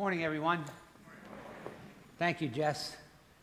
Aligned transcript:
Morning, 0.00 0.24
everyone. 0.24 0.64
Thank 2.18 2.40
you, 2.40 2.48
Jess. 2.48 2.96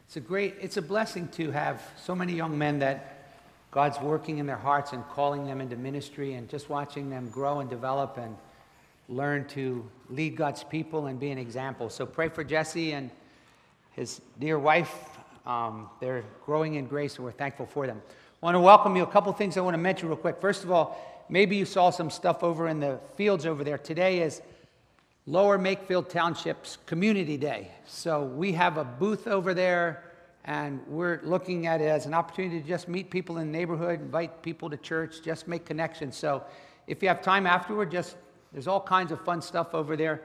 It's 0.07 0.17
a 0.17 0.19
great, 0.19 0.55
it's 0.59 0.77
a 0.77 0.81
blessing 0.81 1.27
to 1.33 1.51
have 1.51 1.83
so 2.03 2.15
many 2.15 2.33
young 2.33 2.57
men 2.57 2.79
that 2.79 3.35
God's 3.69 4.01
working 4.01 4.39
in 4.39 4.47
their 4.47 4.57
hearts 4.57 4.91
and 4.91 5.07
calling 5.09 5.45
them 5.45 5.61
into 5.61 5.75
ministry 5.75 6.33
and 6.33 6.49
just 6.49 6.67
watching 6.67 7.11
them 7.11 7.29
grow 7.29 7.59
and 7.59 7.69
develop 7.69 8.17
and 8.17 8.35
learn 9.07 9.45
to 9.49 9.87
lead 10.09 10.35
God's 10.35 10.63
people 10.63 11.05
and 11.05 11.19
be 11.19 11.29
an 11.29 11.37
example. 11.37 11.91
So 11.91 12.07
pray 12.07 12.27
for 12.27 12.43
Jesse 12.43 12.93
and 12.93 13.11
his 13.91 14.19
dear 14.39 14.57
wife. 14.57 14.95
Um, 15.45 15.91
they're 15.99 16.23
growing 16.43 16.73
in 16.73 16.87
grace 16.87 17.17
and 17.17 17.25
we're 17.25 17.33
thankful 17.33 17.67
for 17.67 17.85
them. 17.85 18.01
I 18.41 18.45
want 18.47 18.55
to 18.55 18.61
welcome 18.61 18.95
you. 18.95 19.03
A 19.03 19.05
couple 19.05 19.31
things 19.31 19.57
I 19.57 19.61
want 19.61 19.75
to 19.75 19.77
mention 19.77 20.07
real 20.07 20.17
quick. 20.17 20.41
First 20.41 20.63
of 20.63 20.71
all, 20.71 21.23
maybe 21.29 21.55
you 21.55 21.65
saw 21.65 21.91
some 21.91 22.09
stuff 22.09 22.43
over 22.43 22.67
in 22.67 22.79
the 22.79 22.99
fields 23.15 23.45
over 23.45 23.63
there. 23.63 23.77
Today 23.77 24.21
is 24.21 24.41
Lower 25.29 25.59
Makefield 25.59 26.07
Township's 26.07 26.77
Community 26.85 27.35
Day. 27.35 27.69
So 27.85 28.23
we 28.23 28.53
have 28.53 28.77
a 28.77 28.85
booth 28.85 29.27
over 29.27 29.53
there, 29.53 30.05
and 30.45 30.79
we're 30.87 31.19
looking 31.21 31.67
at 31.67 31.81
it 31.81 31.89
as 31.89 32.05
an 32.05 32.13
opportunity 32.13 32.61
to 32.61 32.65
just 32.65 32.87
meet 32.87 33.09
people 33.09 33.37
in 33.39 33.51
the 33.51 33.57
neighborhood, 33.57 33.99
invite 33.99 34.41
people 34.41 34.69
to 34.69 34.77
church, 34.77 35.21
just 35.21 35.45
make 35.45 35.65
connections. 35.65 36.15
So 36.15 36.45
if 36.87 37.03
you 37.03 37.09
have 37.09 37.21
time 37.21 37.45
afterward, 37.45 37.91
just 37.91 38.15
there's 38.53 38.69
all 38.69 38.79
kinds 38.79 39.11
of 39.11 39.19
fun 39.25 39.41
stuff 39.41 39.75
over 39.75 39.97
there. 39.97 40.21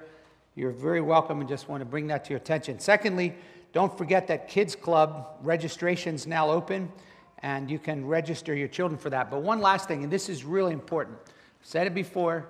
You're 0.54 0.70
very 0.70 1.00
welcome 1.00 1.40
and 1.40 1.48
just 1.48 1.68
want 1.68 1.80
to 1.80 1.84
bring 1.84 2.06
that 2.06 2.24
to 2.26 2.30
your 2.30 2.38
attention. 2.38 2.78
Secondly, 2.78 3.34
don't 3.72 3.98
forget 3.98 4.28
that 4.28 4.46
Kids 4.46 4.76
Club 4.76 5.36
registration's 5.42 6.28
now 6.28 6.48
open 6.48 6.92
and 7.40 7.68
you 7.68 7.80
can 7.80 8.06
register 8.06 8.54
your 8.54 8.68
children 8.68 8.96
for 8.96 9.10
that. 9.10 9.32
But 9.32 9.42
one 9.42 9.60
last 9.60 9.88
thing, 9.88 10.04
and 10.04 10.12
this 10.12 10.28
is 10.28 10.44
really 10.44 10.72
important. 10.72 11.18
I've 11.26 11.66
said 11.66 11.88
it 11.88 11.94
before, 11.94 12.46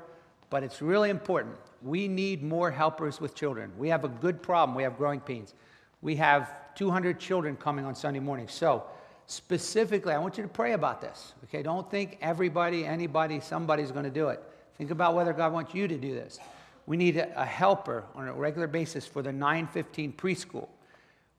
but 0.52 0.62
it's 0.62 0.82
really 0.82 1.10
important 1.10 1.56
we 1.84 2.08
need 2.08 2.42
more 2.42 2.70
helpers 2.70 3.20
with 3.20 3.34
children. 3.34 3.72
We 3.76 3.88
have 3.88 4.04
a 4.04 4.08
good 4.08 4.42
problem. 4.42 4.76
We 4.76 4.82
have 4.84 4.96
growing 4.96 5.20
pains. 5.20 5.54
We 6.00 6.16
have 6.16 6.54
200 6.74 7.18
children 7.18 7.56
coming 7.56 7.84
on 7.84 7.94
Sunday 7.94 8.20
morning. 8.20 8.48
So, 8.48 8.84
specifically, 9.26 10.12
I 10.12 10.18
want 10.18 10.36
you 10.36 10.42
to 10.42 10.48
pray 10.48 10.72
about 10.72 11.00
this. 11.00 11.34
Okay, 11.44 11.62
don't 11.62 11.90
think 11.90 12.18
everybody, 12.20 12.84
anybody, 12.84 13.40
somebody's 13.40 13.90
going 13.90 14.04
to 14.04 14.10
do 14.10 14.28
it. 14.28 14.42
Think 14.78 14.90
about 14.90 15.14
whether 15.14 15.32
God 15.32 15.52
wants 15.52 15.74
you 15.74 15.88
to 15.88 15.96
do 15.96 16.14
this. 16.14 16.38
We 16.86 16.96
need 16.96 17.16
a, 17.16 17.44
helper 17.44 18.04
on 18.14 18.26
a 18.26 18.32
regular 18.32 18.66
basis 18.66 19.06
for 19.06 19.22
the 19.22 19.32
915 19.32 20.12
preschool. 20.14 20.68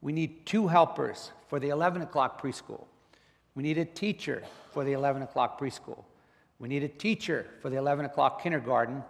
We 0.01 0.13
need 0.13 0.45
two 0.45 0.67
helpers 0.67 1.31
for 1.49 1.59
the 1.59 1.69
11 1.69 2.01
o'clock 2.01 2.41
preschool. 2.41 2.85
We 3.55 3.63
need 3.63 3.77
a 3.77 3.85
teacher 3.85 4.43
for 4.71 4.83
the 4.83 4.93
11 4.93 5.21
o'clock 5.21 5.59
preschool. 5.59 6.03
We 6.59 6.67
need 6.67 6.83
a 6.83 6.87
teacher 6.87 7.47
for 7.61 7.69
the 7.69 7.77
11 7.77 8.05
o'clock 8.05 8.41
kindergarten 8.41 9.03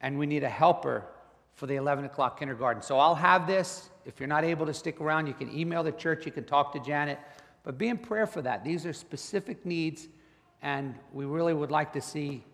and 0.00 0.18
we 0.18 0.26
need 0.26 0.44
a 0.44 0.48
helper 0.48 1.04
for 1.54 1.66
the 1.66 1.76
11 1.76 2.04
o'clock 2.04 2.38
kindergarten. 2.38 2.82
So 2.82 2.98
I'll 2.98 3.14
have 3.14 3.46
this. 3.46 3.88
If 4.04 4.20
you're 4.20 4.28
not 4.28 4.44
able 4.44 4.66
to 4.66 4.74
stick 4.74 5.00
around, 5.00 5.26
you 5.26 5.34
can 5.34 5.52
email 5.56 5.82
the 5.82 5.92
church, 5.92 6.26
you 6.26 6.32
can 6.32 6.44
talk 6.44 6.72
to 6.74 6.80
Janet, 6.80 7.18
but 7.64 7.78
be 7.78 7.88
in 7.88 7.98
prayer 7.98 8.26
for 8.26 8.42
that. 8.42 8.62
These 8.62 8.86
are 8.86 8.92
specific 8.92 9.64
needs, 9.64 10.08
and 10.62 10.94
we 11.12 11.24
really 11.24 11.54
would 11.54 11.70
like 11.70 11.92
to 11.94 12.00
see 12.00 12.44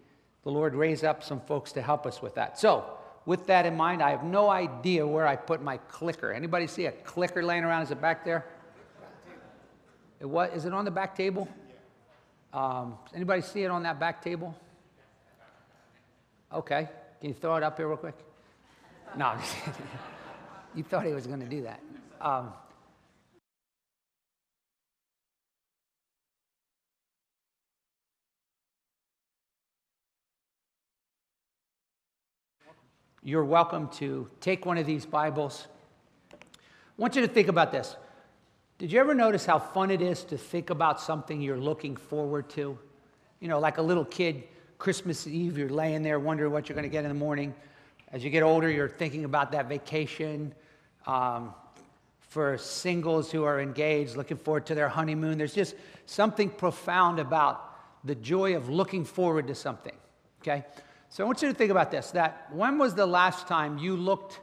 the 0.45 0.51
Lord 0.51 0.75
raise 0.75 1.05
up 1.05 1.23
some 1.23 1.41
folks 1.41 1.73
to 1.73 1.83
help 1.83 2.07
us 2.07 2.23
with 2.23 2.35
that. 2.37 2.59
So, 2.59 2.85
with 3.25 3.47
that 3.47 3.67
in 3.67 3.77
mind, 3.77 4.03
I 4.03 4.11
have 4.11 4.25
no 4.25 4.51
idea 4.51 5.07
where 5.07 5.27
I 5.27 5.37
put 5.37 5.63
my 5.63 5.77
clicker. 5.77 6.33
Anybody 6.33 6.67
see 6.67 6.87
a 6.87 6.93
clicker 6.93 7.43
laying 7.43 7.63
around? 7.63 7.83
Is 7.83 7.93
it 7.93 8.01
back 8.01 8.25
there? 8.25 8.47
It 10.19 10.27
what? 10.27 10.53
Is 10.55 10.65
it 10.65 10.73
on 10.73 10.85
the 10.85 10.91
back 10.91 11.15
table? 11.15 11.49
Um, 12.53 12.99
anybody 13.15 13.41
see 13.41 13.63
it 13.63 13.71
on 13.71 13.83
that 13.85 13.99
back 13.99 14.23
table? 14.23 14.55
Okay. 16.53 16.89
Can 17.21 17.31
you 17.31 17.35
throw 17.35 17.57
it 17.57 17.63
up 17.63 17.79
here 17.79 17.89
real 17.89 17.97
quick? 17.97 18.17
No, 19.17 19.35
you 20.75 20.83
thought 20.83 21.07
he 21.07 21.13
was 21.13 21.27
going 21.27 21.41
to 21.41 21.47
do 21.47 21.63
that. 21.63 21.81
Um, 22.21 22.53
you're 33.23 33.45
welcome 33.45 33.89
to 33.89 34.29
take 34.41 34.67
one 34.67 34.77
of 34.77 34.85
these 34.85 35.07
Bibles. 35.07 35.69
I 36.33 36.37
want 36.99 37.17
you 37.17 37.23
to 37.23 37.29
think 37.29 37.49
about 37.49 37.73
this. 37.73 37.97
Did 38.79 38.91
you 38.91 38.99
ever 39.01 39.15
notice 39.15 39.47
how 39.47 39.59
fun 39.59 39.91
it 39.91 40.03
is 40.03 40.25
to 40.25 40.37
think 40.37 40.71
about 40.71 41.01
something 41.01 41.41
you're 41.41 41.57
looking 41.57 41.97
forward 41.97 42.49
to? 42.51 42.79
You 43.41 43.49
know, 43.49 43.59
like 43.59 43.79
a 43.79 43.83
little 43.83 44.05
kid, 44.05 44.45
Christmas 44.79 45.27
Eve, 45.27 45.57
you're 45.57 45.69
laying 45.69 46.03
there 46.03 46.19
wondering 46.19 46.53
what 46.53 46.69
you're 46.69 46.75
going 46.75 46.89
to 46.89 46.93
get 46.93 47.05
in 47.05 47.11
the 47.11 47.15
morning. 47.15 47.55
As 48.11 48.25
you 48.25 48.31
get 48.31 48.43
older, 48.43 48.69
you're 48.69 48.89
thinking 48.89 49.25
about 49.25 49.53
that 49.53 49.69
vacation. 49.69 50.55
Um, 51.07 51.55
for 52.33 52.57
singles 52.57 53.31
who 53.31 53.45
are 53.45 53.61
engaged, 53.61 54.17
looking 54.17 54.39
forward 54.39 54.65
to 54.67 54.75
their 54.75 54.89
honeymoon, 54.89 55.37
there's 55.37 55.55
just 55.55 55.75
something 56.07 56.49
profound 56.49 57.19
about 57.19 57.69
the 58.05 58.15
joy 58.15 58.57
of 58.57 58.69
looking 58.69 59.05
forward 59.05 59.47
to 59.49 59.55
something. 59.55 59.95
Okay? 60.41 60.65
So 61.11 61.23
I 61.23 61.27
want 61.27 61.43
you 61.43 61.49
to 61.49 61.55
think 61.55 61.71
about 61.71 61.91
this 61.91 62.11
that 62.13 62.49
when 62.51 62.79
was 62.79 62.95
the 62.95 63.07
last 63.07 63.47
time 63.47 63.77
you 63.77 63.97
looked 63.97 64.41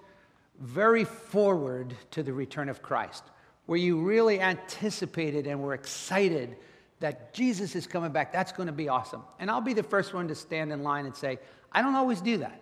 very 0.59 1.03
forward 1.03 1.95
to 2.11 2.21
the 2.21 2.31
return 2.31 2.69
of 2.69 2.81
Christ? 2.81 3.23
Where 3.69 3.77
you 3.77 4.01
really 4.01 4.41
anticipated 4.41 5.45
and 5.45 5.61
were 5.61 5.75
excited 5.75 6.55
that 7.01 7.35
Jesus 7.35 7.75
is 7.75 7.85
coming 7.85 8.11
back. 8.11 8.33
That's 8.33 8.51
going 8.51 8.65
to 8.65 8.73
be 8.73 8.89
awesome. 8.89 9.21
And 9.37 9.51
I'll 9.51 9.61
be 9.61 9.75
the 9.75 9.83
first 9.83 10.11
one 10.11 10.27
to 10.29 10.33
stand 10.33 10.71
in 10.71 10.81
line 10.81 11.05
and 11.05 11.15
say, 11.15 11.37
I 11.71 11.83
don't 11.83 11.93
always 11.93 12.19
do 12.19 12.37
that. 12.37 12.59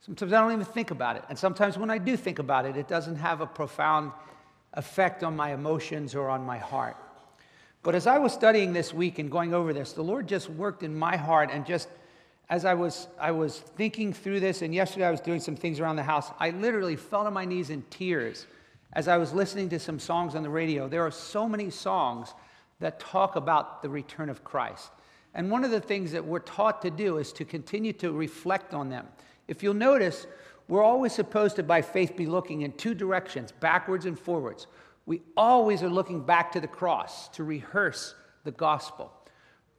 Sometimes 0.00 0.32
I 0.32 0.40
don't 0.40 0.50
even 0.50 0.64
think 0.64 0.90
about 0.90 1.14
it. 1.14 1.22
And 1.28 1.38
sometimes 1.38 1.78
when 1.78 1.88
I 1.88 1.98
do 1.98 2.16
think 2.16 2.40
about 2.40 2.66
it, 2.66 2.76
it 2.76 2.88
doesn't 2.88 3.14
have 3.14 3.40
a 3.40 3.46
profound 3.46 4.10
effect 4.72 5.22
on 5.22 5.36
my 5.36 5.54
emotions 5.54 6.16
or 6.16 6.28
on 6.28 6.44
my 6.44 6.58
heart. 6.58 6.96
But 7.84 7.94
as 7.94 8.08
I 8.08 8.18
was 8.18 8.32
studying 8.32 8.72
this 8.72 8.92
week 8.92 9.20
and 9.20 9.30
going 9.30 9.54
over 9.54 9.72
this, 9.72 9.92
the 9.92 10.02
Lord 10.02 10.26
just 10.26 10.50
worked 10.50 10.82
in 10.82 10.98
my 10.98 11.16
heart 11.16 11.50
and 11.52 11.64
just 11.64 11.88
as 12.50 12.64
I 12.64 12.74
was, 12.74 13.06
I 13.20 13.30
was 13.30 13.60
thinking 13.60 14.12
through 14.12 14.40
this, 14.40 14.62
and 14.62 14.74
yesterday 14.74 15.06
I 15.06 15.12
was 15.12 15.20
doing 15.20 15.38
some 15.38 15.54
things 15.54 15.78
around 15.78 15.94
the 15.94 16.02
house, 16.02 16.32
I 16.40 16.50
literally 16.50 16.96
fell 16.96 17.24
on 17.24 17.32
my 17.34 17.44
knees 17.44 17.70
in 17.70 17.84
tears 17.88 18.46
as 18.92 19.08
I 19.08 19.16
was 19.16 19.32
listening 19.32 19.68
to 19.70 19.78
some 19.78 19.98
songs 19.98 20.34
on 20.34 20.42
the 20.42 20.50
radio. 20.50 20.88
There 20.88 21.04
are 21.04 21.10
so 21.10 21.48
many 21.48 21.70
songs 21.70 22.34
that 22.80 23.00
talk 23.00 23.36
about 23.36 23.82
the 23.82 23.88
return 23.88 24.28
of 24.28 24.44
Christ. 24.44 24.90
And 25.34 25.50
one 25.50 25.64
of 25.64 25.70
the 25.70 25.80
things 25.80 26.12
that 26.12 26.24
we're 26.24 26.38
taught 26.38 26.82
to 26.82 26.90
do 26.90 27.18
is 27.18 27.32
to 27.34 27.44
continue 27.44 27.92
to 27.94 28.12
reflect 28.12 28.74
on 28.74 28.88
them. 28.88 29.06
If 29.46 29.62
you'll 29.62 29.74
notice, 29.74 30.26
we're 30.68 30.82
always 30.82 31.12
supposed 31.12 31.56
to, 31.56 31.62
by 31.62 31.82
faith, 31.82 32.16
be 32.16 32.26
looking 32.26 32.62
in 32.62 32.72
two 32.72 32.94
directions, 32.94 33.52
backwards 33.52 34.06
and 34.06 34.18
forwards. 34.18 34.66
We 35.06 35.22
always 35.36 35.82
are 35.82 35.88
looking 35.88 36.20
back 36.20 36.52
to 36.52 36.60
the 36.60 36.68
cross 36.68 37.28
to 37.30 37.44
rehearse 37.44 38.14
the 38.44 38.50
gospel. 38.50 39.12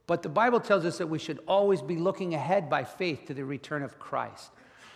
But 0.06 0.22
the 0.22 0.28
Bible 0.28 0.58
tells 0.58 0.84
us 0.84 0.98
that 0.98 1.06
we 1.06 1.20
should 1.20 1.38
always 1.46 1.82
be 1.82 1.96
looking 1.96 2.34
ahead 2.34 2.68
by 2.68 2.82
faith 2.82 3.26
to 3.26 3.34
the 3.34 3.44
return 3.44 3.82
of 3.82 3.98
Christ. 4.00 4.50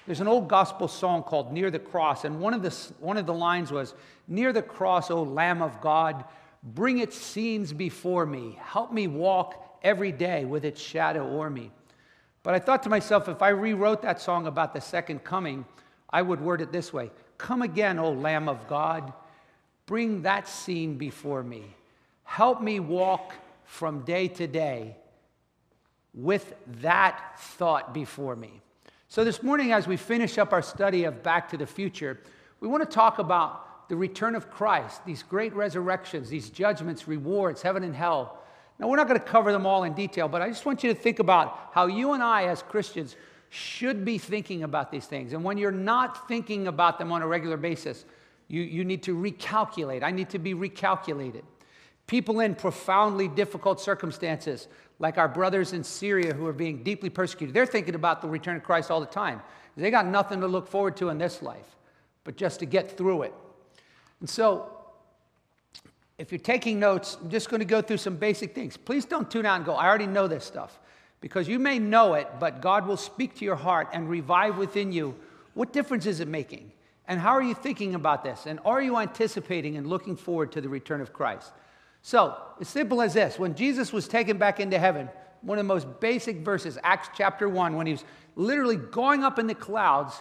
There's 0.06 0.20
an 0.20 0.28
old 0.28 0.48
gospel 0.48 0.88
song 0.88 1.22
called 1.22 1.52
Near 1.52 1.70
the 1.70 1.78
Cross, 1.78 2.24
and 2.24 2.40
one 2.40 2.54
of 2.54 2.62
the, 2.62 2.70
one 3.00 3.16
of 3.16 3.26
the 3.26 3.34
lines 3.34 3.72
was, 3.72 3.94
Near 4.28 4.52
the 4.52 4.62
cross, 4.62 5.10
O 5.10 5.22
Lamb 5.22 5.62
of 5.62 5.80
God, 5.80 6.24
Bring 6.64 6.98
its 6.98 7.16
scenes 7.16 7.74
before 7.74 8.24
me. 8.24 8.58
Help 8.62 8.90
me 8.90 9.06
walk 9.06 9.78
every 9.82 10.12
day 10.12 10.46
with 10.46 10.64
its 10.64 10.80
shadow 10.80 11.26
o'er 11.36 11.50
me. 11.50 11.70
But 12.42 12.54
I 12.54 12.58
thought 12.58 12.82
to 12.84 12.88
myself, 12.88 13.28
if 13.28 13.42
I 13.42 13.50
rewrote 13.50 14.00
that 14.02 14.20
song 14.20 14.46
about 14.46 14.72
the 14.72 14.80
second 14.80 15.24
coming, 15.24 15.66
I 16.08 16.22
would 16.22 16.40
word 16.40 16.62
it 16.62 16.72
this 16.72 16.92
way 16.92 17.10
Come 17.36 17.60
again, 17.60 17.98
O 17.98 18.12
Lamb 18.12 18.48
of 18.48 18.66
God. 18.66 19.12
Bring 19.86 20.22
that 20.22 20.48
scene 20.48 20.96
before 20.96 21.42
me. 21.42 21.64
Help 22.22 22.62
me 22.62 22.80
walk 22.80 23.34
from 23.64 24.00
day 24.00 24.28
to 24.28 24.46
day 24.46 24.96
with 26.14 26.54
that 26.80 27.38
thought 27.38 27.92
before 27.92 28.34
me. 28.34 28.62
So, 29.14 29.22
this 29.22 29.44
morning, 29.44 29.70
as 29.70 29.86
we 29.86 29.96
finish 29.96 30.38
up 30.38 30.52
our 30.52 30.60
study 30.60 31.04
of 31.04 31.22
Back 31.22 31.48
to 31.50 31.56
the 31.56 31.68
Future, 31.68 32.18
we 32.58 32.66
want 32.66 32.82
to 32.82 32.92
talk 32.92 33.20
about 33.20 33.88
the 33.88 33.94
return 33.94 34.34
of 34.34 34.50
Christ, 34.50 35.06
these 35.06 35.22
great 35.22 35.54
resurrections, 35.54 36.28
these 36.28 36.50
judgments, 36.50 37.06
rewards, 37.06 37.62
heaven 37.62 37.84
and 37.84 37.94
hell. 37.94 38.42
Now, 38.80 38.88
we're 38.88 38.96
not 38.96 39.06
going 39.06 39.20
to 39.20 39.24
cover 39.24 39.52
them 39.52 39.66
all 39.66 39.84
in 39.84 39.92
detail, 39.92 40.26
but 40.26 40.42
I 40.42 40.48
just 40.48 40.66
want 40.66 40.82
you 40.82 40.92
to 40.92 40.98
think 40.98 41.20
about 41.20 41.70
how 41.70 41.86
you 41.86 42.14
and 42.14 42.24
I, 42.24 42.46
as 42.46 42.64
Christians, 42.64 43.14
should 43.50 44.04
be 44.04 44.18
thinking 44.18 44.64
about 44.64 44.90
these 44.90 45.06
things. 45.06 45.32
And 45.32 45.44
when 45.44 45.58
you're 45.58 45.70
not 45.70 46.26
thinking 46.26 46.66
about 46.66 46.98
them 46.98 47.12
on 47.12 47.22
a 47.22 47.26
regular 47.28 47.56
basis, 47.56 48.06
you, 48.48 48.62
you 48.62 48.84
need 48.84 49.04
to 49.04 49.14
recalculate. 49.14 50.02
I 50.02 50.10
need 50.10 50.30
to 50.30 50.40
be 50.40 50.54
recalculated. 50.54 51.44
People 52.06 52.40
in 52.40 52.54
profoundly 52.54 53.28
difficult 53.28 53.80
circumstances, 53.80 54.68
like 54.98 55.18
our 55.18 55.28
brothers 55.28 55.72
in 55.72 55.82
Syria 55.82 56.34
who 56.34 56.46
are 56.46 56.52
being 56.52 56.82
deeply 56.82 57.10
persecuted, 57.10 57.54
they're 57.54 57.66
thinking 57.66 57.94
about 57.94 58.20
the 58.20 58.28
return 58.28 58.56
of 58.56 58.62
Christ 58.62 58.90
all 58.90 59.00
the 59.00 59.06
time. 59.06 59.40
They 59.76 59.90
got 59.90 60.06
nothing 60.06 60.40
to 60.40 60.46
look 60.46 60.68
forward 60.68 60.96
to 60.98 61.08
in 61.08 61.18
this 61.18 61.42
life, 61.42 61.76
but 62.22 62.36
just 62.36 62.60
to 62.60 62.66
get 62.66 62.96
through 62.96 63.22
it. 63.22 63.34
And 64.20 64.28
so, 64.28 64.70
if 66.16 66.30
you're 66.30 66.38
taking 66.38 66.78
notes, 66.78 67.16
I'm 67.20 67.30
just 67.30 67.50
going 67.50 67.60
to 67.60 67.66
go 67.66 67.82
through 67.82 67.96
some 67.96 68.16
basic 68.16 68.54
things. 68.54 68.76
Please 68.76 69.04
don't 69.04 69.28
tune 69.28 69.46
out 69.46 69.56
and 69.56 69.64
go, 69.64 69.74
I 69.74 69.88
already 69.88 70.06
know 70.06 70.28
this 70.28 70.44
stuff. 70.44 70.78
Because 71.20 71.48
you 71.48 71.58
may 71.58 71.78
know 71.78 72.14
it, 72.14 72.28
but 72.38 72.60
God 72.60 72.86
will 72.86 72.98
speak 72.98 73.34
to 73.38 73.44
your 73.44 73.56
heart 73.56 73.88
and 73.92 74.08
revive 74.08 74.56
within 74.58 74.92
you 74.92 75.16
what 75.54 75.72
difference 75.72 76.06
is 76.06 76.20
it 76.20 76.28
making? 76.28 76.70
And 77.06 77.20
how 77.20 77.30
are 77.30 77.42
you 77.42 77.54
thinking 77.54 77.94
about 77.94 78.24
this? 78.24 78.46
And 78.46 78.60
are 78.64 78.82
you 78.82 78.98
anticipating 78.98 79.76
and 79.76 79.86
looking 79.86 80.16
forward 80.16 80.52
to 80.52 80.60
the 80.60 80.68
return 80.68 81.00
of 81.00 81.12
Christ? 81.12 81.52
So, 82.06 82.36
as 82.60 82.68
simple 82.68 83.00
as 83.00 83.14
this 83.14 83.38
when 83.38 83.54
Jesus 83.54 83.90
was 83.90 84.06
taken 84.06 84.36
back 84.36 84.60
into 84.60 84.78
heaven, 84.78 85.08
one 85.40 85.58
of 85.58 85.64
the 85.64 85.72
most 85.72 85.86
basic 86.00 86.36
verses, 86.44 86.76
Acts 86.82 87.08
chapter 87.16 87.48
1, 87.48 87.76
when 87.76 87.86
he 87.86 87.94
was 87.94 88.04
literally 88.36 88.76
going 88.76 89.24
up 89.24 89.38
in 89.38 89.46
the 89.46 89.54
clouds, 89.54 90.20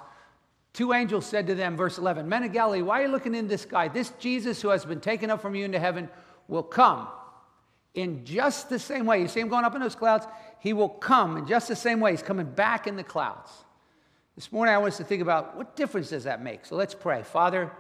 two 0.72 0.94
angels 0.94 1.26
said 1.26 1.46
to 1.48 1.56
them, 1.56 1.76
verse 1.76 1.98
11, 1.98 2.30
Men 2.30 2.44
of 2.44 2.54
Galilee, 2.54 2.82
why 2.82 3.02
are 3.02 3.08
you 3.08 3.12
looking 3.12 3.36
in 3.36 3.50
the 3.50 3.58
sky? 3.58 3.90
This 3.90 4.12
Jesus 4.12 4.62
who 4.62 4.70
has 4.70 4.86
been 4.86 5.02
taken 5.02 5.30
up 5.30 5.42
from 5.42 5.56
you 5.56 5.66
into 5.66 5.78
heaven 5.78 6.08
will 6.48 6.64
come 6.64 7.10
in 7.96 8.24
just 8.24 8.70
the 8.70 8.80
same 8.80 9.06
way. 9.06 9.20
You 9.20 9.28
see 9.28 9.42
him 9.42 9.50
going 9.50 9.66
up 9.66 9.76
in 9.76 9.82
those 9.82 9.94
clouds? 9.94 10.26
He 10.60 10.72
will 10.72 10.88
come 10.88 11.36
in 11.36 11.48
just 11.48 11.68
the 11.68 11.76
same 11.76 12.00
way. 12.00 12.12
He's 12.12 12.24
coming 12.24 12.46
back 12.46 12.88
in 12.88 12.96
the 12.96 13.04
clouds. 13.04 13.52
This 14.36 14.54
morning, 14.54 14.74
I 14.74 14.78
want 14.78 14.94
us 14.94 14.98
to 15.00 15.04
think 15.04 15.22
about 15.22 15.58
what 15.58 15.76
difference 15.76 16.12
does 16.12 16.24
that 16.24 16.42
make? 16.42 16.66
So 16.66 16.78
let's 16.78 16.96
pray. 16.96 17.24
Father, 17.24 17.74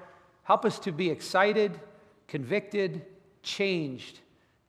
help 0.44 0.66
us 0.66 0.78
to 0.80 0.92
be 0.92 1.10
excited, 1.10 1.80
convicted, 2.28 3.06
changed 3.44 4.20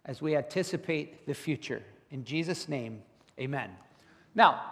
as 0.05 0.21
we 0.21 0.37
anticipate 0.37 1.27
the 1.27 1.35
future. 1.35 1.83
In 2.11 2.25
Jesus' 2.25 2.69
name, 2.69 3.03
amen. 3.41 3.71
Now, 4.35 4.63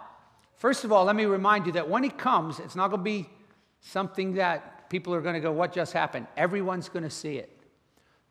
first 0.55 0.83
of 0.83 0.91
all, 0.91 1.05
let 1.05 1.15
me 1.15 1.25
remind 1.25 1.65
you 1.65 1.71
that 1.73 1.89
when 1.89 2.03
he 2.03 2.09
comes, 2.09 2.59
it's 2.59 2.75
not 2.75 2.89
going 2.89 2.99
to 2.99 3.03
be 3.03 3.29
something 3.81 4.35
that 4.35 4.89
people 4.89 5.13
are 5.13 5.21
going 5.21 5.33
to 5.33 5.41
go, 5.41 5.51
What 5.51 5.73
just 5.73 5.93
happened? 5.93 6.27
Everyone's 6.37 6.89
going 6.89 7.03
to 7.03 7.09
see 7.09 7.37
it. 7.37 7.49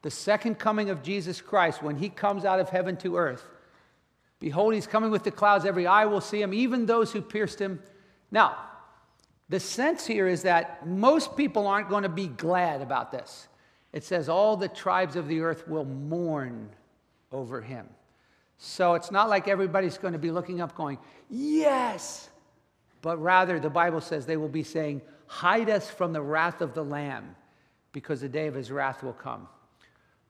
The 0.03 0.11
second 0.11 0.59
coming 0.59 0.91
of 0.91 1.03
Jesus 1.03 1.41
Christ, 1.41 1.83
when 1.83 1.97
he 1.97 2.09
comes 2.09 2.45
out 2.45 2.61
of 2.61 2.69
heaven 2.69 2.97
to 2.99 3.17
earth, 3.17 3.45
behold, 4.41 4.75
he's 4.75 4.87
coming 4.87 5.11
with 5.11 5.25
the 5.25 5.31
clouds. 5.31 5.65
Every 5.65 5.87
eye 5.87 6.07
will 6.07 6.21
see 6.21 6.43
him, 6.43 6.53
even 6.53 6.87
those 6.87 7.13
who 7.13 7.21
pierced 7.21 7.61
him. 7.61 7.81
Now, 8.31 8.57
the 9.49 9.61
sense 9.61 10.07
here 10.07 10.27
is 10.27 10.43
that 10.43 10.87
most 10.87 11.37
people 11.37 11.67
aren't 11.67 11.89
going 11.89 12.05
to 12.05 12.09
be 12.09 12.27
glad 12.27 12.81
about 12.81 13.13
this. 13.13 13.49
It 13.93 14.05
says, 14.05 14.29
All 14.29 14.57
the 14.57 14.69
tribes 14.69 15.17
of 15.17 15.29
the 15.29 15.41
earth 15.41 15.69
will 15.69 15.85
mourn 15.85 16.71
over 17.31 17.61
him. 17.61 17.87
So 18.59 18.95
it's 18.95 19.11
not 19.11 19.29
like 19.29 19.49
everybody's 19.49 19.99
going 19.99 20.13
to 20.13 20.19
be 20.19 20.31
looking 20.31 20.61
up 20.61 20.75
going, 20.75 20.99
Yes! 21.29 22.29
But 23.01 23.21
rather, 23.21 23.59
the 23.59 23.71
Bible 23.71 24.01
says 24.01 24.25
they 24.25 24.37
will 24.37 24.49
be 24.49 24.63
saying, 24.63 25.03
Hide 25.27 25.69
us 25.69 25.91
from 25.91 26.13
the 26.13 26.23
wrath 26.23 26.61
of 26.61 26.75
the 26.75 26.85
Lamb, 26.85 27.35
because 27.93 28.21
the 28.21 28.29
day 28.29 28.47
of 28.47 28.55
his 28.55 28.71
wrath 28.71 29.03
will 29.03 29.13
come. 29.13 29.49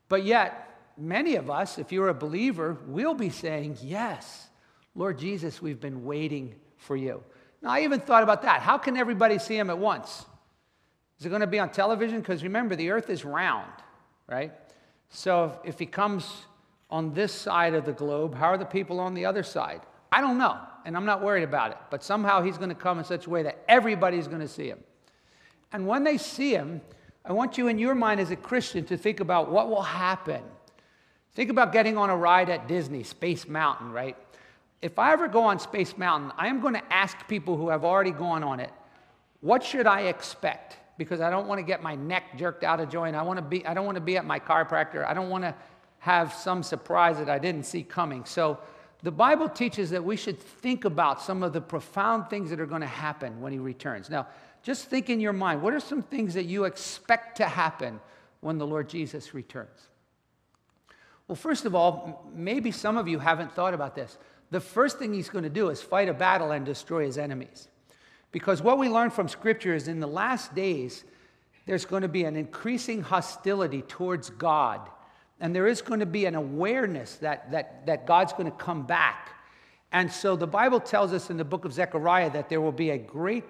But 0.09 0.23
yet, 0.23 0.79
many 0.97 1.35
of 1.35 1.49
us, 1.49 1.77
if 1.77 1.91
you're 1.91 2.09
a 2.09 2.13
believer, 2.13 2.77
will 2.87 3.13
be 3.13 3.29
saying, 3.29 3.77
Yes, 3.81 4.47
Lord 4.95 5.17
Jesus, 5.19 5.61
we've 5.61 5.79
been 5.79 6.03
waiting 6.03 6.55
for 6.77 6.95
you. 6.95 7.23
Now, 7.61 7.71
I 7.71 7.81
even 7.81 7.99
thought 7.99 8.23
about 8.23 8.41
that. 8.41 8.61
How 8.61 8.77
can 8.77 8.97
everybody 8.97 9.39
see 9.39 9.57
him 9.57 9.69
at 9.69 9.77
once? 9.77 10.25
Is 11.23 11.27
it 11.27 11.29
going 11.29 11.39
to 11.39 11.47
be 11.47 11.57
on 11.59 11.69
television? 11.69 12.19
Because 12.19 12.43
remember, 12.43 12.75
the 12.75 12.89
earth 12.89 13.09
is 13.09 13.23
round, 13.23 13.71
right? 14.27 14.51
So 15.07 15.57
if, 15.63 15.79
he 15.79 15.85
comes 15.85 16.29
on 16.89 17.13
this 17.13 17.31
side 17.31 17.73
of 17.73 17.85
the 17.85 17.93
globe, 17.93 18.35
how 18.35 18.47
are 18.47 18.57
the 18.57 18.65
people 18.65 18.99
on 18.99 19.13
the 19.13 19.23
other 19.23 19.41
side? 19.41 19.79
I 20.11 20.19
don't 20.19 20.37
know, 20.37 20.59
and 20.83 20.97
I'm 20.97 21.05
not 21.05 21.23
worried 21.23 21.43
about 21.43 21.71
it. 21.71 21.77
But 21.89 22.03
somehow 22.03 22.41
he's 22.41 22.57
going 22.57 22.69
to 22.69 22.75
come 22.75 22.99
in 22.99 23.05
such 23.05 23.25
a 23.25 23.29
way 23.29 23.41
that 23.43 23.63
everybody's 23.69 24.27
going 24.27 24.41
to 24.41 24.49
see 24.49 24.67
him. 24.67 24.83
And 25.71 25.87
when 25.87 26.03
they 26.03 26.17
see 26.17 26.51
him, 26.51 26.81
I 27.23 27.31
want 27.31 27.57
you 27.57 27.69
in 27.69 27.79
your 27.79 27.95
mind 27.95 28.19
as 28.19 28.29
a 28.29 28.35
Christian 28.35 28.83
to 28.87 28.97
think 28.97 29.21
about 29.21 29.49
what 29.49 29.69
will 29.69 29.81
happen. 29.81 30.41
Think 31.35 31.49
about 31.49 31.71
getting 31.71 31.97
on 31.97 32.09
a 32.09 32.17
ride 32.17 32.49
at 32.49 32.67
Disney, 32.67 33.03
Space 33.03 33.47
Mountain, 33.47 33.93
right? 33.93 34.17
if 34.83 34.99
I 34.99 35.13
ever 35.13 35.29
go 35.29 35.45
on 35.45 35.59
Space 35.59 35.97
Mountain, 35.97 36.33
I 36.37 36.47
am 36.49 36.59
going 36.59 36.73
to 36.73 36.93
ask 36.93 37.25
people 37.29 37.55
who 37.55 37.69
have 37.69 37.85
already 37.85 38.11
gone 38.11 38.43
on 38.43 38.59
it, 38.59 38.69
what 39.39 39.63
should 39.63 39.87
I 39.87 40.01
expect? 40.01 40.75
Because 40.97 41.21
I 41.21 41.29
don't 41.29 41.47
want 41.47 41.59
to 41.59 41.63
get 41.63 41.81
my 41.81 41.95
neck 41.95 42.37
jerked 42.37 42.63
out 42.63 42.79
of 42.79 42.89
joint. 42.89 43.15
I 43.15 43.23
want 43.23 43.37
to 43.37 43.43
be, 43.43 43.65
I 43.65 43.73
don't 43.73 43.85
want 43.85 43.95
to 43.95 44.01
be 44.01 44.17
at 44.17 44.25
my 44.25 44.39
chiropractor. 44.39 45.05
I 45.05 45.13
don't 45.13 45.29
want 45.29 45.43
to 45.43 45.55
have 45.99 46.33
some 46.33 46.63
surprise 46.63 47.17
that 47.17 47.29
I 47.29 47.39
didn't 47.39 47.63
see 47.63 47.83
coming. 47.83 48.25
So 48.25 48.59
the 49.01 49.11
Bible 49.11 49.49
teaches 49.49 49.89
that 49.89 50.03
we 50.03 50.15
should 50.15 50.39
think 50.39 50.85
about 50.85 51.21
some 51.21 51.43
of 51.43 51.53
the 51.53 51.61
profound 51.61 52.29
things 52.29 52.49
that 52.49 52.59
are 52.59 52.65
going 52.65 52.81
to 52.81 52.87
happen 52.87 53.41
when 53.41 53.51
he 53.51 53.59
returns. 53.59 54.09
Now, 54.09 54.27
just 54.61 54.85
think 54.85 55.09
in 55.09 55.19
your 55.19 55.33
mind, 55.33 55.61
what 55.61 55.73
are 55.73 55.79
some 55.79 56.01
things 56.01 56.33
that 56.35 56.45
you 56.45 56.65
expect 56.65 57.37
to 57.37 57.45
happen 57.45 57.99
when 58.41 58.57
the 58.57 58.67
Lord 58.67 58.87
Jesus 58.87 59.33
returns? 59.33 59.89
Well, 61.27 61.35
first 61.35 61.65
of 61.65 61.73
all, 61.73 62.29
maybe 62.33 62.71
some 62.71 62.97
of 62.97 63.07
you 63.07 63.19
haven't 63.19 63.51
thought 63.53 63.73
about 63.73 63.95
this 63.95 64.17
the 64.53 64.59
first 64.59 64.99
thing 64.99 65.13
he's 65.13 65.29
going 65.29 65.43
to 65.43 65.49
do 65.49 65.69
is 65.69 65.81
fight 65.81 66.07
a 66.07 66.13
battle 66.13 66.51
and 66.51 66.63
destroy 66.63 67.05
his 67.05 67.17
enemies. 67.17 67.67
Because 68.33 68.61
what 68.61 68.77
we 68.77 68.89
learn 68.89 69.11
from 69.11 69.29
Scripture 69.29 69.73
is 69.73 69.87
in 69.87 70.01
the 70.01 70.07
last 70.07 70.53
days, 70.53 71.05
there's 71.65 71.85
going 71.85 72.01
to 72.01 72.09
be 72.09 72.25
an 72.25 72.35
increasing 72.35 73.01
hostility 73.01 73.83
towards 73.83 74.29
God. 74.31 74.81
And 75.39 75.55
there 75.55 75.67
is 75.67 75.81
going 75.81 76.01
to 76.01 76.05
be 76.05 76.25
an 76.25 76.35
awareness 76.35 77.15
that, 77.17 77.51
that, 77.51 77.85
that 77.85 78.05
God's 78.05 78.33
going 78.33 78.51
to 78.51 78.57
come 78.57 78.85
back. 78.85 79.29
And 79.91 80.11
so 80.11 80.35
the 80.35 80.47
Bible 80.47 80.79
tells 80.79 81.13
us 81.13 81.29
in 81.29 81.37
the 81.37 81.45
book 81.45 81.63
of 81.63 81.71
Zechariah 81.71 82.31
that 82.31 82.49
there 82.49 82.59
will 82.59 82.71
be 82.71 82.89
a 82.89 82.97
great 82.97 83.43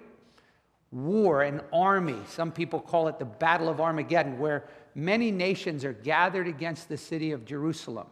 war, 0.92 1.42
an 1.42 1.62
army. 1.72 2.18
Some 2.28 2.52
people 2.52 2.78
call 2.78 3.08
it 3.08 3.18
the 3.18 3.24
Battle 3.24 3.70
of 3.70 3.80
Armageddon, 3.80 4.38
where 4.38 4.64
many 4.94 5.30
nations 5.30 5.84
are 5.84 5.94
gathered 5.94 6.46
against 6.46 6.90
the 6.90 6.98
city 6.98 7.32
of 7.32 7.46
Jerusalem. 7.46 8.06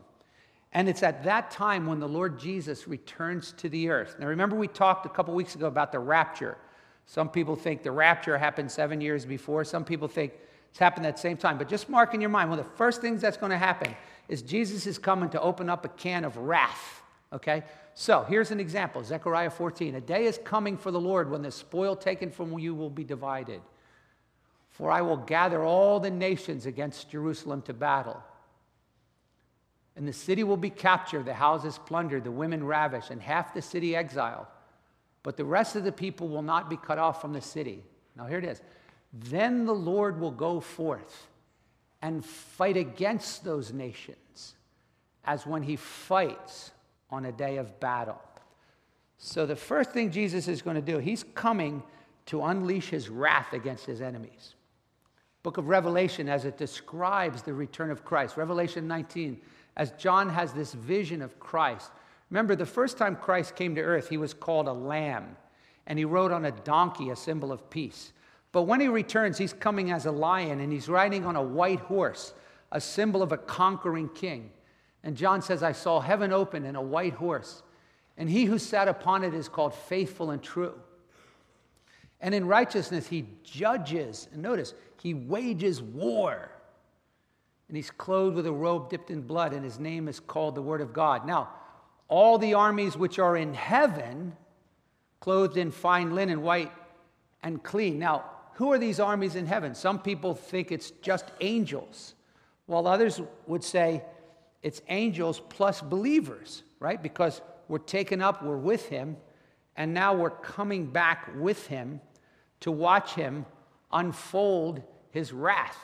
And 0.73 0.89
it's 0.89 1.03
at 1.03 1.25
that 1.25 1.51
time 1.51 1.87
when 1.87 2.01
the 2.01 2.09
Lord 2.09 2.39
Jesus 2.39 2.89
returns 2.89 3.53
to 3.59 3.69
the 3.69 3.91
earth. 3.91 4.17
Now, 4.19 4.27
remember, 4.27 4.57
we 4.57 4.69
talked 4.69 5.05
a 5.05 5.11
couple 5.11 5.35
weeks 5.35 5.55
ago 5.55 5.67
about 5.67 5.93
the 5.93 5.99
rapture. 5.99 6.57
Some 7.07 7.29
people 7.29 7.57
think 7.57 7.83
the 7.83 7.93
rapture 7.93 8.39
happened 8.39 8.71
seven 8.71 9.01
years 9.01 9.27
before, 9.27 9.65
some 9.65 9.85
people 9.85 10.09
think 10.09 10.33
it's 10.71 10.79
happened 10.79 11.05
at 11.05 11.17
the 11.17 11.21
same 11.21 11.37
time. 11.37 11.59
But 11.59 11.69
just 11.69 11.91
mark 11.91 12.15
in 12.15 12.23
your 12.23 12.31
mind, 12.31 12.49
one 12.49 12.59
of 12.59 12.65
the 12.65 12.77
first 12.77 13.03
things 13.03 13.21
that's 13.21 13.37
going 13.37 13.51
to 13.51 13.59
happen 13.59 13.95
is 14.29 14.41
Jesus 14.41 14.87
is 14.87 14.97
coming 14.97 15.29
to 15.31 15.41
open 15.41 15.69
up 15.69 15.85
a 15.85 15.89
can 15.89 16.25
of 16.25 16.39
wrath. 16.39 17.03
Okay? 17.31 17.63
So 17.95 18.25
here's 18.27 18.51
an 18.51 18.61
example 18.61 19.05
Zechariah 19.05 19.51
14. 19.51 19.97
A 19.97 20.01
day 20.01 20.25
is 20.25 20.39
coming 20.43 20.79
for 20.79 20.91
the 20.91 21.01
Lord 21.01 21.31
when 21.31 21.43
the 21.43 21.51
spoil 21.51 21.95
taken 21.95 22.31
from 22.31 22.59
you 22.59 22.75
will 22.75 22.89
be 22.89 23.05
divided. 23.05 23.61
For 24.71 24.91
I 24.91 25.03
will 25.03 25.19
gather 25.19 25.63
all 25.63 26.01
the 26.01 26.11
nations 26.11 26.65
against 26.65 27.11
Jerusalem 27.11 27.61
to 27.63 27.75
battle. 27.75 28.23
And 29.97 30.09
the 30.09 30.13
city 30.13 30.43
will 30.43 30.57
be 30.57 30.71
captured, 30.71 31.27
the 31.27 31.35
houses 31.35 31.79
plundered, 31.85 32.25
the 32.25 32.31
women 32.31 32.65
ravished, 32.65 33.11
and 33.11 33.21
half 33.21 33.53
the 33.53 33.63
city 33.63 33.95
exiled. 33.95 34.47
But 35.23 35.37
the 35.37 35.45
rest 35.45 35.77
of 35.77 35.85
the 35.85 35.93
people 35.93 36.29
will 36.29 36.43
not 36.43 36.71
be 36.71 36.77
cut 36.77 36.99
off 36.99 37.21
from 37.21 37.33
the 37.33 37.41
city. 37.41 37.85
Now, 38.17 38.27
here 38.27 38.39
it 38.39 38.45
is. 38.45 38.63
Then 39.13 39.67
the 39.67 39.75
Lord 39.75 40.19
will 40.19 40.31
go 40.31 40.61
forth 40.61 41.29
and 42.01 42.25
fight 42.25 42.77
against 42.77 43.45
those 43.45 43.73
nations 43.73 44.55
as 45.25 45.47
when 45.47 45.63
he 45.63 45.77
fights 45.77 46.73
on 47.11 47.27
a 47.27 47.33
day 47.33 47.59
of 47.59 47.79
battle. 47.79 48.21
So, 49.19 49.47
the 49.47 49.55
first 49.55 49.91
thing 49.91 50.11
Jesus 50.11 50.49
is 50.49 50.63
going 50.63 50.75
to 50.75 50.83
do, 50.83 50.99
he's 50.99 51.25
coming 51.35 51.83
to 52.27 52.43
unleash 52.43 52.89
his 52.89 53.09
wrath 53.09 53.53
against 53.53 53.87
his 53.87 54.01
enemies. 54.01 54.55
Book 55.43 55.59
of 55.59 55.69
Revelation, 55.69 56.29
as 56.29 56.45
it 56.45 56.57
describes 56.57 57.43
the 57.43 57.53
return 57.53 57.91
of 57.91 58.05
Christ, 58.05 58.37
Revelation 58.37 58.89
19 58.89 59.41
as 59.77 59.93
John 59.93 60.29
has 60.29 60.53
this 60.53 60.73
vision 60.73 61.23
of 61.23 61.39
Christ. 61.41 61.91
Remember, 62.31 62.57
the 62.57 62.67
first 62.67 62.99
time 62.99 63.17
Christ 63.17 63.57
came 63.57 63.75
to 63.75 63.81
earth, 63.81 64.09
he 64.09 64.17
was 64.17 64.35
called 64.35 64.69
a 64.69 64.73
lamb, 64.73 65.37
and 65.87 65.99
he 65.99 66.05
rode 66.05 66.33
on 66.33 66.45
a 66.45 66.51
donkey, 66.51 67.11
a 67.11 67.17
symbol 67.17 67.53
of 67.53 67.69
peace. 67.71 68.13
But 68.53 68.63
when 68.63 68.81
he 68.81 68.89
returns, 68.89 69.39
he's 69.39 69.53
coming 69.53 69.91
as 69.91 70.07
a 70.07 70.13
lion, 70.13 70.61
and 70.61 70.73
he's 70.73 70.89
riding 70.89 71.25
on 71.25 71.37
a 71.37 71.43
white 71.43 71.81
horse, 71.81 72.35
a 72.71 72.81
symbol 72.81 73.23
of 73.23 73.33
a 73.33 73.39
conquering 73.39 74.09
king. 74.11 74.51
And 75.03 75.17
John 75.17 75.43
says, 75.43 75.63
I 75.63 75.73
saw 75.73 76.01
heaven 76.01 76.33
open 76.33 76.65
and 76.65 76.77
a 76.77 76.83
white 76.83 77.15
horse, 77.15 77.63
and 78.17 78.29
he 78.29 78.45
who 78.45 78.59
sat 78.59 78.89
upon 78.89 79.25
it 79.25 79.35
is 79.35 79.49
called 79.49 79.75
faithful 79.75 80.31
and 80.31 80.43
true. 80.43 80.75
And 82.21 82.35
in 82.35 82.47
righteousness, 82.47 83.09
he 83.09 83.27
judges, 83.43 84.29
and 84.33 84.43
notice, 84.43 84.75
he 85.03 85.15
wages 85.15 85.83
war 85.83 86.51
and 87.69 87.77
he's 87.77 87.91
clothed 87.91 88.37
with 88.37 88.47
a 88.47 88.53
robe 88.53 88.91
dipped 88.91 89.11
in 89.11 89.23
blood, 89.23 89.53
and 89.53 89.65
his 89.65 89.79
name 89.79 90.09
is 90.09 90.21
called 90.21 90.55
the 90.55 90.63
Word 90.63 90.81
of 90.81 90.93
God. 90.93 91.27
Now, 91.27 91.51
all 92.09 92.39
the 92.39 92.55
armies 92.55 92.97
which 92.97 93.19
are 93.19 93.37
in 93.37 93.55
heaven, 93.55 94.37
clothed 95.21 95.57
in 95.57 95.71
fine 95.71 96.15
linen, 96.15 96.43
white 96.43 96.73
and 97.43 97.63
clean. 97.63 97.99
Now, 97.99 98.25
who 98.55 98.73
are 98.73 98.79
these 98.79 99.01
armies 99.01 99.35
in 99.35 99.47
heaven? 99.47 99.75
Some 99.75 99.99
people 99.99 100.35
think 100.35 100.71
it's 100.71 100.91
just 100.91 101.25
angels, 101.41 102.15
while 102.67 102.87
others 102.87 103.21
would 103.47 103.65
say 103.65 104.03
it's 104.63 104.83
angels 104.89 105.41
plus 105.49 105.81
believers, 105.81 106.63
right? 106.81 107.03
Because 107.03 107.41
we're 107.69 107.79
taken 107.79 108.21
up, 108.21 108.45
we're 108.45 108.57
with 108.57 108.89
him, 108.89 109.17
and 109.77 109.95
now 109.95 110.15
we're 110.15 110.31
coming 110.31 110.87
back 110.87 111.31
with 111.37 111.67
him 111.67 112.01
to 112.61 112.71
watch 112.71 113.15
him 113.15 113.47
unfold 113.91 114.83
his 115.11 115.33
wrath. 115.33 115.79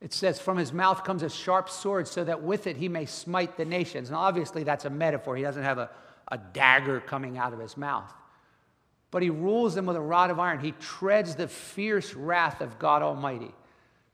It 0.00 0.12
says, 0.14 0.40
From 0.40 0.56
his 0.56 0.72
mouth 0.72 1.04
comes 1.04 1.22
a 1.22 1.28
sharp 1.28 1.68
sword, 1.68 2.08
so 2.08 2.24
that 2.24 2.42
with 2.42 2.66
it 2.66 2.76
he 2.76 2.88
may 2.88 3.06
smite 3.06 3.56
the 3.56 3.64
nations. 3.64 4.10
Now, 4.10 4.20
obviously, 4.20 4.64
that's 4.64 4.84
a 4.84 4.90
metaphor. 4.90 5.36
He 5.36 5.42
doesn't 5.42 5.62
have 5.62 5.78
a, 5.78 5.90
a 6.28 6.38
dagger 6.38 7.00
coming 7.00 7.38
out 7.38 7.52
of 7.52 7.58
his 7.58 7.76
mouth. 7.76 8.10
but 9.10 9.22
he 9.22 9.30
rules 9.30 9.74
them 9.74 9.86
with 9.86 9.96
a 9.96 10.00
rod 10.00 10.30
of 10.30 10.38
iron. 10.38 10.60
He 10.60 10.72
treads 10.72 11.34
the 11.34 11.48
fierce 11.48 12.14
wrath 12.14 12.60
of 12.60 12.78
God 12.78 13.02
Almighty. 13.02 13.52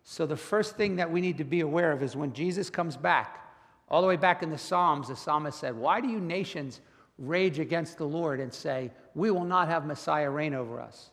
So, 0.03 0.27
the 0.27 0.37
first 0.37 0.77
thing 0.77 0.97
that 0.97 1.11
we 1.11 1.21
need 1.21 1.39
to 1.39 1.45
be 1.45 1.61
aware 1.61 1.93
of 1.93 2.03
is 2.03 2.17
when 2.17 2.33
Jesus 2.33 2.71
comes 2.71 2.97
back, 2.97 3.43
all 3.89 4.03
the 4.03 4.09
way 4.09 4.17
back 4.17 4.43
in 4.43 4.51
the 4.51 4.59
Psalms, 4.59 5.09
the 5.09 5.17
psalmist 5.17 5.59
said, 5.59 5.77
Why 5.77 6.01
do 6.01 6.09
you 6.09 6.21
nations 6.21 6.81
rage 7.19 7.59
against 7.59 7.99
the 7.99 8.07
Lord 8.07 8.41
and 8.41 8.53
say, 8.53 8.91
We 9.15 9.31
will 9.31 9.45
not 9.45 9.69
have 9.69 9.87
Messiah 9.87 10.31
reign 10.31 10.55
over 10.55 10.81
us? 10.81 11.11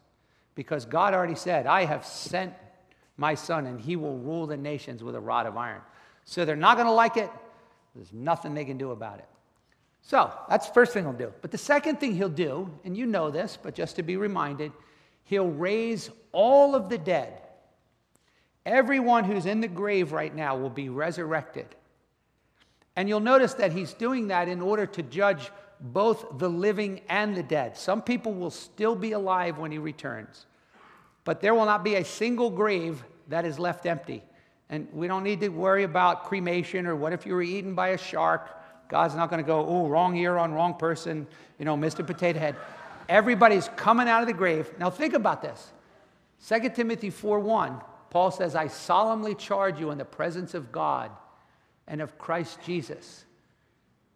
Because 0.55 0.85
God 0.85 1.13
already 1.13 1.35
said, 1.35 1.67
I 1.67 1.85
have 1.85 2.05
sent 2.05 2.53
my 3.17 3.35
son, 3.35 3.67
and 3.67 3.79
he 3.79 3.95
will 3.95 4.17
rule 4.17 4.47
the 4.47 4.57
nations 4.57 5.03
with 5.03 5.15
a 5.15 5.19
rod 5.19 5.45
of 5.45 5.57
iron. 5.57 5.81
So 6.25 6.45
they're 6.45 6.55
not 6.55 6.77
going 6.77 6.87
to 6.87 6.93
like 6.93 7.17
it. 7.17 7.29
There's 7.95 8.13
nothing 8.13 8.53
they 8.53 8.65
can 8.65 8.77
do 8.77 8.91
about 8.91 9.19
it. 9.19 9.27
So 10.01 10.31
that's 10.49 10.67
the 10.67 10.73
first 10.73 10.93
thing 10.93 11.03
he'll 11.03 11.13
do. 11.13 11.33
But 11.41 11.51
the 11.51 11.57
second 11.57 11.99
thing 11.99 12.15
he'll 12.15 12.29
do, 12.29 12.69
and 12.83 12.97
you 12.97 13.05
know 13.05 13.31
this, 13.31 13.57
but 13.61 13.73
just 13.75 13.95
to 13.95 14.03
be 14.03 14.17
reminded, 14.17 14.71
he'll 15.23 15.49
raise 15.49 16.09
all 16.31 16.75
of 16.75 16.89
the 16.89 16.97
dead. 16.97 17.41
Everyone 18.65 19.23
who's 19.23 19.45
in 19.45 19.61
the 19.61 19.67
grave 19.67 20.11
right 20.11 20.33
now 20.33 20.57
will 20.57 20.69
be 20.69 20.89
resurrected. 20.89 21.67
And 22.95 23.09
you'll 23.09 23.19
notice 23.19 23.53
that 23.55 23.71
he's 23.71 23.93
doing 23.93 24.27
that 24.27 24.47
in 24.47 24.61
order 24.61 24.85
to 24.85 25.03
judge 25.03 25.51
both 25.79 26.37
the 26.37 26.49
living 26.49 27.01
and 27.09 27.35
the 27.35 27.43
dead. 27.43 27.75
Some 27.75 28.01
people 28.01 28.33
will 28.33 28.51
still 28.51 28.95
be 28.95 29.13
alive 29.13 29.57
when 29.57 29.71
he 29.71 29.77
returns, 29.77 30.45
but 31.23 31.41
there 31.41 31.53
will 31.53 31.65
not 31.65 31.83
be 31.83 31.95
a 31.95 32.05
single 32.05 32.49
grave 32.49 33.03
that 33.27 33.45
is 33.45 33.57
left 33.57 33.85
empty. 33.85 34.23
And 34.69 34.87
we 34.91 35.07
don't 35.07 35.23
need 35.23 35.39
to 35.41 35.49
worry 35.49 35.83
about 35.83 36.25
cremation 36.25 36.87
or 36.87 36.95
what 36.95 37.13
if 37.13 37.25
you 37.25 37.33
were 37.33 37.41
eaten 37.41 37.75
by 37.75 37.89
a 37.89 37.97
shark. 37.97 38.49
God's 38.89 39.15
not 39.15 39.29
going 39.29 39.41
to 39.41 39.47
go, 39.47 39.65
oh, 39.65 39.87
wrong 39.87 40.15
year 40.15 40.37
on 40.37 40.53
wrong 40.53 40.73
person, 40.75 41.27
you 41.59 41.65
know, 41.65 41.77
Mr. 41.77 42.05
Potato 42.05 42.39
Head. 42.39 42.55
Everybody's 43.09 43.69
coming 43.75 44.07
out 44.07 44.21
of 44.21 44.27
the 44.27 44.33
grave. 44.33 44.71
Now 44.79 44.89
think 44.89 45.13
about 45.13 45.41
this. 45.41 45.71
2 46.47 46.69
Timothy 46.69 47.09
4:1, 47.09 47.81
Paul 48.09 48.31
says, 48.31 48.55
I 48.55 48.67
solemnly 48.67 49.35
charge 49.35 49.79
you 49.79 49.91
in 49.91 49.97
the 49.97 50.05
presence 50.05 50.53
of 50.53 50.71
God 50.71 51.11
and 51.87 52.01
of 52.01 52.17
Christ 52.17 52.59
Jesus 52.65 53.25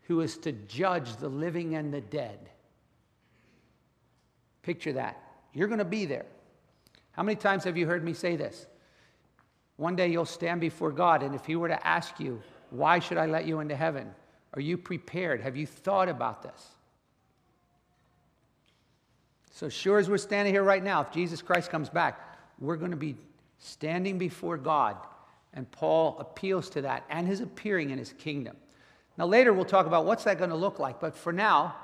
who 0.08 0.22
is 0.22 0.38
to 0.38 0.54
judge 0.54 1.18
the 1.18 1.28
living 1.28 1.76
and 1.76 1.94
the 1.94 2.00
dead. 2.00 2.40
Picture 4.62 4.94
that. 4.94 5.22
You're 5.54 5.68
going 5.68 5.80
to 5.80 5.86
be 5.86 6.06
there. 6.06 6.26
How 7.18 7.24
many 7.24 7.36
times 7.36 7.64
have 7.64 7.76
you 7.76 7.88
heard 7.88 8.04
me 8.04 8.14
say 8.14 8.36
this? 8.36 8.68
One 9.76 9.96
day 9.96 10.08
you'll 10.08 10.26
stand 10.26 10.62
before 10.62 10.92
God, 10.92 11.24
and 11.24 11.34
if 11.34 11.46
He 11.46 11.56
were 11.56 11.68
to 11.68 11.88
ask 11.88 12.20
you, 12.20 12.42
Why 12.70 13.00
should 13.00 13.18
I 13.18 13.26
let 13.26 13.46
you 13.46 13.60
into 13.60 13.76
heaven? 13.76 14.12
Are 14.54 14.62
you 14.62 14.78
prepared? 14.78 15.42
Have 15.42 15.58
you 15.58 15.66
thought 15.66 16.10
about 16.10 16.44
this? 16.44 16.68
So, 19.52 19.68
sure 19.68 19.98
as 19.98 20.10
we're 20.10 20.20
standing 20.20 20.54
here 20.54 20.64
right 20.64 20.84
now, 20.84 21.02
if 21.02 21.12
Jesus 21.12 21.42
Christ 21.42 21.72
comes 21.72 21.90
back, 21.90 22.38
we're 22.60 22.76
going 22.76 22.92
to 22.92 22.98
be 22.98 23.16
standing 23.58 24.20
before 24.20 24.58
God. 24.58 24.98
And 25.54 25.70
Paul 25.72 26.18
appeals 26.20 26.70
to 26.72 26.82
that 26.84 27.04
and 27.10 27.26
his 27.26 27.40
appearing 27.42 27.90
in 27.90 27.98
his 27.98 28.14
kingdom. 28.14 28.56
Now, 29.18 29.26
later 29.26 29.54
we'll 29.54 29.66
talk 29.66 29.88
about 29.88 30.06
what's 30.06 30.26
that 30.26 30.38
going 30.38 30.52
to 30.52 30.56
look 30.56 30.78
like. 30.78 31.00
But 31.00 31.16
for 31.16 31.34
now, 31.34 31.76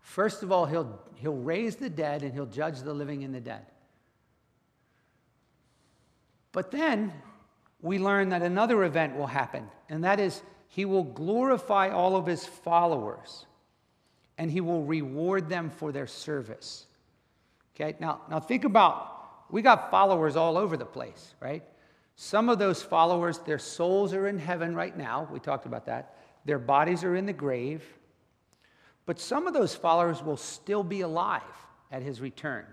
first 0.00 0.42
of 0.42 0.50
all, 0.50 0.64
he'll, 0.64 0.98
he'll 1.16 1.34
raise 1.34 1.76
the 1.76 1.90
dead 1.90 2.22
and 2.22 2.32
he'll 2.32 2.46
judge 2.46 2.80
the 2.80 2.94
living 2.94 3.24
and 3.24 3.34
the 3.34 3.40
dead. 3.40 3.66
But 6.52 6.70
then 6.70 7.12
we 7.80 7.98
learn 7.98 8.30
that 8.30 8.42
another 8.42 8.84
event 8.84 9.16
will 9.16 9.26
happen, 9.26 9.68
and 9.88 10.04
that 10.04 10.20
is 10.20 10.42
he 10.68 10.84
will 10.84 11.04
glorify 11.04 11.90
all 11.90 12.16
of 12.16 12.26
his 12.26 12.44
followers 12.44 13.46
and 14.38 14.50
he 14.50 14.60
will 14.60 14.84
reward 14.84 15.48
them 15.48 15.68
for 15.68 15.90
their 15.92 16.06
service. 16.06 16.86
Okay, 17.74 17.96
now, 18.00 18.22
now 18.30 18.40
think 18.40 18.64
about 18.64 19.16
we 19.50 19.62
got 19.62 19.90
followers 19.90 20.36
all 20.36 20.56
over 20.56 20.76
the 20.76 20.84
place, 20.84 21.34
right? 21.40 21.62
Some 22.16 22.48
of 22.48 22.58
those 22.58 22.82
followers, 22.82 23.38
their 23.38 23.58
souls 23.58 24.12
are 24.12 24.28
in 24.28 24.38
heaven 24.38 24.74
right 24.74 24.96
now. 24.96 25.28
We 25.32 25.40
talked 25.40 25.66
about 25.66 25.86
that. 25.86 26.16
Their 26.44 26.58
bodies 26.58 27.02
are 27.02 27.16
in 27.16 27.24
the 27.24 27.32
grave. 27.32 27.82
But 29.06 29.18
some 29.18 29.46
of 29.46 29.54
those 29.54 29.74
followers 29.74 30.22
will 30.22 30.36
still 30.36 30.82
be 30.82 31.00
alive 31.00 31.42
at 31.90 32.02
his 32.02 32.20
return. 32.20 32.66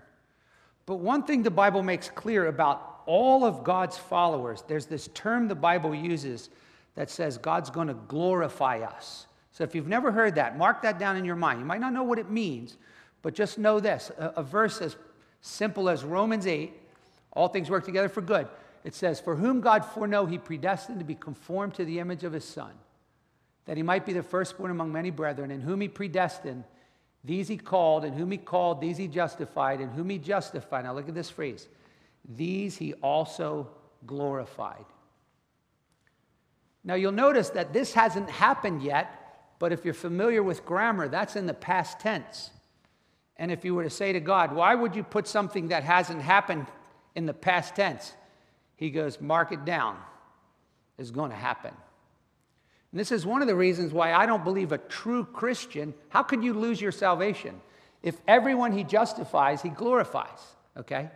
But 0.84 0.96
one 0.96 1.22
thing 1.22 1.42
the 1.42 1.50
Bible 1.50 1.82
makes 1.82 2.10
clear 2.10 2.46
about 2.46 2.95
all 3.06 3.44
of 3.44 3.64
God's 3.64 3.96
followers, 3.96 4.62
there's 4.68 4.86
this 4.86 5.08
term 5.14 5.48
the 5.48 5.54
Bible 5.54 5.94
uses 5.94 6.50
that 6.94 7.10
says 7.10 7.38
God's 7.38 7.70
going 7.70 7.88
to 7.88 7.94
glorify 7.94 8.80
us. 8.80 9.26
So 9.52 9.64
if 9.64 9.74
you've 9.74 9.88
never 9.88 10.12
heard 10.12 10.34
that, 10.34 10.58
mark 10.58 10.82
that 10.82 10.98
down 10.98 11.16
in 11.16 11.24
your 11.24 11.36
mind. 11.36 11.60
You 11.60 11.64
might 11.64 11.80
not 11.80 11.92
know 11.92 12.02
what 12.02 12.18
it 12.18 12.30
means, 12.30 12.76
but 13.22 13.34
just 13.34 13.58
know 13.58 13.80
this 13.80 14.10
a, 14.18 14.34
a 14.36 14.42
verse 14.42 14.80
as 14.80 14.96
simple 15.40 15.88
as 15.88 16.04
Romans 16.04 16.46
8 16.46 16.72
all 17.32 17.48
things 17.48 17.68
work 17.68 17.84
together 17.84 18.08
for 18.08 18.22
good. 18.22 18.48
It 18.82 18.94
says, 18.94 19.20
For 19.20 19.36
whom 19.36 19.60
God 19.60 19.84
foreknow, 19.84 20.26
he 20.26 20.38
predestined 20.38 20.98
to 21.00 21.04
be 21.04 21.14
conformed 21.14 21.74
to 21.74 21.84
the 21.84 21.98
image 21.98 22.24
of 22.24 22.32
his 22.32 22.44
Son 22.44 22.72
that 23.66 23.76
he 23.76 23.82
might 23.82 24.06
be 24.06 24.12
the 24.12 24.22
firstborn 24.22 24.70
among 24.70 24.92
many 24.92 25.10
brethren, 25.10 25.50
and 25.50 25.62
whom 25.62 25.80
he 25.80 25.88
predestined, 25.88 26.64
these 27.24 27.48
he 27.48 27.56
called, 27.56 28.04
and 28.04 28.14
whom 28.14 28.30
he 28.30 28.38
called, 28.38 28.80
these 28.80 28.96
he 28.96 29.08
justified, 29.08 29.80
and 29.80 29.92
whom 29.92 30.08
he 30.08 30.18
justified. 30.18 30.84
Now 30.84 30.94
look 30.94 31.08
at 31.08 31.14
this 31.14 31.30
phrase 31.30 31.68
these 32.28 32.76
he 32.76 32.94
also 32.94 33.68
glorified. 34.06 34.84
Now 36.84 36.94
you'll 36.94 37.12
notice 37.12 37.50
that 37.50 37.72
this 37.72 37.92
hasn't 37.94 38.30
happened 38.30 38.82
yet, 38.82 39.56
but 39.58 39.72
if 39.72 39.84
you're 39.84 39.94
familiar 39.94 40.42
with 40.42 40.64
grammar, 40.64 41.08
that's 41.08 41.36
in 41.36 41.46
the 41.46 41.54
past 41.54 42.00
tense. 42.00 42.50
And 43.36 43.50
if 43.50 43.64
you 43.64 43.74
were 43.74 43.84
to 43.84 43.90
say 43.90 44.12
to 44.12 44.20
God, 44.20 44.54
why 44.54 44.74
would 44.74 44.96
you 44.96 45.02
put 45.02 45.26
something 45.26 45.68
that 45.68 45.84
hasn't 45.84 46.22
happened 46.22 46.66
in 47.14 47.26
the 47.26 47.34
past 47.34 47.74
tense? 47.74 48.12
He 48.76 48.90
goes, 48.90 49.20
mark 49.20 49.52
it 49.52 49.64
down. 49.64 49.98
It's 50.98 51.10
going 51.10 51.30
to 51.30 51.36
happen. 51.36 51.72
And 52.92 53.00
this 53.00 53.12
is 53.12 53.26
one 53.26 53.42
of 53.42 53.48
the 53.48 53.56
reasons 53.56 53.92
why 53.92 54.12
I 54.14 54.26
don't 54.26 54.44
believe 54.44 54.72
a 54.72 54.78
true 54.78 55.24
Christian, 55.24 55.92
how 56.08 56.22
could 56.22 56.42
you 56.42 56.54
lose 56.54 56.80
your 56.80 56.92
salvation? 56.92 57.60
If 58.02 58.20
everyone 58.28 58.72
he 58.72 58.84
justifies, 58.84 59.60
he 59.60 59.68
glorifies, 59.68 60.38
okay? 60.76 61.10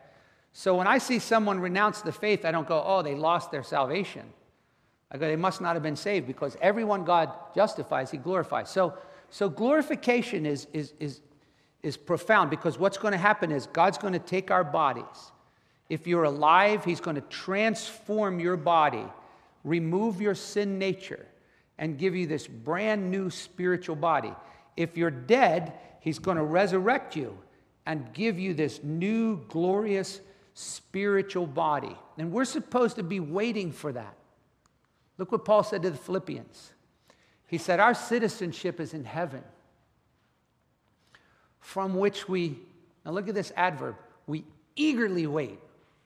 So 0.52 0.76
when 0.76 0.86
I 0.86 0.98
see 0.98 1.18
someone 1.18 1.60
renounce 1.60 2.02
the 2.02 2.12
faith, 2.12 2.44
I 2.44 2.50
don't 2.50 2.66
go, 2.66 2.82
oh, 2.84 3.02
they 3.02 3.14
lost 3.14 3.50
their 3.50 3.62
salvation. 3.62 4.22
I 5.10 5.18
go, 5.18 5.26
they 5.26 5.36
must 5.36 5.60
not 5.60 5.74
have 5.74 5.82
been 5.82 5.96
saved 5.96 6.26
because 6.26 6.56
everyone 6.60 7.04
God 7.04 7.32
justifies, 7.54 8.10
he 8.10 8.16
glorifies. 8.16 8.68
So, 8.70 8.94
so 9.28 9.48
glorification 9.48 10.46
is, 10.46 10.66
is, 10.72 10.94
is, 11.00 11.20
is 11.82 11.96
profound 11.96 12.50
because 12.50 12.78
what's 12.78 12.98
going 12.98 13.12
to 13.12 13.18
happen 13.18 13.50
is 13.50 13.66
God's 13.66 13.98
going 13.98 14.12
to 14.12 14.18
take 14.18 14.50
our 14.50 14.64
bodies. 14.64 15.32
If 15.88 16.06
you're 16.06 16.24
alive, 16.24 16.84
he's 16.84 17.00
going 17.00 17.16
to 17.16 17.22
transform 17.22 18.38
your 18.38 18.56
body, 18.56 19.04
remove 19.64 20.20
your 20.20 20.36
sin 20.36 20.78
nature 20.78 21.26
and 21.78 21.98
give 21.98 22.14
you 22.14 22.26
this 22.26 22.46
brand 22.46 23.10
new 23.10 23.30
spiritual 23.30 23.96
body. 23.96 24.32
If 24.76 24.96
you're 24.96 25.10
dead, 25.10 25.72
he's 26.00 26.18
going 26.18 26.36
to 26.36 26.44
resurrect 26.44 27.16
you 27.16 27.36
and 27.86 28.12
give 28.12 28.38
you 28.38 28.54
this 28.54 28.84
new 28.84 29.44
glorious 29.48 30.20
spiritual 30.54 31.46
body. 31.46 31.96
And 32.18 32.32
we're 32.32 32.44
supposed 32.44 32.96
to 32.96 33.02
be 33.02 33.20
waiting 33.20 33.72
for 33.72 33.92
that. 33.92 34.14
Look 35.18 35.32
what 35.32 35.44
Paul 35.44 35.62
said 35.62 35.82
to 35.82 35.90
the 35.90 35.98
Philippians. 35.98 36.72
He 37.46 37.58
said, 37.58 37.80
Our 37.80 37.94
citizenship 37.94 38.80
is 38.80 38.94
in 38.94 39.04
heaven, 39.04 39.42
from 41.58 41.94
which 41.94 42.28
we, 42.28 42.58
now 43.04 43.12
look 43.12 43.28
at 43.28 43.34
this 43.34 43.52
adverb, 43.56 43.96
we 44.26 44.44
eagerly 44.76 45.26
wait. 45.26 45.58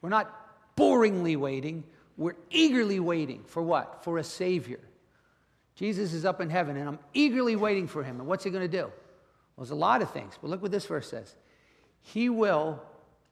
We're 0.03 0.09
not 0.09 0.77
boringly 0.77 1.37
waiting, 1.37 1.85
we're 2.17 2.37
eagerly 2.51 3.01
waiting 3.01 3.45
for 3.47 3.63
what? 3.63 4.05
For 4.05 4.19
a 4.19 4.25
Savior 4.25 4.81
Jesus 5.77 6.13
is 6.13 6.25
up 6.25 6.41
in 6.41 6.51
heaven, 6.51 6.77
and 6.77 6.89
I'm 6.89 6.99
eagerly 7.13 7.57
waiting 7.57 7.89
for 7.89 8.03
him. 8.03 8.21
And 8.21 8.29
what's 8.29 8.45
he 8.45 8.51
going 8.51 8.69
to 8.69 8.77
do? 8.77 8.85
Well, 8.85 8.93
there's 9.59 9.71
a 9.71 9.75
lot 9.75 10.03
of 10.03 10.11
things, 10.11 10.39
but 10.41 10.51
look 10.51 10.63
what 10.63 10.71
this 10.71 10.87
verse 10.87 11.09
says. 11.09 11.35
He 12.01 12.29
will 12.29 12.81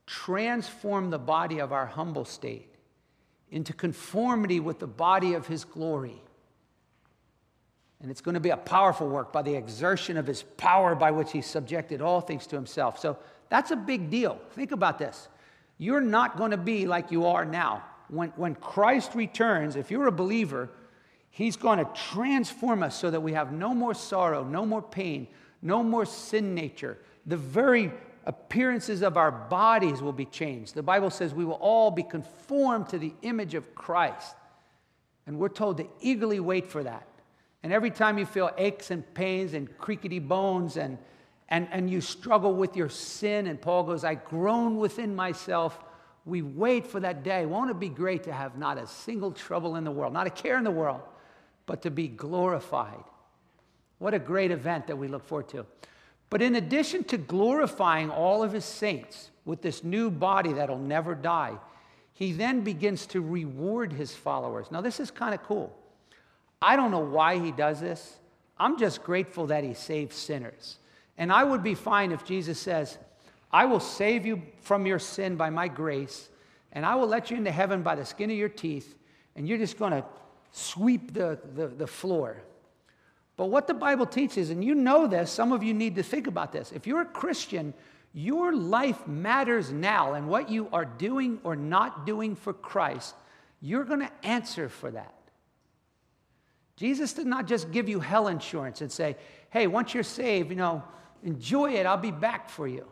transform 0.06 1.10
the 1.10 1.18
body 1.18 1.58
of 1.58 1.72
our 1.72 1.86
humble 1.86 2.24
state 2.24 2.68
into 3.50 3.72
conformity 3.72 4.60
with 4.60 4.78
the 4.78 4.86
body 4.86 5.34
of 5.34 5.46
his 5.46 5.64
glory. 5.64 6.20
And 8.00 8.10
it's 8.10 8.20
going 8.20 8.34
to 8.34 8.40
be 8.40 8.50
a 8.50 8.56
powerful 8.56 9.08
work 9.08 9.32
by 9.32 9.42
the 9.42 9.54
exertion 9.54 10.16
of 10.16 10.26
his 10.26 10.42
power 10.42 10.94
by 10.94 11.10
which 11.10 11.30
he 11.30 11.40
subjected 11.40 12.00
all 12.00 12.20
things 12.20 12.46
to 12.48 12.56
himself. 12.56 12.98
So 12.98 13.16
that's 13.48 13.70
a 13.70 13.76
big 13.76 14.10
deal. 14.10 14.40
Think 14.52 14.72
about 14.72 14.98
this. 14.98 15.28
You're 15.78 16.00
not 16.00 16.36
going 16.36 16.50
to 16.50 16.56
be 16.56 16.86
like 16.86 17.10
you 17.12 17.26
are 17.26 17.44
now. 17.44 17.84
When, 18.08 18.30
when 18.30 18.54
Christ 18.56 19.14
returns, 19.14 19.76
if 19.76 19.90
you're 19.90 20.06
a 20.06 20.12
believer, 20.12 20.70
He's 21.32 21.56
going 21.56 21.78
to 21.78 21.88
transform 21.94 22.82
us 22.82 22.94
so 22.94 23.10
that 23.10 23.20
we 23.20 23.32
have 23.32 23.52
no 23.52 23.72
more 23.72 23.94
sorrow, 23.94 24.44
no 24.44 24.66
more 24.66 24.82
pain, 24.82 25.26
no 25.62 25.82
more 25.82 26.04
sin 26.04 26.54
nature. 26.54 26.98
The 27.24 27.38
very 27.38 27.90
appearances 28.24 29.02
of 29.02 29.16
our 29.16 29.30
bodies 29.30 30.00
will 30.00 30.12
be 30.12 30.24
changed. 30.24 30.74
The 30.74 30.82
Bible 30.82 31.10
says 31.10 31.34
we 31.34 31.44
will 31.44 31.54
all 31.54 31.90
be 31.90 32.02
conformed 32.02 32.88
to 32.90 32.98
the 32.98 33.14
image 33.22 33.54
of 33.54 33.74
Christ. 33.74 34.34
And 35.26 35.38
we're 35.38 35.48
told 35.48 35.78
to 35.78 35.88
eagerly 36.00 36.40
wait 36.40 36.66
for 36.66 36.82
that. 36.82 37.06
And 37.62 37.72
every 37.72 37.90
time 37.90 38.18
you 38.18 38.26
feel 38.26 38.50
aches 38.58 38.90
and 38.90 39.14
pains 39.14 39.54
and 39.54 39.76
creaky 39.78 40.18
bones 40.18 40.76
and, 40.76 40.98
and, 41.48 41.68
and 41.70 41.88
you 41.88 42.00
struggle 42.00 42.54
with 42.54 42.76
your 42.76 42.88
sin, 42.88 43.46
and 43.46 43.60
Paul 43.60 43.84
goes, 43.84 44.04
I 44.04 44.14
groan 44.14 44.76
within 44.78 45.14
myself. 45.14 45.78
We 46.24 46.42
wait 46.42 46.86
for 46.86 47.00
that 47.00 47.22
day. 47.22 47.46
Won't 47.46 47.70
it 47.70 47.78
be 47.78 47.88
great 47.88 48.24
to 48.24 48.32
have 48.32 48.56
not 48.56 48.78
a 48.78 48.86
single 48.86 49.30
trouble 49.30 49.76
in 49.76 49.84
the 49.84 49.90
world, 49.90 50.12
not 50.12 50.26
a 50.26 50.30
care 50.30 50.58
in 50.58 50.64
the 50.64 50.70
world, 50.70 51.00
but 51.66 51.82
to 51.82 51.90
be 51.90 52.08
glorified? 52.08 53.04
What 53.98 54.14
a 54.14 54.18
great 54.18 54.50
event 54.50 54.88
that 54.88 54.96
we 54.96 55.06
look 55.06 55.24
forward 55.24 55.48
to. 55.50 55.66
But 56.32 56.40
in 56.40 56.54
addition 56.54 57.04
to 57.04 57.18
glorifying 57.18 58.08
all 58.08 58.42
of 58.42 58.52
his 58.52 58.64
saints 58.64 59.28
with 59.44 59.60
this 59.60 59.84
new 59.84 60.10
body 60.10 60.54
that'll 60.54 60.78
never 60.78 61.14
die, 61.14 61.58
he 62.14 62.32
then 62.32 62.62
begins 62.62 63.04
to 63.08 63.20
reward 63.20 63.92
his 63.92 64.14
followers. 64.14 64.70
Now, 64.70 64.80
this 64.80 64.98
is 64.98 65.10
kind 65.10 65.34
of 65.34 65.42
cool. 65.42 65.76
I 66.62 66.74
don't 66.74 66.90
know 66.90 67.00
why 67.00 67.38
he 67.38 67.52
does 67.52 67.80
this. 67.80 68.16
I'm 68.56 68.78
just 68.78 69.02
grateful 69.02 69.48
that 69.48 69.62
he 69.62 69.74
saves 69.74 70.16
sinners. 70.16 70.78
And 71.18 71.30
I 71.30 71.44
would 71.44 71.62
be 71.62 71.74
fine 71.74 72.12
if 72.12 72.24
Jesus 72.24 72.58
says, 72.58 72.96
I 73.52 73.66
will 73.66 73.78
save 73.78 74.24
you 74.24 74.40
from 74.62 74.86
your 74.86 74.98
sin 74.98 75.36
by 75.36 75.50
my 75.50 75.68
grace, 75.68 76.30
and 76.72 76.86
I 76.86 76.94
will 76.94 77.08
let 77.08 77.30
you 77.30 77.36
into 77.36 77.52
heaven 77.52 77.82
by 77.82 77.94
the 77.94 78.06
skin 78.06 78.30
of 78.30 78.38
your 78.38 78.48
teeth, 78.48 78.94
and 79.36 79.46
you're 79.46 79.58
just 79.58 79.78
going 79.78 79.92
to 79.92 80.04
sweep 80.50 81.12
the, 81.12 81.38
the, 81.54 81.66
the 81.66 81.86
floor. 81.86 82.38
But 83.36 83.46
what 83.46 83.66
the 83.66 83.74
Bible 83.74 84.06
teaches, 84.06 84.50
and 84.50 84.62
you 84.64 84.74
know 84.74 85.06
this, 85.06 85.30
some 85.30 85.52
of 85.52 85.62
you 85.62 85.72
need 85.74 85.96
to 85.96 86.02
think 86.02 86.26
about 86.26 86.52
this. 86.52 86.70
If 86.72 86.86
you're 86.86 87.00
a 87.00 87.06
Christian, 87.06 87.72
your 88.12 88.54
life 88.54 89.06
matters 89.06 89.72
now, 89.72 90.12
and 90.12 90.28
what 90.28 90.50
you 90.50 90.68
are 90.72 90.84
doing 90.84 91.40
or 91.42 91.56
not 91.56 92.04
doing 92.04 92.36
for 92.36 92.52
Christ, 92.52 93.14
you're 93.60 93.84
going 93.84 94.00
to 94.00 94.10
answer 94.22 94.68
for 94.68 94.90
that. 94.90 95.14
Jesus 96.76 97.12
did 97.12 97.26
not 97.26 97.46
just 97.46 97.70
give 97.70 97.88
you 97.88 98.00
hell 98.00 98.28
insurance 98.28 98.80
and 98.80 98.90
say, 98.90 99.16
hey, 99.50 99.66
once 99.66 99.94
you're 99.94 100.02
saved, 100.02 100.50
you 100.50 100.56
know, 100.56 100.82
enjoy 101.22 101.72
it, 101.74 101.86
I'll 101.86 101.96
be 101.96 102.10
back 102.10 102.50
for 102.50 102.66
you. 102.66 102.86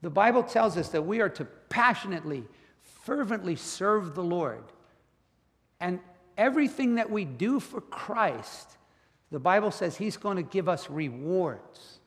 The 0.00 0.10
Bible 0.10 0.42
tells 0.42 0.76
us 0.76 0.88
that 0.90 1.02
we 1.02 1.20
are 1.20 1.28
to 1.30 1.44
passionately, 1.68 2.44
fervently 3.04 3.56
serve 3.56 4.14
the 4.14 4.22
Lord. 4.22 4.64
And 5.80 6.00
everything 6.36 6.96
that 6.96 7.10
we 7.10 7.24
do 7.24 7.60
for 7.60 7.80
Christ, 7.80 8.76
the 9.30 9.38
Bible 9.38 9.70
says 9.70 9.96
He's 9.96 10.16
going 10.16 10.36
to 10.36 10.42
give 10.42 10.68
us 10.68 10.88
rewards. 10.88 12.00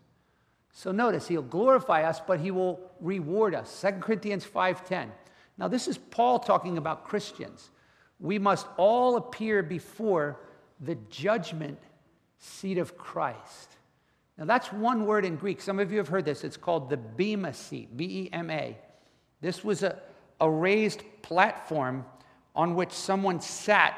So 0.71 0.91
notice, 0.91 1.27
He'll 1.27 1.41
glorify 1.41 2.03
us, 2.03 2.19
but 2.25 2.39
He 2.39 2.51
will 2.51 2.79
reward 2.99 3.53
us. 3.55 3.81
2 3.81 3.99
Corinthians 3.99 4.45
5.10. 4.45 5.09
Now 5.57 5.67
this 5.67 5.87
is 5.87 5.97
Paul 5.97 6.39
talking 6.39 6.77
about 6.77 7.05
Christians. 7.05 7.69
We 8.19 8.39
must 8.39 8.67
all 8.77 9.17
appear 9.17 9.63
before 9.63 10.39
the 10.79 10.95
judgment 11.09 11.79
seat 12.37 12.77
of 12.77 12.97
Christ. 12.97 13.77
Now, 14.37 14.45
that's 14.45 14.71
one 14.73 15.05
word 15.05 15.25
in 15.25 15.35
Greek. 15.35 15.61
Some 15.61 15.79
of 15.79 15.91
you 15.91 15.99
have 15.99 16.07
heard 16.07 16.25
this. 16.25 16.43
It's 16.43 16.57
called 16.57 16.89
the 16.89 16.97
Bema 16.97 17.53
seat, 17.53 17.95
B 17.95 18.05
E 18.05 18.29
M 18.33 18.49
A. 18.49 18.75
This 19.41 19.63
was 19.63 19.83
a, 19.83 19.99
a 20.39 20.49
raised 20.49 21.03
platform 21.21 22.05
on 22.55 22.75
which 22.75 22.91
someone 22.91 23.39
sat 23.39 23.95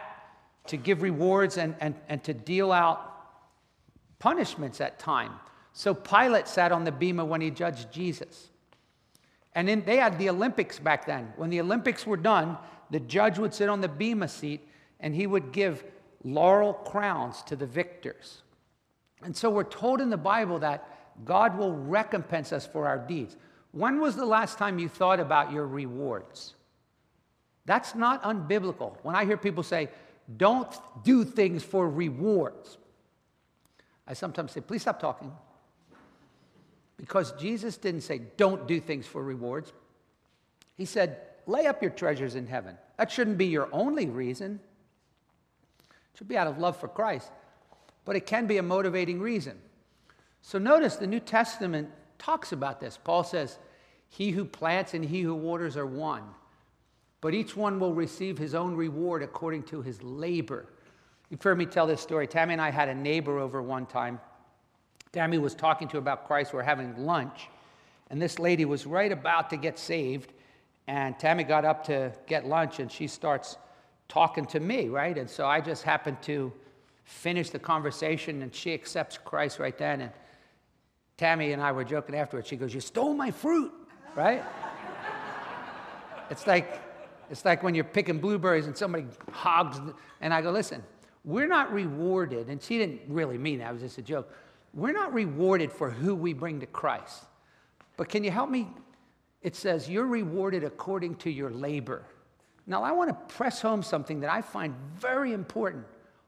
to 0.68 0.77
give 0.77 1.01
rewards 1.01 1.58
and, 1.58 1.75
and, 1.80 1.96
and 2.10 2.24
to 2.25 2.34
deal 2.34 2.72
out 2.72 3.12
punishments 4.24 4.80
at 4.80 4.98
time. 5.00 5.34
So 5.74 5.94
Pilate 5.94 6.48
sat 6.48 6.72
on 6.72 6.86
the 6.86 6.94
Bema 6.94 7.25
when 7.25 7.42
he 7.42 7.51
judged 7.51 7.92
Jesus. 7.92 8.51
And 9.53 9.68
then 9.68 9.84
they 9.86 9.98
had 9.98 10.18
the 10.18 10.30
Olympics 10.30 10.80
back 10.80 11.06
then. 11.06 11.34
When 11.36 11.50
the 11.50 11.60
Olympics 11.60 12.08
were 12.08 12.15
done, 12.15 12.58
the 12.89 13.01
judge 13.01 13.38
would 13.38 13.53
sit 13.53 13.68
on 13.68 13.82
the 13.82 13.89
Bema 13.89 14.30
seat 14.30 14.62
and 15.01 15.13
he 15.13 15.27
would 15.27 15.51
give 15.51 15.84
laurel 16.24 16.74
crowns 16.74 17.42
to 17.44 17.58
the 17.58 17.65
victors. 17.65 18.44
And 19.24 19.36
so 19.36 19.50
we're 19.50 19.65
told 19.65 20.00
in 20.00 20.10
the 20.10 20.15
Bible 20.15 20.60
that 20.60 20.88
God 21.25 21.58
will 21.58 21.74
recompense 21.74 22.53
us 22.53 22.65
for 22.65 22.88
our 22.88 23.00
deeds. 23.00 23.36
When 23.72 24.00
was 24.00 24.15
the 24.15 24.25
last 24.25 24.58
time 24.58 24.80
you 24.80 24.88
thought 24.88 25.20
about 25.20 25.51
your 25.51 25.68
rewards? 25.68 26.55
That's 27.66 27.94
not 27.94 28.24
unbiblical. 28.24 28.96
When 29.03 29.16
I 29.16 29.25
hear 29.25 29.36
people 29.36 29.64
say, 29.64 29.90
don't 30.38 30.74
do 31.03 31.25
things 31.25 31.62
for 31.62 31.90
rewards, 31.90 32.77
I 34.07 34.13
sometimes 34.13 34.51
say, 34.51 34.61
please 34.61 34.81
stop 34.81 35.00
talking. 35.00 35.31
Because 36.98 37.31
Jesus 37.33 37.77
didn't 37.77 38.01
say, 38.01 38.22
don't 38.37 38.68
do 38.68 38.79
things 38.79 39.07
for 39.07 39.24
rewards. 39.24 39.74
He 40.75 40.85
said, 40.85 41.18
lay 41.48 41.68
up 41.68 41.81
your 41.81 41.92
treasures 41.92 42.35
in 42.35 42.48
heaven. 42.48 42.77
That 42.98 43.11
shouldn't 43.11 43.37
be 43.37 43.48
your 43.48 43.70
only 43.72 44.07
reason. 44.07 44.59
It 45.89 46.18
should 46.18 46.27
be 46.27 46.37
out 46.37 46.48
of 46.48 46.59
love 46.59 46.77
for 46.77 46.87
Christ 46.87 47.29
but 48.05 48.16
it 48.16 48.25
can 48.25 48.48
be 48.48 48.57
a 48.57 48.63
motivating 48.63 49.20
reason. 49.20 49.57
So 50.42 50.57
notice 50.57 50.96
the 50.96 51.07
New 51.07 51.20
Testament 51.20 51.89
talks 52.18 52.51
about 52.51 52.79
this. 52.79 53.00
Paul 53.01 53.24
says, 53.24 53.59
He 54.09 54.31
who 54.31 54.46
plants 54.46 54.94
and 54.94 55.05
he 55.05 55.22
who 55.22 55.35
waters 55.35 55.77
are 55.77 55.85
one, 55.85 56.24
but 57.22 57.33
each 57.33 57.55
one 57.55 57.79
will 57.79 57.94
receive 57.94 58.37
his 58.37 58.53
own 58.53 58.75
reward 58.75 59.24
according 59.24 59.63
to 59.63 59.81
his 59.81 60.01
labor. 60.03 60.66
You've 61.33 61.41
heard 61.41 61.57
me 61.57 61.65
tell 61.65 61.87
this 61.87 62.00
story. 62.00 62.27
Tammy 62.27 62.53
and 62.53 62.61
I 62.61 62.69
had 62.69 62.89
a 62.89 62.93
neighbor 62.93 63.39
over 63.39 63.59
one 63.59 63.87
time. 63.87 64.22
Tammy 65.11 65.39
was 65.39 65.55
talking 65.55 65.87
to 65.87 65.98
about 65.98 66.27
Christ. 66.27 66.53
We 66.53 66.57
were 66.57 66.61
having 66.61 66.96
lunch, 66.96 67.50
and 68.11 68.22
this 68.22 68.37
lady 68.37 68.65
was 68.65 68.85
right 68.85 69.11
about 69.11 69.50
to 69.50 69.57
get 69.57 69.79
saved. 69.79 70.31
And 70.85 71.17
Tammy 71.17 71.43
got 71.43 71.65
up 71.65 71.85
to 71.85 72.13
get 72.27 72.46
lunch, 72.46 72.77
and 72.77 72.91
she 72.91 73.07
starts 73.07 73.57
talking 74.07 74.46
to 74.46 74.59
me, 74.59 74.89
right? 74.89 75.17
And 75.17 75.27
so 75.27 75.48
I 75.48 75.59
just 75.59 75.81
happened 75.81 76.22
to 76.22 76.53
finish 77.03 77.50
the 77.50 77.57
conversation, 77.57 78.43
and 78.43 78.53
she 78.53 78.72
accepts 78.72 79.17
Christ 79.17 79.57
right 79.57 79.75
then. 79.75 80.01
And 80.01 80.11
Tammy 81.17 81.53
and 81.53 81.63
I 81.63 81.72
were 81.72 81.83
joking 81.83 82.13
afterwards. 82.13 82.48
She 82.48 82.57
goes, 82.57 82.75
You 82.75 82.79
stole 82.79 83.15
my 83.15 83.31
fruit, 83.31 83.74
right? 84.15 84.43
it's 86.29 86.46
like 86.46 86.79
it's 87.31 87.43
like 87.43 87.63
when 87.63 87.74
you're 87.74 87.85
picking 87.85 88.19
blueberries 88.19 88.67
and 88.67 88.77
somebody 88.77 89.07
hogs, 89.31 89.81
and 90.22 90.31
I 90.31 90.39
go, 90.39 90.51
Listen, 90.51 90.83
we're 91.25 91.48
not 91.48 91.72
rewarded, 91.72 92.50
and 92.50 92.62
she 92.62 92.77
didn't 92.77 93.01
really 93.07 93.38
mean 93.38 93.59
that, 93.59 93.70
it 93.70 93.74
was 93.74 93.81
just 93.81 93.98
a 93.98 94.01
joke. 94.01 94.31
We're 94.74 94.92
not 94.92 95.14
rewarded 95.14 95.72
for 95.72 95.90
who 95.90 96.16
we 96.16 96.33
bring 96.33 96.59
to 96.59 96.66
Christ. 96.66 97.24
But 97.96 98.09
can 98.09 98.24
you 98.24 98.31
help 98.31 98.50
me? 98.50 98.68
It 99.42 99.55
says, 99.55 99.90
You're 99.90 100.07
rewarded 100.07 100.64
according 100.64 101.16
to 101.18 101.29
your 101.29 101.51
labor. 101.51 102.05
Now, 102.66 102.83
I 102.83 102.92
want 102.92 103.09
to 103.09 103.36
press 103.36 103.62
home 103.62 103.83
something 103.83 104.22
that 104.22 104.31
I 104.31 104.42
find 104.42 104.74
very 104.98 105.33
important. 105.33 105.86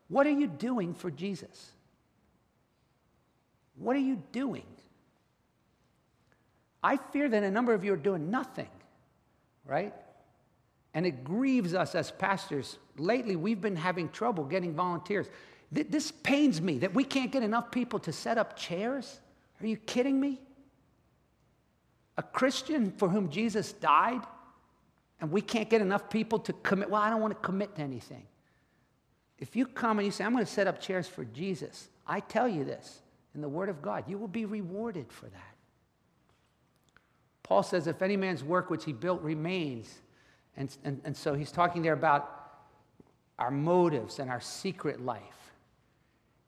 What 0.09 0.27
are 0.27 0.31
you 0.31 0.47
doing 0.47 0.93
for 0.93 1.09
Jesus? 1.09 1.71
What 3.77 3.95
are 3.95 4.01
you 4.01 4.21
doing? 4.31 4.65
I 6.83 6.97
fear 6.97 7.27
that 7.27 7.43
a 7.43 7.49
number 7.49 7.73
of 7.73 7.83
you 7.83 7.93
are 7.93 7.97
doing 7.97 8.29
nothing, 8.29 8.69
right? 9.65 9.93
And 10.95 11.05
it 11.05 11.23
grieves 11.23 11.75
us 11.75 11.93
as 11.93 12.09
pastors. 12.09 12.79
Lately, 12.97 13.35
we've 13.35 13.61
been 13.61 13.75
having 13.75 14.09
trouble 14.09 14.45
getting 14.45 14.73
volunteers. 14.73 15.27
This 15.71 16.09
pains 16.09 16.61
me 16.61 16.79
that 16.79 16.93
we 16.93 17.03
can't 17.03 17.31
get 17.31 17.43
enough 17.43 17.69
people 17.69 17.99
to 17.99 18.11
set 18.11 18.37
up 18.37 18.57
chairs. 18.57 19.19
Are 19.61 19.67
you 19.67 19.75
kidding 19.75 20.19
me? 20.19 20.39
A 22.17 22.23
Christian 22.23 22.91
for 22.91 23.09
whom 23.09 23.29
Jesus 23.29 23.73
died, 23.73 24.21
and 25.19 25.29
we 25.31 25.41
can't 25.41 25.69
get 25.69 25.81
enough 25.81 26.09
people 26.09 26.39
to 26.39 26.53
commit. 26.53 26.89
Well, 26.89 27.01
I 27.01 27.09
don't 27.09 27.21
want 27.21 27.33
to 27.33 27.45
commit 27.45 27.75
to 27.75 27.81
anything. 27.81 28.23
If 29.37 29.53
you 29.53 29.65
come 29.65 29.99
and 29.99 30.05
you 30.05 30.13
say, 30.13 30.23
I'm 30.23 30.31
going 30.31 30.45
to 30.45 30.51
set 30.51 30.65
up 30.65 30.79
chairs 30.79 31.09
for 31.09 31.25
Jesus, 31.25 31.89
I 32.07 32.21
tell 32.21 32.47
you 32.47 32.63
this 32.63 33.01
in 33.33 33.41
the 33.41 33.49
Word 33.49 33.67
of 33.67 33.81
God, 33.81 34.05
you 34.07 34.17
will 34.17 34.29
be 34.29 34.45
rewarded 34.45 35.11
for 35.11 35.25
that. 35.25 35.55
Paul 37.43 37.63
says, 37.63 37.85
if 37.87 38.01
any 38.01 38.15
man's 38.15 38.45
work 38.45 38.69
which 38.69 38.85
he 38.85 38.93
built 38.93 39.21
remains, 39.21 39.93
and, 40.57 40.75
and, 40.83 41.01
and 41.03 41.15
so 41.15 41.33
he's 41.33 41.51
talking 41.51 41.81
there 41.81 41.93
about 41.93 42.31
our 43.39 43.51
motives 43.51 44.19
and 44.19 44.29
our 44.29 44.41
secret 44.41 45.03
life. 45.03 45.21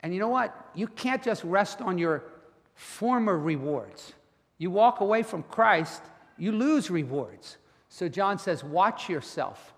And 0.02 0.14
you 0.14 0.20
know 0.20 0.30
what? 0.30 0.70
You 0.74 0.88
can't 0.88 1.22
just 1.22 1.44
rest 1.44 1.82
on 1.82 1.98
your 1.98 2.24
former 2.76 3.38
rewards. 3.38 4.14
You 4.58 4.72
walk 4.72 5.02
away 5.02 5.24
from 5.24 5.44
Christ, 5.44 6.02
you 6.38 6.52
lose 6.52 6.90
rewards. 6.90 7.58
So 7.90 8.08
John 8.08 8.38
says, 8.38 8.64
watch 8.64 9.10
yourself 9.10 9.74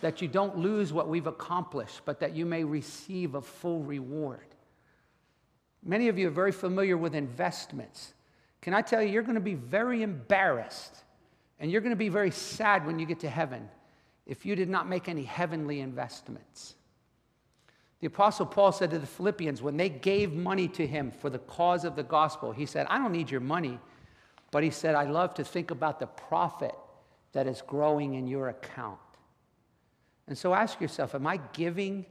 that 0.00 0.20
you 0.20 0.28
don't 0.28 0.58
lose 0.58 0.92
what 0.92 1.08
we've 1.08 1.26
accomplished, 1.26 2.02
but 2.04 2.20
that 2.20 2.34
you 2.34 2.44
may 2.44 2.64
receive 2.64 3.34
a 3.34 3.42
full 3.42 3.82
reward. 3.82 4.46
Many 5.84 6.08
of 6.08 6.18
you 6.18 6.28
are 6.28 6.32
very 6.32 6.52
familiar 6.52 6.96
with 6.96 7.14
investments. 7.14 8.14
Can 8.60 8.74
I 8.74 8.82
tell 8.82 9.02
you, 9.02 9.10
you're 9.10 9.22
going 9.22 9.34
to 9.34 9.40
be 9.40 9.54
very 9.54 10.02
embarrassed 10.02 11.02
and 11.62 11.70
you're 11.70 11.80
going 11.80 11.90
to 11.90 11.96
be 11.96 12.08
very 12.08 12.32
sad 12.32 12.84
when 12.84 12.98
you 12.98 13.06
get 13.06 13.20
to 13.20 13.30
heaven 13.30 13.68
if 14.26 14.44
you 14.44 14.56
did 14.56 14.68
not 14.68 14.88
make 14.88 15.08
any 15.08 15.22
heavenly 15.22 15.80
investments. 15.80 16.74
The 18.00 18.08
Apostle 18.08 18.46
Paul 18.46 18.72
said 18.72 18.90
to 18.90 18.98
the 18.98 19.06
Philippians, 19.06 19.62
when 19.62 19.76
they 19.76 19.88
gave 19.88 20.32
money 20.32 20.66
to 20.68 20.84
him 20.84 21.12
for 21.12 21.30
the 21.30 21.38
cause 21.38 21.84
of 21.84 21.94
the 21.94 22.02
gospel, 22.02 22.50
he 22.50 22.66
said, 22.66 22.88
I 22.90 22.98
don't 22.98 23.12
need 23.12 23.30
your 23.30 23.40
money, 23.40 23.78
but 24.50 24.64
he 24.64 24.70
said, 24.70 24.96
I 24.96 25.04
love 25.04 25.34
to 25.34 25.44
think 25.44 25.70
about 25.70 26.00
the 26.00 26.08
profit 26.08 26.74
that 27.30 27.46
is 27.46 27.62
growing 27.62 28.14
in 28.14 28.26
your 28.26 28.48
account. 28.48 28.98
And 30.26 30.36
so 30.36 30.54
ask 30.54 30.80
yourself 30.80 31.14
Am 31.14 31.28
I 31.28 31.38
giving 31.52 32.06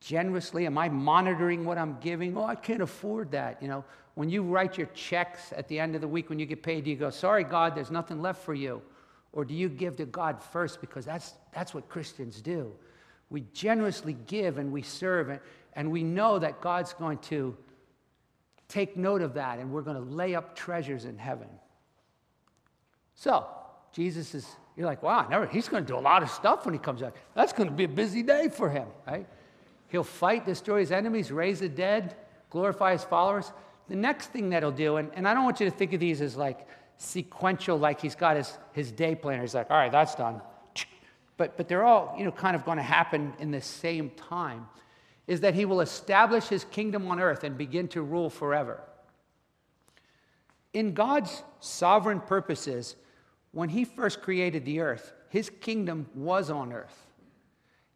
generously? 0.00 0.66
Am 0.66 0.76
I 0.76 0.90
monitoring 0.90 1.64
what 1.64 1.78
I'm 1.78 1.98
giving? 2.00 2.36
Oh, 2.36 2.44
I 2.44 2.56
can't 2.56 2.82
afford 2.82 3.30
that. 3.32 3.62
You 3.62 3.68
know, 3.68 3.84
when 4.14 4.28
you 4.28 4.42
write 4.42 4.76
your 4.76 4.88
checks 4.88 5.52
at 5.56 5.68
the 5.68 5.78
end 5.78 5.94
of 5.94 6.00
the 6.00 6.08
week 6.08 6.28
when 6.28 6.38
you 6.38 6.46
get 6.46 6.62
paid, 6.62 6.84
do 6.84 6.90
you 6.90 6.96
go, 6.96 7.10
sorry, 7.10 7.44
God, 7.44 7.74
there's 7.74 7.90
nothing 7.90 8.20
left 8.20 8.44
for 8.44 8.54
you? 8.54 8.82
Or 9.32 9.44
do 9.44 9.54
you 9.54 9.68
give 9.68 9.96
to 9.96 10.06
God 10.06 10.42
first? 10.42 10.80
Because 10.80 11.04
that's, 11.04 11.34
that's 11.52 11.72
what 11.72 11.88
Christians 11.88 12.40
do. 12.40 12.72
We 13.30 13.42
generously 13.52 14.16
give 14.26 14.58
and 14.58 14.72
we 14.72 14.82
serve, 14.82 15.28
and, 15.28 15.40
and 15.74 15.90
we 15.90 16.02
know 16.02 16.38
that 16.38 16.60
God's 16.60 16.92
going 16.92 17.18
to 17.18 17.56
take 18.66 18.96
note 18.96 19.22
of 19.22 19.34
that, 19.34 19.58
and 19.58 19.70
we're 19.70 19.82
going 19.82 19.96
to 19.96 20.14
lay 20.14 20.34
up 20.34 20.56
treasures 20.56 21.04
in 21.04 21.18
heaven. 21.18 21.48
So, 23.14 23.46
Jesus 23.92 24.34
is, 24.34 24.48
you're 24.76 24.86
like, 24.86 25.02
wow, 25.02 25.26
never, 25.28 25.46
he's 25.46 25.68
going 25.68 25.84
to 25.84 25.86
do 25.86 25.98
a 25.98 26.00
lot 26.00 26.22
of 26.22 26.30
stuff 26.30 26.64
when 26.64 26.74
he 26.74 26.78
comes 26.78 27.02
out. 27.02 27.14
That's 27.34 27.52
going 27.52 27.68
to 27.68 27.74
be 27.74 27.84
a 27.84 27.88
busy 27.88 28.22
day 28.22 28.48
for 28.48 28.70
him, 28.70 28.88
right? 29.06 29.26
He'll 29.88 30.04
fight, 30.04 30.46
destroy 30.46 30.80
his 30.80 30.92
enemies, 30.92 31.32
raise 31.32 31.60
the 31.60 31.68
dead, 31.68 32.16
glorify 32.48 32.92
his 32.92 33.04
followers. 33.04 33.52
The 33.90 33.96
next 33.96 34.28
thing 34.28 34.50
that 34.50 34.62
he'll 34.62 34.70
do, 34.70 34.98
and, 34.98 35.10
and 35.14 35.26
I 35.26 35.34
don't 35.34 35.42
want 35.42 35.58
you 35.58 35.68
to 35.68 35.76
think 35.76 35.92
of 35.92 35.98
these 35.98 36.20
as 36.20 36.36
like 36.36 36.68
sequential, 36.98 37.76
like 37.76 38.00
he's 38.00 38.14
got 38.14 38.36
his, 38.36 38.56
his 38.72 38.92
day 38.92 39.16
planner. 39.16 39.42
He's 39.42 39.54
like, 39.54 39.68
all 39.68 39.76
right, 39.76 39.92
that's 39.92 40.14
done. 40.14 40.40
But, 41.36 41.56
but 41.56 41.68
they're 41.68 41.84
all, 41.84 42.14
you 42.18 42.24
know, 42.26 42.30
kind 42.30 42.54
of 42.54 42.66
going 42.66 42.76
to 42.76 42.82
happen 42.82 43.32
in 43.38 43.50
the 43.50 43.62
same 43.62 44.10
time, 44.10 44.68
is 45.26 45.40
that 45.40 45.54
he 45.54 45.64
will 45.64 45.80
establish 45.80 46.48
his 46.48 46.64
kingdom 46.64 47.10
on 47.10 47.18
earth 47.18 47.44
and 47.44 47.56
begin 47.56 47.88
to 47.88 48.02
rule 48.02 48.28
forever. 48.28 48.82
In 50.74 50.92
God's 50.92 51.42
sovereign 51.58 52.20
purposes, 52.20 52.94
when 53.52 53.70
he 53.70 53.86
first 53.86 54.20
created 54.20 54.66
the 54.66 54.80
earth, 54.80 55.14
his 55.30 55.48
kingdom 55.48 56.10
was 56.14 56.50
on 56.50 56.74
earth. 56.74 57.06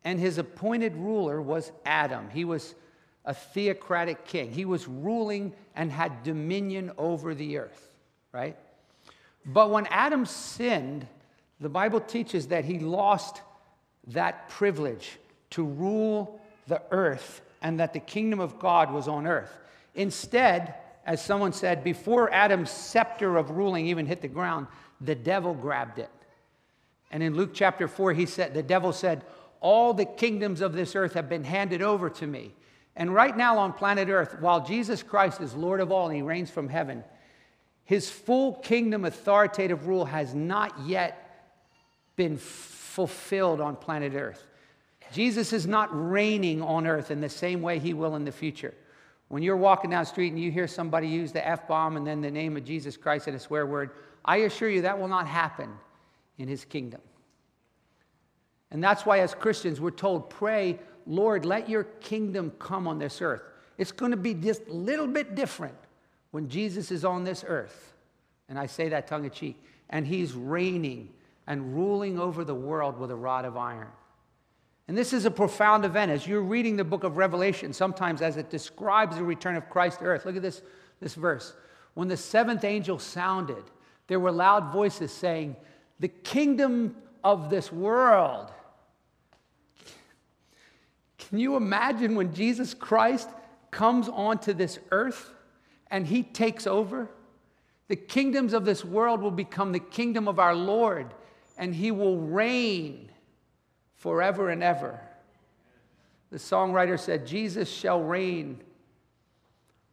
And 0.04 0.18
his 0.18 0.38
appointed 0.38 0.96
ruler 0.96 1.42
was 1.42 1.70
Adam. 1.84 2.30
He 2.30 2.46
was 2.46 2.74
a 3.24 3.34
theocratic 3.34 4.26
king. 4.26 4.52
He 4.52 4.64
was 4.64 4.86
ruling 4.86 5.52
and 5.74 5.90
had 5.90 6.22
dominion 6.22 6.92
over 6.98 7.34
the 7.34 7.58
earth, 7.58 7.90
right? 8.32 8.56
But 9.46 9.70
when 9.70 9.86
Adam 9.86 10.26
sinned, 10.26 11.06
the 11.60 11.68
Bible 11.68 12.00
teaches 12.00 12.48
that 12.48 12.64
he 12.64 12.78
lost 12.78 13.42
that 14.08 14.48
privilege 14.48 15.18
to 15.50 15.64
rule 15.64 16.40
the 16.66 16.82
earth 16.90 17.40
and 17.62 17.80
that 17.80 17.92
the 17.92 18.00
kingdom 18.00 18.40
of 18.40 18.58
God 18.58 18.92
was 18.92 19.08
on 19.08 19.26
earth. 19.26 19.56
Instead, 19.94 20.74
as 21.06 21.24
someone 21.24 21.52
said, 21.52 21.84
before 21.84 22.32
Adam's 22.32 22.70
scepter 22.70 23.36
of 23.36 23.50
ruling 23.50 23.86
even 23.86 24.06
hit 24.06 24.20
the 24.20 24.28
ground, 24.28 24.66
the 25.00 25.14
devil 25.14 25.54
grabbed 25.54 25.98
it. 25.98 26.10
And 27.10 27.22
in 27.22 27.34
Luke 27.34 27.50
chapter 27.54 27.86
4, 27.86 28.12
he 28.12 28.26
said, 28.26 28.54
the 28.54 28.62
devil 28.62 28.92
said, 28.92 29.24
All 29.60 29.94
the 29.94 30.04
kingdoms 30.04 30.60
of 30.60 30.72
this 30.72 30.96
earth 30.96 31.14
have 31.14 31.28
been 31.28 31.44
handed 31.44 31.80
over 31.80 32.10
to 32.10 32.26
me. 32.26 32.52
And 32.96 33.12
right 33.12 33.36
now 33.36 33.58
on 33.58 33.72
planet 33.72 34.08
earth, 34.08 34.36
while 34.40 34.64
Jesus 34.64 35.02
Christ 35.02 35.40
is 35.40 35.54
Lord 35.54 35.80
of 35.80 35.90
all 35.90 36.06
and 36.06 36.16
he 36.16 36.22
reigns 36.22 36.50
from 36.50 36.68
heaven, 36.68 37.02
his 37.84 38.08
full 38.08 38.54
kingdom 38.54 39.04
authoritative 39.04 39.86
rule 39.86 40.04
has 40.04 40.34
not 40.34 40.86
yet 40.86 41.20
been 42.16 42.38
fulfilled 42.38 43.60
on 43.60 43.76
planet 43.76 44.14
Earth. 44.14 44.46
Jesus 45.12 45.52
is 45.52 45.66
not 45.66 45.90
reigning 45.92 46.62
on 46.62 46.86
earth 46.86 47.10
in 47.10 47.20
the 47.20 47.28
same 47.28 47.60
way 47.60 47.78
he 47.78 47.92
will 47.92 48.16
in 48.16 48.24
the 48.24 48.32
future. 48.32 48.74
When 49.28 49.42
you're 49.42 49.56
walking 49.56 49.90
down 49.90 50.02
the 50.02 50.06
street 50.06 50.32
and 50.32 50.40
you 50.40 50.50
hear 50.50 50.66
somebody 50.66 51.08
use 51.08 51.32
the 51.32 51.46
F 51.46 51.68
bomb 51.68 51.96
and 51.96 52.06
then 52.06 52.20
the 52.20 52.30
name 52.30 52.56
of 52.56 52.64
Jesus 52.64 52.96
Christ 52.96 53.26
and 53.26 53.36
a 53.36 53.40
swear 53.40 53.66
word, 53.66 53.90
I 54.24 54.38
assure 54.38 54.70
you 54.70 54.82
that 54.82 54.98
will 54.98 55.08
not 55.08 55.26
happen 55.26 55.70
in 56.38 56.48
his 56.48 56.64
kingdom. 56.64 57.00
And 58.70 58.82
that's 58.82 59.06
why, 59.06 59.20
as 59.20 59.34
Christians, 59.34 59.80
we're 59.80 59.90
told, 59.90 60.30
pray, 60.30 60.78
Lord, 61.06 61.44
let 61.44 61.68
your 61.68 61.84
kingdom 61.84 62.52
come 62.58 62.86
on 62.88 62.98
this 62.98 63.20
earth. 63.20 63.42
It's 63.78 63.92
going 63.92 64.10
to 64.12 64.16
be 64.16 64.34
just 64.34 64.66
a 64.68 64.72
little 64.72 65.06
bit 65.06 65.34
different 65.34 65.76
when 66.30 66.48
Jesus 66.48 66.90
is 66.90 67.04
on 67.04 67.24
this 67.24 67.44
earth, 67.46 67.94
and 68.48 68.58
I 68.58 68.66
say 68.66 68.88
that 68.88 69.06
tongue 69.06 69.24
in 69.24 69.30
cheek, 69.30 69.62
and 69.90 70.06
he's 70.06 70.32
reigning 70.32 71.10
and 71.46 71.74
ruling 71.74 72.18
over 72.18 72.44
the 72.44 72.54
world 72.54 72.98
with 72.98 73.10
a 73.10 73.16
rod 73.16 73.44
of 73.44 73.56
iron. 73.56 73.88
And 74.88 74.96
this 74.96 75.12
is 75.12 75.24
a 75.24 75.30
profound 75.30 75.84
event. 75.84 76.10
As 76.10 76.26
you're 76.26 76.42
reading 76.42 76.76
the 76.76 76.84
book 76.84 77.04
of 77.04 77.16
Revelation, 77.16 77.72
sometimes 77.72 78.20
as 78.20 78.36
it 78.36 78.50
describes 78.50 79.16
the 79.16 79.24
return 79.24 79.56
of 79.56 79.70
Christ 79.70 80.00
to 80.00 80.06
earth, 80.06 80.26
look 80.26 80.36
at 80.36 80.42
this, 80.42 80.62
this 81.00 81.14
verse. 81.14 81.54
When 81.94 82.08
the 82.08 82.16
seventh 82.16 82.64
angel 82.64 82.98
sounded, 82.98 83.64
there 84.08 84.20
were 84.20 84.32
loud 84.32 84.72
voices 84.72 85.10
saying, 85.12 85.56
The 86.00 86.08
kingdom 86.08 86.96
of 87.22 87.48
this 87.48 87.72
world. 87.72 88.50
Can 91.18 91.38
you 91.38 91.56
imagine 91.56 92.14
when 92.14 92.34
Jesus 92.34 92.74
Christ 92.74 93.28
comes 93.70 94.08
onto 94.08 94.52
this 94.52 94.78
earth? 94.90 95.34
and 95.94 96.08
he 96.08 96.24
takes 96.24 96.66
over, 96.66 97.08
the 97.86 97.94
kingdoms 97.94 98.52
of 98.52 98.64
this 98.64 98.84
world 98.84 99.20
will 99.20 99.30
become 99.30 99.70
the 99.70 99.78
kingdom 99.78 100.26
of 100.26 100.40
our 100.40 100.54
Lord, 100.54 101.14
and 101.56 101.72
he 101.72 101.92
will 101.92 102.18
reign 102.18 103.12
forever 103.94 104.50
and 104.50 104.60
ever. 104.60 104.98
The 106.32 106.38
songwriter 106.38 106.98
said, 106.98 107.28
Jesus 107.28 107.70
shall 107.70 108.02
reign 108.02 108.60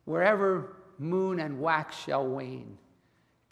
wherever 0.05 0.75
moon 0.97 1.39
and 1.39 1.61
wax 1.61 1.97
shall 2.03 2.25
wane. 2.25 2.79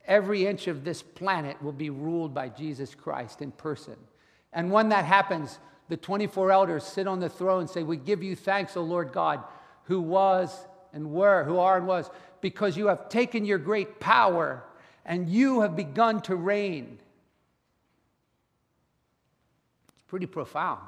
Every 0.08 0.48
inch 0.48 0.66
of 0.66 0.84
this 0.84 1.04
planet 1.04 1.62
will 1.62 1.72
be 1.72 1.92
ruled 1.92 2.34
by 2.34 2.50
Jesus 2.50 2.96
Christ 2.96 3.44
in 3.44 3.52
person. 3.52 3.96
And 4.54 4.72
when 4.72 4.90
that 4.90 5.06
happens, 5.06 5.60
the 5.90 5.98
24 5.98 6.52
elders 6.52 6.84
sit 6.84 7.08
on 7.08 7.20
the 7.20 7.30
throne 7.30 7.62
and 7.62 7.70
say, 7.70 7.84
We 7.84 7.98
give 7.98 8.24
you 8.24 8.36
thanks, 8.36 8.78
O 8.78 8.82
Lord 8.82 9.12
God, 9.12 9.44
who 9.84 10.00
was 10.00 10.56
and 10.94 11.12
were, 11.12 11.44
who 11.44 11.58
are 11.58 11.78
and 11.78 11.88
was 11.88 12.10
because 12.42 12.78
you 12.78 12.88
have 12.88 13.10
taken 13.10 13.44
your 13.44 13.58
great 13.58 14.00
power 14.00 14.64
and 15.04 15.28
you 15.28 15.62
have 15.62 15.76
begun 15.76 16.22
to 16.22 16.36
reign. 16.36 17.00
It's 19.96 20.04
pretty 20.08 20.28
profound. 20.28 20.80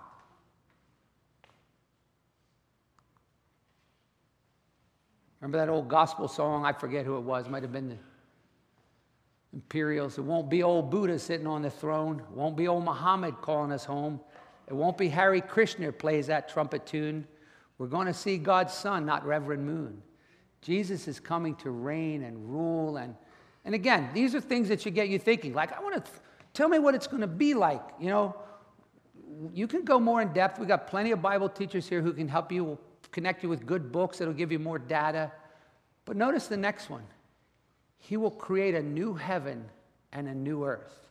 Remember 5.39 5.57
that 5.57 5.69
old 5.69 5.89
gospel 5.89 6.27
song? 6.27 6.65
I 6.65 6.71
forget 6.73 7.03
who 7.03 7.17
it 7.17 7.21
was. 7.21 7.49
Might 7.49 7.63
have 7.63 7.71
been 7.71 7.89
the 7.89 7.97
Imperials. 9.53 10.17
It 10.17 10.21
won't 10.21 10.49
be 10.49 10.61
old 10.61 10.91
Buddha 10.91 11.17
sitting 11.17 11.47
on 11.47 11.63
the 11.63 11.71
throne. 11.71 12.19
It 12.19 12.29
won't 12.29 12.55
be 12.55 12.67
old 12.67 12.85
Muhammad 12.85 13.41
calling 13.41 13.71
us 13.71 13.83
home. 13.83 14.19
It 14.71 14.75
won't 14.75 14.97
be 14.97 15.09
Hare 15.09 15.41
Krishna 15.41 15.91
plays 15.91 16.27
that 16.27 16.47
trumpet 16.47 16.85
tune. 16.85 17.27
We're 17.77 17.87
going 17.87 18.07
to 18.07 18.13
see 18.13 18.37
God's 18.37 18.73
Son, 18.73 19.05
not 19.05 19.25
Reverend 19.25 19.65
Moon. 19.65 20.01
Jesus 20.61 21.09
is 21.09 21.19
coming 21.19 21.55
to 21.55 21.71
reign 21.71 22.23
and 22.23 22.49
rule. 22.49 22.95
And, 22.95 23.15
and 23.65 23.75
again, 23.75 24.11
these 24.13 24.33
are 24.33 24.39
things 24.39 24.69
that 24.69 24.79
should 24.79 24.95
get 24.95 25.09
you 25.09 25.19
thinking. 25.19 25.53
Like, 25.53 25.77
I 25.77 25.81
want 25.81 25.95
to 25.95 25.99
th- 26.09 26.23
tell 26.53 26.69
me 26.69 26.79
what 26.79 26.95
it's 26.95 27.05
going 27.05 27.19
to 27.19 27.27
be 27.27 27.53
like. 27.53 27.81
You 27.99 28.07
know, 28.07 28.35
you 29.53 29.67
can 29.67 29.83
go 29.83 29.99
more 29.99 30.21
in 30.21 30.31
depth. 30.31 30.57
We've 30.57 30.69
got 30.69 30.87
plenty 30.87 31.11
of 31.11 31.21
Bible 31.21 31.49
teachers 31.49 31.89
here 31.89 32.01
who 32.01 32.13
can 32.13 32.29
help 32.29 32.49
you 32.49 32.63
we'll 32.63 32.79
connect 33.11 33.43
you 33.43 33.49
with 33.49 33.65
good 33.65 33.91
books 33.91 34.19
that'll 34.19 34.33
give 34.33 34.53
you 34.53 34.59
more 34.59 34.79
data. 34.79 35.33
But 36.05 36.15
notice 36.15 36.47
the 36.47 36.55
next 36.55 36.89
one 36.89 37.03
He 37.97 38.15
will 38.15 38.31
create 38.31 38.73
a 38.73 38.81
new 38.81 39.15
heaven 39.15 39.65
and 40.13 40.29
a 40.29 40.33
new 40.33 40.63
earth. 40.63 41.10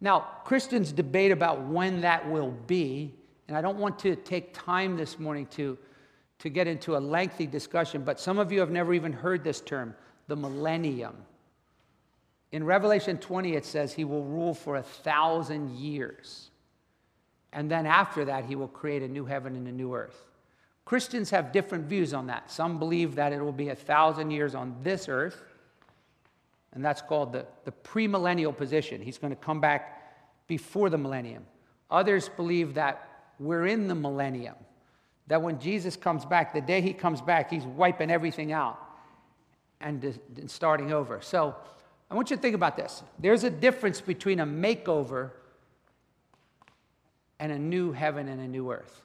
Now, 0.00 0.20
Christians 0.44 0.92
debate 0.92 1.32
about 1.32 1.62
when 1.62 2.00
that 2.00 2.28
will 2.30 2.52
be, 2.66 3.14
and 3.48 3.56
I 3.56 3.60
don't 3.60 3.78
want 3.78 3.98
to 4.00 4.16
take 4.16 4.54
time 4.54 4.96
this 4.96 5.18
morning 5.18 5.46
to 5.52 5.76
to 6.40 6.48
get 6.48 6.66
into 6.66 6.96
a 6.96 6.98
lengthy 6.98 7.46
discussion, 7.46 8.02
but 8.02 8.18
some 8.18 8.38
of 8.38 8.50
you 8.50 8.60
have 8.60 8.70
never 8.70 8.94
even 8.94 9.12
heard 9.12 9.44
this 9.44 9.60
term, 9.60 9.94
the 10.26 10.34
millennium. 10.34 11.14
In 12.50 12.64
Revelation 12.64 13.18
20, 13.18 13.54
it 13.54 13.64
says 13.64 13.92
he 13.92 14.04
will 14.04 14.24
rule 14.24 14.54
for 14.54 14.76
a 14.76 14.82
thousand 14.82 15.76
years. 15.76 16.50
And 17.52 17.70
then 17.70 17.84
after 17.84 18.24
that, 18.24 18.46
he 18.46 18.56
will 18.56 18.68
create 18.68 19.02
a 19.02 19.08
new 19.08 19.26
heaven 19.26 19.54
and 19.54 19.68
a 19.68 19.72
new 19.72 19.94
earth. 19.94 20.16
Christians 20.86 21.28
have 21.30 21.52
different 21.52 21.84
views 21.84 22.14
on 22.14 22.26
that. 22.28 22.50
Some 22.50 22.78
believe 22.78 23.14
that 23.16 23.32
it 23.32 23.40
will 23.40 23.52
be 23.52 23.68
a 23.68 23.76
thousand 23.76 24.30
years 24.30 24.54
on 24.54 24.74
this 24.82 25.08
earth, 25.08 25.42
and 26.72 26.84
that's 26.84 27.02
called 27.02 27.32
the, 27.32 27.46
the 27.64 27.72
premillennial 27.72 28.56
position. 28.56 29.02
He's 29.02 29.18
going 29.18 29.32
to 29.32 29.40
come 29.40 29.60
back 29.60 30.46
before 30.46 30.90
the 30.90 30.98
millennium. 30.98 31.44
Others 31.90 32.28
believe 32.30 32.74
that 32.74 33.08
we're 33.38 33.66
in 33.66 33.88
the 33.88 33.94
millennium 33.94 34.54
that 35.30 35.40
when 35.40 35.60
Jesus 35.60 35.96
comes 35.96 36.24
back, 36.24 36.52
the 36.52 36.60
day 36.60 36.80
he 36.80 36.92
comes 36.92 37.20
back, 37.20 37.50
he's 37.50 37.62
wiping 37.62 38.10
everything 38.10 38.50
out 38.50 38.80
and, 39.80 40.18
starting 40.46 40.92
over. 40.92 41.20
So 41.22 41.54
I 42.10 42.14
want 42.16 42.30
you 42.30 42.36
to 42.36 42.42
think 42.42 42.56
about 42.56 42.76
this. 42.76 43.04
There's 43.16 43.44
a 43.44 43.50
difference 43.50 44.00
between 44.00 44.40
a 44.40 44.46
makeover 44.46 45.30
and 47.38 47.52
a 47.52 47.58
new 47.58 47.92
heaven 47.92 48.26
and 48.26 48.40
a 48.40 48.48
new 48.48 48.72
earth. 48.72 49.02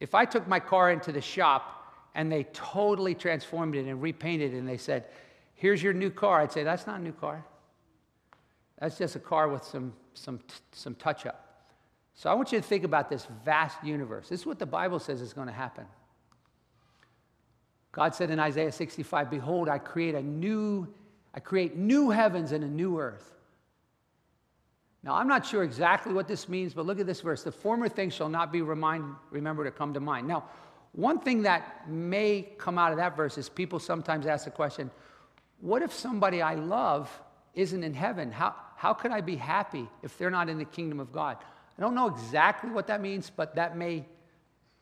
If 0.00 0.14
I 0.14 0.26
took 0.26 0.46
my 0.46 0.60
car 0.60 0.90
into 0.90 1.12
the 1.12 1.22
shop 1.22 1.94
and 2.14 2.30
they 2.30 2.44
totally 2.52 3.14
transformed 3.14 3.74
it 3.74 3.86
and 3.86 4.02
repainted 4.02 4.52
it 4.52 4.58
and 4.58 4.68
they 4.68 4.76
said, 4.76 5.06
Here's 5.58 5.82
your 5.82 5.92
new 5.92 6.10
car, 6.10 6.40
I'd 6.40 6.52
say, 6.52 6.62
That's 6.62 6.86
not 6.86 7.00
a 7.00 7.02
new 7.02 7.12
car. 7.12 7.44
That's 8.78 8.96
just 8.96 9.16
a 9.16 9.18
car 9.18 9.48
with 9.48 9.64
some, 9.64 9.92
some, 10.14 10.38
some 10.70 10.94
touch 10.94 11.26
up. 11.26 11.64
So 12.14 12.30
I 12.30 12.34
want 12.34 12.52
you 12.52 12.60
to 12.60 12.64
think 12.64 12.84
about 12.84 13.10
this 13.10 13.26
vast 13.44 13.82
universe. 13.82 14.28
This 14.28 14.40
is 14.40 14.46
what 14.46 14.60
the 14.60 14.66
Bible 14.66 15.00
says 15.00 15.20
is 15.20 15.32
going 15.32 15.48
to 15.48 15.52
happen. 15.52 15.84
God 17.90 18.14
said 18.14 18.30
in 18.30 18.38
Isaiah 18.38 18.70
65, 18.70 19.30
Behold, 19.30 19.68
I 19.68 19.78
create 19.78 20.14
a 20.14 20.22
new, 20.22 20.86
I 21.34 21.40
create 21.40 21.76
new 21.76 22.10
heavens 22.10 22.52
and 22.52 22.62
a 22.62 22.68
new 22.68 23.00
earth. 23.00 23.34
Now, 25.02 25.16
I'm 25.16 25.26
not 25.26 25.44
sure 25.44 25.64
exactly 25.64 26.12
what 26.12 26.28
this 26.28 26.48
means, 26.48 26.72
but 26.72 26.86
look 26.86 27.00
at 27.00 27.06
this 27.06 27.20
verse. 27.20 27.42
The 27.42 27.50
former 27.50 27.88
things 27.88 28.14
shall 28.14 28.28
not 28.28 28.52
be 28.52 28.62
remind, 28.62 29.12
remembered 29.30 29.66
or 29.66 29.72
come 29.72 29.92
to 29.94 30.00
mind. 30.00 30.28
Now, 30.28 30.44
one 30.92 31.18
thing 31.18 31.42
that 31.42 31.88
may 31.88 32.48
come 32.58 32.78
out 32.78 32.92
of 32.92 32.98
that 32.98 33.16
verse 33.16 33.38
is 33.38 33.48
people 33.48 33.80
sometimes 33.80 34.26
ask 34.26 34.44
the 34.44 34.50
question, 34.52 34.90
what 35.60 35.82
if 35.82 35.92
somebody 35.92 36.40
I 36.40 36.54
love 36.54 37.10
isn't 37.54 37.82
in 37.82 37.94
heaven? 37.94 38.30
How, 38.30 38.54
how 38.76 38.94
could 38.94 39.10
I 39.10 39.20
be 39.20 39.36
happy 39.36 39.88
if 40.02 40.16
they're 40.18 40.30
not 40.30 40.48
in 40.48 40.58
the 40.58 40.64
kingdom 40.64 41.00
of 41.00 41.12
God? 41.12 41.36
I 41.76 41.82
don't 41.82 41.94
know 41.94 42.08
exactly 42.08 42.70
what 42.70 42.86
that 42.88 43.00
means, 43.00 43.30
but 43.34 43.54
that 43.56 43.76
may 43.76 44.04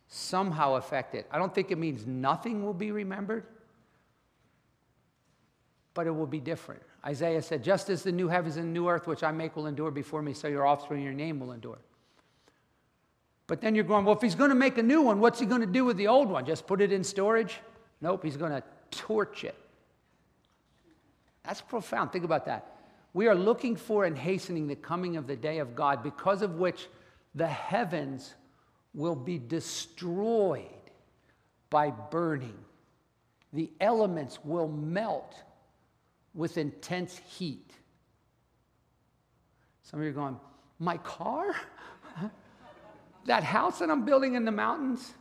somehow 0.08 0.74
affect 0.74 1.14
it. 1.14 1.26
I 1.30 1.38
don't 1.38 1.54
think 1.54 1.70
it 1.70 1.78
means 1.78 2.06
nothing 2.06 2.64
will 2.64 2.74
be 2.74 2.90
remembered, 2.90 3.44
but 5.94 6.06
it 6.06 6.10
will 6.10 6.26
be 6.26 6.40
different. 6.40 6.82
Isaiah 7.04 7.42
said, 7.42 7.62
Just 7.62 7.90
as 7.90 8.02
the 8.02 8.12
new 8.12 8.28
heavens 8.28 8.56
and 8.56 8.72
new 8.72 8.88
earth 8.88 9.06
which 9.06 9.22
I 9.22 9.30
make 9.30 9.56
will 9.56 9.66
endure 9.66 9.90
before 9.90 10.22
me, 10.22 10.32
so 10.32 10.48
your 10.48 10.66
offspring 10.66 10.98
and 10.98 11.04
your 11.04 11.14
name 11.14 11.40
will 11.40 11.52
endure. 11.52 11.78
But 13.46 13.60
then 13.60 13.74
you're 13.74 13.84
going, 13.84 14.04
Well, 14.04 14.16
if 14.16 14.22
he's 14.22 14.34
going 14.34 14.50
to 14.50 14.56
make 14.56 14.78
a 14.78 14.82
new 14.82 15.02
one, 15.02 15.20
what's 15.20 15.38
he 15.38 15.46
going 15.46 15.60
to 15.60 15.66
do 15.66 15.84
with 15.84 15.96
the 15.96 16.08
old 16.08 16.28
one? 16.28 16.44
Just 16.44 16.66
put 16.66 16.80
it 16.80 16.92
in 16.92 17.04
storage? 17.04 17.58
Nope, 18.00 18.24
he's 18.24 18.36
going 18.36 18.52
to 18.52 18.62
torch 18.90 19.44
it. 19.44 19.54
That's 21.46 21.61
profound. 21.61 22.12
Think 22.12 22.24
about 22.24 22.46
that. 22.46 22.72
We 23.14 23.28
are 23.28 23.35
looking 23.35 23.76
for 23.76 24.04
and 24.04 24.18
hastening 24.18 24.66
the 24.66 24.76
coming 24.76 25.16
of 25.16 25.26
the 25.26 25.37
day 25.37 25.59
of 25.59 25.74
God, 25.74 26.02
because 26.02 26.42
of 26.42 26.56
which 26.56 26.88
the 27.35 27.46
heavens 27.46 28.35
will 28.92 29.14
be 29.14 29.38
destroyed 29.38 30.66
by 31.70 31.90
burning. 31.90 32.59
The 33.52 33.70
elements 33.80 34.38
will 34.44 34.68
melt 34.68 35.35
with 36.35 36.59
intense 36.59 37.18
heat. 37.18 37.70
Some 39.82 40.00
of 40.00 40.04
you 40.04 40.11
are 40.11 40.14
going, 40.14 40.40
My 40.78 40.98
car? 40.98 41.54
that 43.26 43.44
house 43.44 43.78
that 43.78 43.90
I'm 43.90 44.04
building 44.04 44.35
in 44.35 44.44
the 44.44 44.52
mountains? 44.52 45.14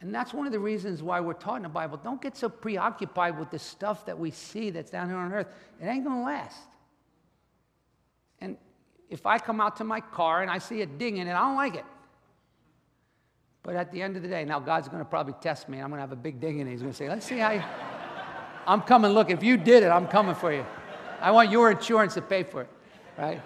And 0.00 0.14
that's 0.14 0.32
one 0.32 0.46
of 0.46 0.52
the 0.52 0.58
reasons 0.58 1.02
why 1.02 1.20
we're 1.20 1.34
taught 1.34 1.56
in 1.56 1.62
the 1.62 1.68
Bible 1.68 1.98
don't 2.02 2.22
get 2.22 2.36
so 2.36 2.48
preoccupied 2.48 3.38
with 3.38 3.50
the 3.50 3.58
stuff 3.58 4.06
that 4.06 4.18
we 4.18 4.30
see 4.30 4.70
that's 4.70 4.90
down 4.90 5.08
here 5.08 5.18
on 5.18 5.32
earth. 5.32 5.48
It 5.80 5.86
ain't 5.86 6.04
going 6.04 6.18
to 6.18 6.24
last. 6.24 6.58
And 8.40 8.56
if 9.10 9.26
I 9.26 9.38
come 9.38 9.60
out 9.60 9.76
to 9.76 9.84
my 9.84 10.00
car 10.00 10.40
and 10.40 10.50
I 10.50 10.58
see 10.58 10.80
a 10.80 10.86
ding 10.86 11.18
in 11.18 11.26
it, 11.26 11.32
I 11.32 11.40
don't 11.40 11.56
like 11.56 11.74
it. 11.74 11.84
But 13.62 13.76
at 13.76 13.92
the 13.92 14.00
end 14.00 14.16
of 14.16 14.22
the 14.22 14.28
day, 14.28 14.44
now 14.46 14.58
God's 14.58 14.88
going 14.88 15.00
to 15.00 15.08
probably 15.08 15.34
test 15.42 15.68
me. 15.68 15.76
And 15.76 15.84
I'm 15.84 15.90
going 15.90 15.98
to 15.98 16.02
have 16.02 16.12
a 16.12 16.16
big 16.16 16.40
ding 16.40 16.60
in 16.60 16.66
it. 16.66 16.70
He's 16.70 16.80
going 16.80 16.92
to 16.92 16.96
say, 16.96 17.08
let's 17.08 17.26
see 17.26 17.36
how 17.36 17.50
you. 17.50 17.62
I'm 18.66 18.80
coming. 18.80 19.12
Look, 19.12 19.30
if 19.30 19.42
you 19.42 19.58
did 19.58 19.82
it, 19.82 19.88
I'm 19.88 20.06
coming 20.06 20.34
for 20.34 20.50
you. 20.50 20.64
I 21.20 21.30
want 21.30 21.50
your 21.50 21.70
insurance 21.70 22.14
to 22.14 22.22
pay 22.22 22.42
for 22.42 22.62
it, 22.62 22.70
right? 23.18 23.42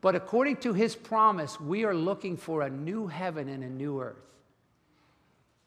But 0.00 0.16
according 0.16 0.56
to 0.58 0.72
his 0.72 0.96
promise, 0.96 1.60
we 1.60 1.84
are 1.84 1.94
looking 1.94 2.36
for 2.36 2.62
a 2.62 2.70
new 2.70 3.06
heaven 3.06 3.48
and 3.48 3.62
a 3.62 3.68
new 3.68 4.00
earth. 4.00 4.16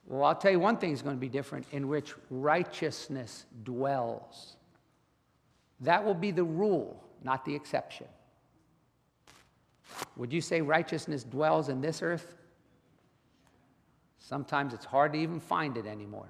Well, 0.07 0.23
I'll 0.23 0.35
tell 0.35 0.51
you 0.51 0.59
one 0.59 0.77
thing 0.77 0.91
is 0.91 1.01
going 1.01 1.15
to 1.15 1.19
be 1.19 1.29
different 1.29 1.65
in 1.71 1.87
which 1.87 2.13
righteousness 2.29 3.45
dwells. 3.63 4.57
That 5.81 6.03
will 6.03 6.13
be 6.13 6.31
the 6.31 6.43
rule, 6.43 7.01
not 7.23 7.45
the 7.45 7.55
exception. 7.55 8.07
Would 10.17 10.33
you 10.33 10.41
say 10.41 10.61
righteousness 10.61 11.23
dwells 11.23 11.69
in 11.69 11.81
this 11.81 12.01
earth? 12.01 12.35
Sometimes 14.19 14.73
it's 14.73 14.85
hard 14.85 15.13
to 15.13 15.19
even 15.19 15.39
find 15.39 15.77
it 15.77 15.85
anymore. 15.85 16.29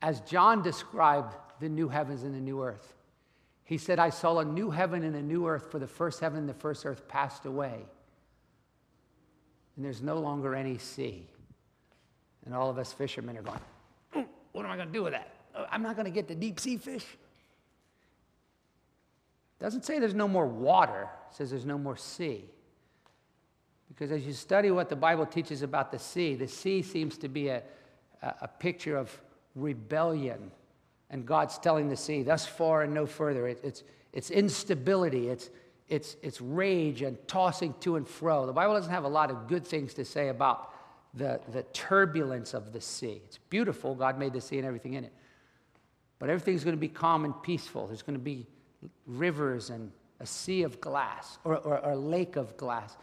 As 0.00 0.20
John 0.20 0.62
described 0.62 1.34
the 1.60 1.68
new 1.68 1.88
heavens 1.88 2.22
and 2.22 2.34
the 2.34 2.40
new 2.40 2.62
earth, 2.62 2.94
he 3.64 3.78
said, 3.78 3.98
I 3.98 4.10
saw 4.10 4.38
a 4.38 4.44
new 4.44 4.70
heaven 4.70 5.02
and 5.02 5.16
a 5.16 5.22
new 5.22 5.46
earth, 5.46 5.70
for 5.70 5.78
the 5.78 5.86
first 5.86 6.20
heaven 6.20 6.38
and 6.38 6.48
the 6.48 6.54
first 6.54 6.86
earth 6.86 7.06
passed 7.08 7.44
away. 7.44 7.84
And 9.76 9.84
there's 9.84 10.00
no 10.00 10.18
longer 10.18 10.54
any 10.54 10.78
sea. 10.78 11.26
And 12.48 12.56
all 12.56 12.70
of 12.70 12.78
us 12.78 12.94
fishermen 12.94 13.36
are 13.36 13.42
going, 13.42 13.60
What 14.52 14.64
am 14.64 14.70
I 14.70 14.76
going 14.76 14.88
to 14.88 14.92
do 14.92 15.02
with 15.02 15.12
that? 15.12 15.34
Oh, 15.54 15.66
I'm 15.70 15.82
not 15.82 15.96
going 15.96 16.06
to 16.06 16.10
get 16.10 16.28
the 16.28 16.34
deep 16.34 16.58
sea 16.58 16.78
fish. 16.78 17.04
Doesn't 19.58 19.84
say 19.84 19.98
there's 19.98 20.14
no 20.14 20.26
more 20.26 20.46
water, 20.46 21.10
it 21.30 21.36
says 21.36 21.50
there's 21.50 21.66
no 21.66 21.76
more 21.76 21.98
sea. 21.98 22.46
Because 23.88 24.10
as 24.10 24.26
you 24.26 24.32
study 24.32 24.70
what 24.70 24.88
the 24.88 24.96
Bible 24.96 25.26
teaches 25.26 25.60
about 25.60 25.92
the 25.92 25.98
sea, 25.98 26.36
the 26.36 26.48
sea 26.48 26.80
seems 26.80 27.18
to 27.18 27.28
be 27.28 27.48
a, 27.48 27.62
a, 28.22 28.48
picture 28.48 28.96
of 28.96 29.14
rebellion. 29.54 30.50
And 31.10 31.26
God's 31.26 31.58
telling 31.58 31.90
the 31.90 31.96
sea, 31.96 32.22
thus 32.22 32.46
far 32.46 32.82
and 32.82 32.94
no 32.94 33.04
further. 33.04 33.46
It, 33.46 33.60
it's, 33.62 33.82
it's 34.14 34.30
instability, 34.30 35.28
it's, 35.28 35.50
it's, 35.88 36.16
it's 36.22 36.40
rage 36.40 37.02
and 37.02 37.18
tossing 37.28 37.74
to 37.80 37.96
and 37.96 38.08
fro. 38.08 38.46
The 38.46 38.54
Bible 38.54 38.72
doesn't 38.72 38.92
have 38.92 39.04
a 39.04 39.08
lot 39.08 39.30
of 39.30 39.48
good 39.48 39.66
things 39.66 39.92
to 39.94 40.04
say 40.06 40.28
about 40.28 40.72
the, 41.14 41.40
the 41.52 41.62
turbulence 41.72 42.54
of 42.54 42.72
the 42.72 42.80
sea. 42.80 43.20
It's 43.24 43.38
beautiful. 43.38 43.94
God 43.94 44.18
made 44.18 44.32
the 44.32 44.40
sea 44.40 44.58
and 44.58 44.66
everything 44.66 44.94
in 44.94 45.04
it. 45.04 45.12
But 46.18 46.30
everything's 46.30 46.64
going 46.64 46.76
to 46.76 46.80
be 46.80 46.88
calm 46.88 47.24
and 47.24 47.42
peaceful. 47.42 47.86
There's 47.86 48.02
going 48.02 48.18
to 48.18 48.24
be 48.24 48.46
rivers 49.06 49.70
and 49.70 49.90
a 50.20 50.26
sea 50.26 50.62
of 50.62 50.80
glass 50.80 51.38
or, 51.44 51.56
or, 51.58 51.78
or 51.78 51.92
a 51.92 51.96
lake 51.96 52.36
of 52.36 52.56
glass. 52.56 52.96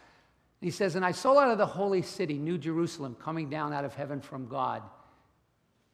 He 0.60 0.70
says, 0.70 0.96
And 0.96 1.04
I 1.04 1.12
saw 1.12 1.38
out 1.38 1.50
of 1.50 1.58
the 1.58 1.66
holy 1.66 2.02
city, 2.02 2.34
New 2.34 2.58
Jerusalem, 2.58 3.16
coming 3.20 3.48
down 3.48 3.72
out 3.72 3.84
of 3.84 3.94
heaven 3.94 4.20
from 4.20 4.48
God. 4.48 4.82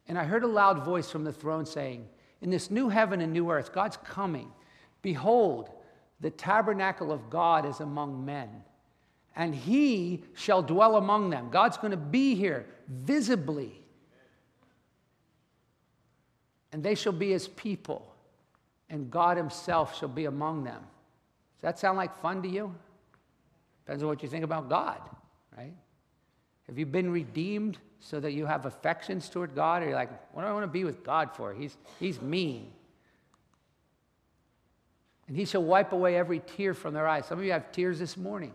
And 0.09 0.19
I 0.19 0.25
heard 0.25 0.45
a 0.45 0.49
loud 0.49 0.85
voice 0.85 1.11
from 1.11 1.25
the 1.25 1.33
throne 1.33 1.67
saying, 1.67 2.09
In 2.41 2.51
this 2.51 2.71
new 2.71 2.89
heaven 2.89 3.21
and 3.21 3.33
new 3.33 3.51
earth, 3.51 3.73
God's 3.73 3.97
coming. 3.99 4.51
Behold, 5.01 5.71
the 6.21 6.31
tabernacle 6.31 7.13
of 7.13 7.31
God 7.31 7.67
is 7.67 7.81
among 7.81 8.25
men, 8.25 8.49
and 9.37 9.55
he 9.55 10.23
shall 10.35 10.63
dwell 10.63 10.97
among 10.97 11.31
them. 11.31 11.49
God's 11.51 11.77
going 11.77 11.93
to 11.93 11.97
be 11.97 12.35
here 12.35 12.67
visibly. 12.89 13.73
And 16.73 16.83
they 16.83 16.95
shall 16.95 17.13
be 17.13 17.31
his 17.31 17.49
people, 17.49 18.15
and 18.89 19.11
God 19.11 19.37
himself 19.37 19.99
shall 19.99 20.09
be 20.09 20.25
among 20.25 20.65
them. 20.65 20.81
Does 20.81 21.63
that 21.63 21.79
sound 21.79 21.99
like 21.99 22.17
fun 22.17 22.43
to 22.43 22.49
you? 22.49 22.75
Depends 23.85 24.03
on 24.03 24.09
what 24.09 24.23
you 24.23 24.29
think 24.29 24.45
about 24.45 24.69
God, 24.69 25.01
right? 25.57 25.75
Have 26.67 26.79
you 26.79 26.87
been 26.87 27.11
redeemed 27.11 27.79
so 28.01 28.21
that 28.21 28.33
you 28.33 28.47
have 28.47 28.65
affections 28.65 29.29
toward 29.29 29.55
God? 29.55 29.83
Or 29.83 29.87
you're 29.87 29.95
like, 29.95 30.11
what 30.35 30.43
do 30.43 30.49
I 30.49 30.53
want 30.53 30.65
to 30.65 30.69
be 30.69 30.85
with 30.85 31.05
God 31.05 31.35
for? 31.35 31.53
He's, 31.53 31.77
he's 32.01 32.21
mean. 32.21 32.73
And 35.29 35.37
he 35.37 35.45
shall 35.45 35.63
wipe 35.63 35.93
away 35.93 36.17
every 36.17 36.41
tear 36.41 36.73
from 36.75 36.95
their 36.95 37.07
eyes. 37.07 37.27
Some 37.27 37.39
of 37.39 37.45
you 37.45 37.53
have 37.53 37.71
tears 37.73 37.99
this 37.99 38.17
morning. 38.17 38.53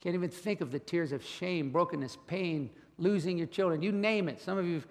Can't 0.00 0.14
even 0.14 0.30
think 0.30 0.60
of 0.60 0.70
the 0.70 0.78
tears 0.78 1.12
of 1.12 1.24
shame, 1.24 1.70
brokenness, 1.70 2.18
pain, 2.26 2.70
losing 2.98 3.36
your 3.36 3.46
children. 3.46 3.82
You 3.82 3.92
name 3.92 4.28
it. 4.28 4.40
Some 4.40 4.58
of 4.58 4.66
you, 4.66 4.82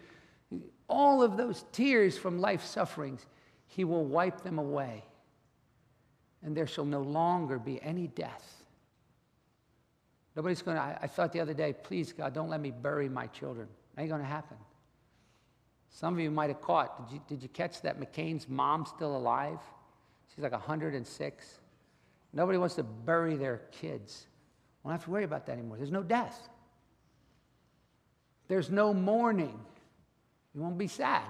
all 0.87 1.23
of 1.23 1.37
those 1.37 1.65
tears 1.71 2.17
from 2.17 2.39
life 2.39 2.63
sufferings, 2.63 3.25
he 3.67 3.83
will 3.83 4.05
wipe 4.05 4.41
them 4.41 4.57
away 4.57 5.03
and 6.43 6.55
there 6.55 6.67
shall 6.67 6.85
no 6.85 7.01
longer 7.01 7.59
be 7.59 7.81
any 7.81 8.07
death. 8.07 8.63
Nobody's 10.35 10.61
going 10.61 10.77
to, 10.77 10.83
I 10.83 11.07
thought 11.07 11.33
the 11.33 11.39
other 11.39 11.53
day, 11.53 11.73
please, 11.73 12.13
God, 12.13 12.33
don't 12.33 12.49
let 12.49 12.61
me 12.61 12.71
bury 12.71 13.09
my 13.09 13.27
children. 13.27 13.67
Ain't 13.97 14.09
going 14.09 14.21
to 14.21 14.27
happen. 14.27 14.57
Some 15.89 16.13
of 16.13 16.19
you 16.19 16.29
might 16.29 16.49
have 16.49 16.61
caught. 16.61 17.09
Did 17.09 17.15
you, 17.15 17.21
did 17.27 17.43
you 17.43 17.49
catch 17.49 17.81
that 17.81 17.99
McCain's 17.99 18.47
mom 18.47 18.85
still 18.85 19.17
alive? 19.17 19.59
She's 20.33 20.43
like 20.43 20.51
106. 20.51 21.59
Nobody 22.33 22.57
wants 22.59 22.75
to 22.75 22.83
bury 22.83 23.35
their 23.35 23.63
kids. 23.71 24.27
We 24.83 24.89
don't 24.89 24.93
have 24.93 25.05
to 25.05 25.11
worry 25.11 25.23
about 25.23 25.45
that 25.47 25.53
anymore. 25.53 25.77
There's 25.77 25.91
no 25.91 26.03
death. 26.03 26.37
There's 28.47 28.69
no 28.69 28.93
mourning. 28.93 29.59
You 30.55 30.61
won't 30.61 30.77
be 30.77 30.87
sad. 30.87 31.23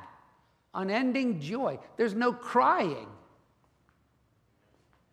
Unending 0.74 1.40
joy. 1.40 1.80
There's 1.98 2.14
no 2.14 2.32
crying. 2.32 3.08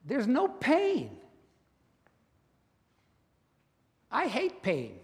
There's 0.05 0.27
no 0.27 0.49
pain. 0.49 1.17
I 4.11 4.29
hate 4.29 4.63
pain. 4.63 4.99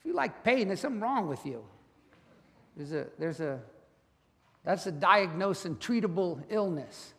If 0.00 0.06
you 0.06 0.14
like 0.14 0.42
pain, 0.42 0.68
there's 0.68 0.80
something 0.80 1.00
wrong 1.00 1.28
with 1.28 1.44
you. 1.44 1.64
There's 2.76 2.92
a, 2.92 3.06
there's 3.18 3.40
a, 3.40 3.60
that's 4.64 4.86
a 4.86 4.92
diagnosed 4.92 5.66
and 5.66 5.78
treatable 5.78 6.42
illness. 6.48 7.12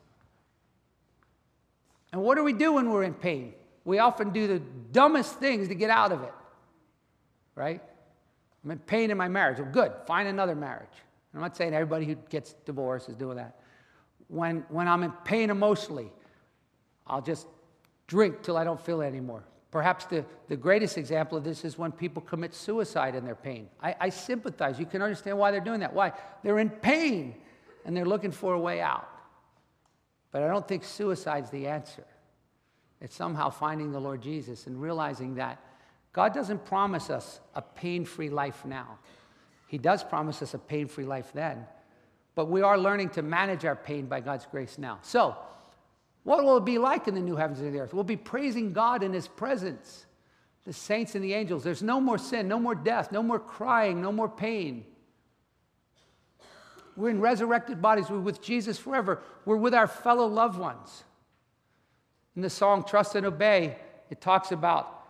And 2.12 2.22
what 2.24 2.36
do 2.36 2.44
we 2.44 2.54
do 2.54 2.74
when 2.74 2.89
we're 2.89 3.04
in 3.04 3.13
pain? 3.13 3.54
We 3.84 4.00
often 4.00 4.32
do 4.32 4.48
the 4.48 4.60
dumbest 4.91 5.36
things 5.39 5.67
to 5.70 5.76
get 5.76 5.89
out 5.89 6.12
of 6.12 6.24
it, 6.24 6.34
right? 7.56 7.82
I'm 8.63 8.72
in 8.72 8.80
pain 8.80 9.12
in 9.12 9.17
my 9.17 9.28
marriage. 9.28 9.60
Well, 9.60 9.72
good, 9.72 9.91
find 10.06 10.28
another 10.28 10.56
marriage. 10.56 10.89
I'm 11.34 11.41
not 11.41 11.56
saying 11.58 11.74
everybody 11.74 12.06
who 12.06 12.15
gets 12.30 12.54
divorced 12.65 13.10
is 13.10 13.15
doing 13.15 13.38
that 13.38 13.62
when, 14.32 14.63
when 14.70 14.88
I'm 14.88 15.04
in 15.04 15.12
pain 15.26 15.50
emotionally, 15.50 16.10
I'll 17.06 17.22
just 17.22 17.48
drink 18.08 18.41
till 18.44 18.56
I 18.56 18.63
don't 18.63 18.80
feel 18.80 19.02
it 19.02 19.08
anymore. 19.08 19.44
Perhaps 19.72 20.06
the, 20.06 20.26
the 20.48 20.56
greatest 20.56 20.98
example 20.98 21.38
of 21.38 21.44
this 21.44 21.65
is 21.65 21.78
when 21.78 21.91
people 21.91 22.22
commit 22.22 22.54
suicide 22.54 23.13
in 23.15 23.26
their 23.26 23.36
pain. 23.36 23.67
I, 23.82 23.96
I 24.00 24.10
sympathize. 24.10 24.80
You 24.80 24.86
can 24.86 25.02
understand 25.02 25.38
why 25.38 25.52
they're 25.52 25.60
doing 25.60 25.82
that. 25.82 25.94
Why? 25.94 26.13
They're 26.44 26.60
in 26.60 26.70
pain 26.70 27.36
and 27.86 27.96
they're 27.96 28.06
looking 28.06 28.32
for 28.32 28.54
a 28.54 28.60
way 28.60 28.80
out. 28.82 29.08
But 30.32 30.44
I 30.44 30.48
don't 30.48 30.65
think 30.65 30.86
suicide's 30.86 31.50
the 31.50 31.67
answer. 31.67 32.06
It's 33.02 33.16
somehow 33.16 33.50
finding 33.50 33.92
the 33.92 34.00
Lord 34.00 34.22
Jesus 34.22 34.68
and 34.68 34.80
realizing 34.80 35.36
that 35.36 35.60
God 36.14 36.34
doesn't 36.34 36.66
promise 36.66 37.10
us 37.10 37.40
a 37.56 37.62
pain 37.62 38.06
free 38.06 38.30
life 38.30 38.64
now. 38.66 39.00
He 39.68 39.78
does 39.78 40.04
promise 40.04 40.42
us 40.42 40.54
a 40.54 40.60
pain 40.60 40.88
free 40.88 41.06
life 41.06 41.32
then. 41.34 41.66
But 42.36 42.46
we 42.46 42.62
are 42.62 42.78
learning 42.78 43.10
to 43.12 43.22
manage 43.22 43.66
our 43.66 43.76
pain 43.76 44.06
by 44.06 44.20
God's 44.20 44.46
grace 44.46 44.78
now. 44.78 45.00
So, 45.02 45.36
what 46.24 46.44
will 46.44 46.58
it 46.58 46.66
be 46.66 46.78
like 46.78 47.08
in 47.08 47.16
the 47.16 47.22
new 47.22 47.36
heavens 47.36 47.60
and 47.60 47.74
the 47.74 47.80
earth? 47.80 47.94
We'll 47.94 48.04
be 48.04 48.18
praising 48.18 48.74
God 48.74 49.02
in 49.02 49.12
His 49.12 49.28
presence, 49.28 50.06
the 50.66 50.74
saints 50.74 51.16
and 51.16 51.24
the 51.24 51.34
angels. 51.34 51.64
There's 51.64 51.82
no 51.82 52.00
more 52.00 52.18
sin, 52.18 52.48
no 52.48 52.60
more 52.60 52.76
death, 52.76 53.12
no 53.12 53.24
more 53.24 53.40
crying, 53.40 54.02
no 54.02 54.12
more 54.12 54.30
pain. 54.30 54.86
We're 56.96 57.10
in 57.10 57.22
resurrected 57.22 57.82
bodies. 57.82 58.10
We're 58.10 58.20
with 58.20 58.42
Jesus 58.42 58.78
forever. 58.78 59.22
We're 59.46 59.58
with 59.58 59.74
our 59.74 59.88
fellow 59.88 60.28
loved 60.28 60.60
ones. 60.60 61.04
In 62.36 62.41
the 62.41 62.50
song 62.50 62.84
Trust 62.84 63.15
and 63.15 63.26
Obey, 63.26 63.76
it 64.10 64.22
talks 64.22 64.52
about, 64.52 65.04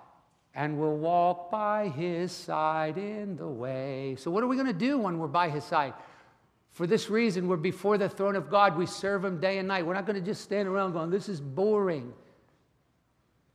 and 0.55 0.79
we'll 0.79 0.97
walk 0.97 1.51
by 1.51 1.89
his 1.89 2.31
side 2.31 2.97
in 2.97 3.35
the 3.35 3.47
way. 3.47 4.15
So, 4.17 4.31
what 4.31 4.43
are 4.43 4.47
we 4.47 4.55
going 4.55 4.67
to 4.67 4.73
do 4.73 4.97
when 4.97 5.19
we're 5.19 5.27
by 5.27 5.49
his 5.49 5.63
side? 5.63 5.93
For 6.71 6.87
this 6.87 7.09
reason, 7.09 7.47
we're 7.47 7.57
before 7.57 7.97
the 7.97 8.09
throne 8.09 8.35
of 8.35 8.49
God. 8.49 8.77
We 8.77 8.85
serve 8.85 9.23
him 9.25 9.39
day 9.39 9.57
and 9.59 9.67
night. 9.67 9.85
We're 9.85 9.93
not 9.93 10.05
going 10.05 10.19
to 10.19 10.25
just 10.25 10.41
stand 10.41 10.67
around 10.67 10.93
going, 10.93 11.11
This 11.11 11.29
is 11.29 11.39
boring. 11.39 12.13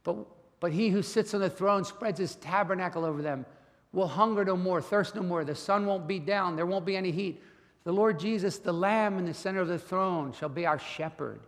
But, 0.04 0.16
but 0.60 0.72
he 0.72 0.90
who 0.90 1.02
sits 1.02 1.34
on 1.34 1.40
the 1.40 1.50
throne 1.50 1.84
spreads 1.84 2.18
his 2.18 2.36
tabernacle 2.36 3.04
over 3.04 3.20
them. 3.20 3.44
We'll 3.92 4.06
hunger 4.06 4.44
no 4.44 4.56
more, 4.56 4.80
thirst 4.80 5.16
no 5.16 5.22
more. 5.22 5.44
The 5.44 5.54
sun 5.54 5.86
won't 5.86 6.06
be 6.06 6.20
down, 6.20 6.54
there 6.54 6.66
won't 6.66 6.84
be 6.84 6.96
any 6.96 7.10
heat. 7.10 7.42
The 7.82 7.92
Lord 7.92 8.18
Jesus, 8.18 8.58
the 8.58 8.72
Lamb 8.72 9.18
in 9.18 9.26
the 9.26 9.34
center 9.34 9.60
of 9.60 9.68
the 9.68 9.78
throne, 9.78 10.32
shall 10.32 10.48
be 10.48 10.66
our 10.66 10.78
shepherd 10.78 11.40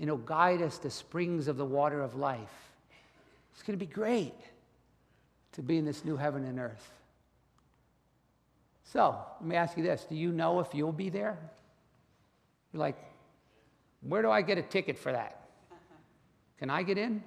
and 0.00 0.08
he'll 0.08 0.16
guide 0.16 0.62
us 0.62 0.78
to 0.78 0.90
springs 0.90 1.46
of 1.46 1.58
the 1.58 1.64
water 1.64 2.00
of 2.00 2.14
life. 2.14 2.72
It's 3.52 3.62
going 3.62 3.78
to 3.78 3.84
be 3.84 3.92
great 3.92 4.34
to 5.52 5.62
be 5.62 5.76
in 5.76 5.84
this 5.84 6.06
new 6.06 6.16
heaven 6.16 6.44
and 6.44 6.58
earth. 6.58 6.90
So, 8.82 9.16
let 9.40 9.46
me 9.46 9.56
ask 9.56 9.76
you 9.76 9.84
this 9.84 10.06
Do 10.08 10.16
you 10.16 10.32
know 10.32 10.60
if 10.60 10.74
you'll 10.74 10.90
be 10.90 11.10
there? 11.10 11.38
You're 12.72 12.80
like, 12.80 12.96
where 14.00 14.22
do 14.22 14.30
I 14.30 14.40
get 14.40 14.56
a 14.56 14.62
ticket 14.62 14.98
for 14.98 15.12
that? 15.12 15.48
Can 16.58 16.70
I 16.70 16.82
get 16.82 16.96
in? 16.96 17.22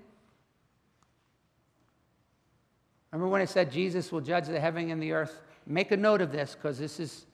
Remember 3.12 3.30
when 3.30 3.42
I 3.42 3.46
said 3.46 3.72
Jesus 3.72 4.12
will 4.12 4.22
judge 4.22 4.48
the 4.48 4.60
heaven 4.60 4.90
and 4.90 5.02
the 5.02 5.12
earth? 5.12 5.42
Make 5.68 5.92
a 5.92 5.98
note 5.98 6.22
of 6.22 6.32
this 6.32 6.56
because 6.56 6.80
this 6.80 7.00
is, 7.00 7.28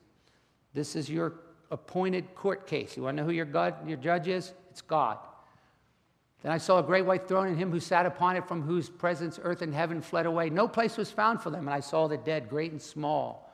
this 0.74 0.94
is 0.94 1.08
your 1.08 1.34
appointed 1.70 2.34
court 2.34 2.66
case. 2.66 2.96
You 2.96 3.04
want 3.04 3.16
to 3.16 3.22
know 3.22 3.26
who 3.26 3.32
your, 3.32 3.46
God, 3.46 3.88
your 3.88 3.96
judge 3.96 4.28
is? 4.28 4.52
It's 4.70 4.82
God. 4.82 5.18
Then 6.42 6.52
I 6.52 6.58
saw 6.58 6.78
a 6.78 6.82
great 6.82 7.04
white 7.04 7.28
throne 7.28 7.48
and 7.48 7.58
him 7.58 7.70
who 7.70 7.80
sat 7.80 8.06
upon 8.06 8.36
it, 8.36 8.48
from 8.48 8.62
whose 8.62 8.88
presence 8.88 9.38
earth 9.42 9.62
and 9.62 9.74
heaven 9.74 10.00
fled 10.00 10.26
away. 10.26 10.48
No 10.48 10.66
place 10.66 10.96
was 10.96 11.10
found 11.10 11.42
for 11.42 11.50
them. 11.50 11.66
And 11.68 11.74
I 11.74 11.80
saw 11.80 12.08
the 12.08 12.16
dead, 12.16 12.48
great 12.48 12.72
and 12.72 12.80
small. 12.80 13.52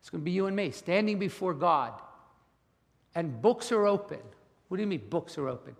It's 0.00 0.10
going 0.10 0.20
to 0.20 0.24
be 0.24 0.32
you 0.32 0.46
and 0.46 0.54
me, 0.54 0.70
standing 0.70 1.18
before 1.18 1.54
God. 1.54 1.92
And 3.14 3.40
books 3.40 3.72
are 3.72 3.86
open. 3.86 4.20
What 4.68 4.76
do 4.76 4.82
you 4.82 4.86
mean, 4.86 5.08
books 5.08 5.38
are 5.38 5.48
open? 5.48 5.74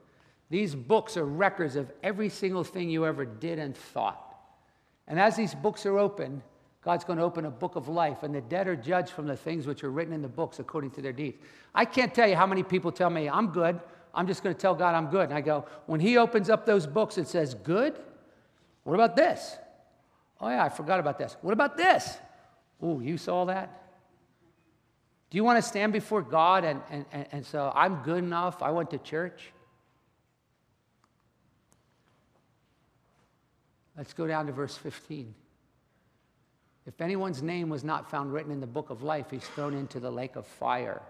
These 0.48 0.74
books 0.74 1.16
are 1.16 1.26
records 1.26 1.76
of 1.76 1.90
every 2.02 2.28
single 2.28 2.64
thing 2.64 2.88
you 2.88 3.04
ever 3.04 3.24
did 3.24 3.58
and 3.58 3.76
thought. 3.76 4.22
And 5.08 5.20
as 5.20 5.36
these 5.36 5.54
books 5.54 5.84
are 5.86 5.98
open, 5.98 6.42
God's 6.82 7.04
going 7.04 7.18
to 7.18 7.24
open 7.24 7.46
a 7.46 7.50
book 7.50 7.74
of 7.74 7.88
life, 7.88 8.22
and 8.22 8.32
the 8.32 8.40
dead 8.40 8.68
are 8.68 8.76
judged 8.76 9.10
from 9.10 9.26
the 9.26 9.36
things 9.36 9.66
which 9.66 9.82
are 9.82 9.90
written 9.90 10.14
in 10.14 10.22
the 10.22 10.28
books 10.28 10.60
according 10.60 10.92
to 10.92 11.02
their 11.02 11.12
deeds. 11.12 11.36
I 11.74 11.84
can't 11.84 12.14
tell 12.14 12.28
you 12.28 12.36
how 12.36 12.46
many 12.46 12.62
people 12.62 12.92
tell 12.92 13.10
me, 13.10 13.28
I'm 13.28 13.48
good. 13.48 13.80
I'm 14.16 14.26
just 14.26 14.42
going 14.42 14.54
to 14.54 14.60
tell 14.60 14.74
God 14.74 14.94
I'm 14.94 15.08
good. 15.08 15.28
And 15.28 15.34
I 15.34 15.42
go, 15.42 15.66
when 15.84 16.00
He 16.00 16.16
opens 16.16 16.48
up 16.48 16.64
those 16.64 16.86
books, 16.86 17.18
it 17.18 17.28
says, 17.28 17.54
good. 17.54 17.94
What 18.82 18.94
about 18.94 19.14
this? 19.14 19.56
Oh, 20.40 20.48
yeah, 20.48 20.64
I 20.64 20.70
forgot 20.70 20.98
about 20.98 21.18
this. 21.18 21.36
What 21.42 21.52
about 21.52 21.76
this? 21.76 22.16
Oh, 22.82 23.00
you 23.00 23.18
saw 23.18 23.44
that? 23.44 23.82
Do 25.28 25.36
you 25.36 25.44
want 25.44 25.62
to 25.62 25.68
stand 25.68 25.92
before 25.92 26.22
God 26.22 26.64
and, 26.64 26.80
and, 26.90 27.04
and, 27.12 27.26
and 27.32 27.46
so 27.46 27.70
I'm 27.74 27.96
good 27.96 28.18
enough? 28.18 28.62
I 28.62 28.70
went 28.70 28.90
to 28.90 28.98
church. 28.98 29.52
Let's 33.96 34.12
go 34.12 34.26
down 34.26 34.46
to 34.46 34.52
verse 34.52 34.76
15. 34.76 35.34
If 36.86 37.00
anyone's 37.00 37.42
name 37.42 37.68
was 37.68 37.82
not 37.82 38.10
found 38.10 38.32
written 38.32 38.52
in 38.52 38.60
the 38.60 38.66
book 38.66 38.90
of 38.90 39.02
life, 39.02 39.30
he's 39.30 39.44
thrown 39.48 39.74
into 39.74 39.98
the 39.98 40.10
lake 40.10 40.36
of 40.36 40.46
fire. 40.46 41.02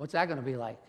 What's 0.00 0.14
that 0.14 0.28
going 0.28 0.38
to 0.38 0.42
be 0.42 0.56
like? 0.56 0.80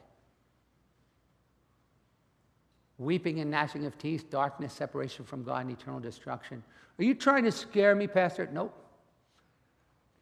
Weeping 2.97 3.41
and 3.41 3.51
gnashing 3.51 3.85
of 3.85 3.97
teeth, 3.97 4.29
darkness, 4.29 4.71
separation 4.71 5.25
from 5.25 5.43
God, 5.43 5.65
and 5.65 5.71
eternal 5.71 5.99
destruction. 5.99 6.63
Are 6.97 7.03
you 7.03 7.13
trying 7.13 7.43
to 7.43 7.51
scare 7.51 7.93
me, 7.93 8.07
Pastor? 8.07 8.47
Nope. 8.53 8.73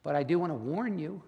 But 0.01 0.15
I 0.15 0.23
do 0.23 0.39
want 0.39 0.49
to 0.51 0.55
warn 0.55 0.97
you. 0.97 1.21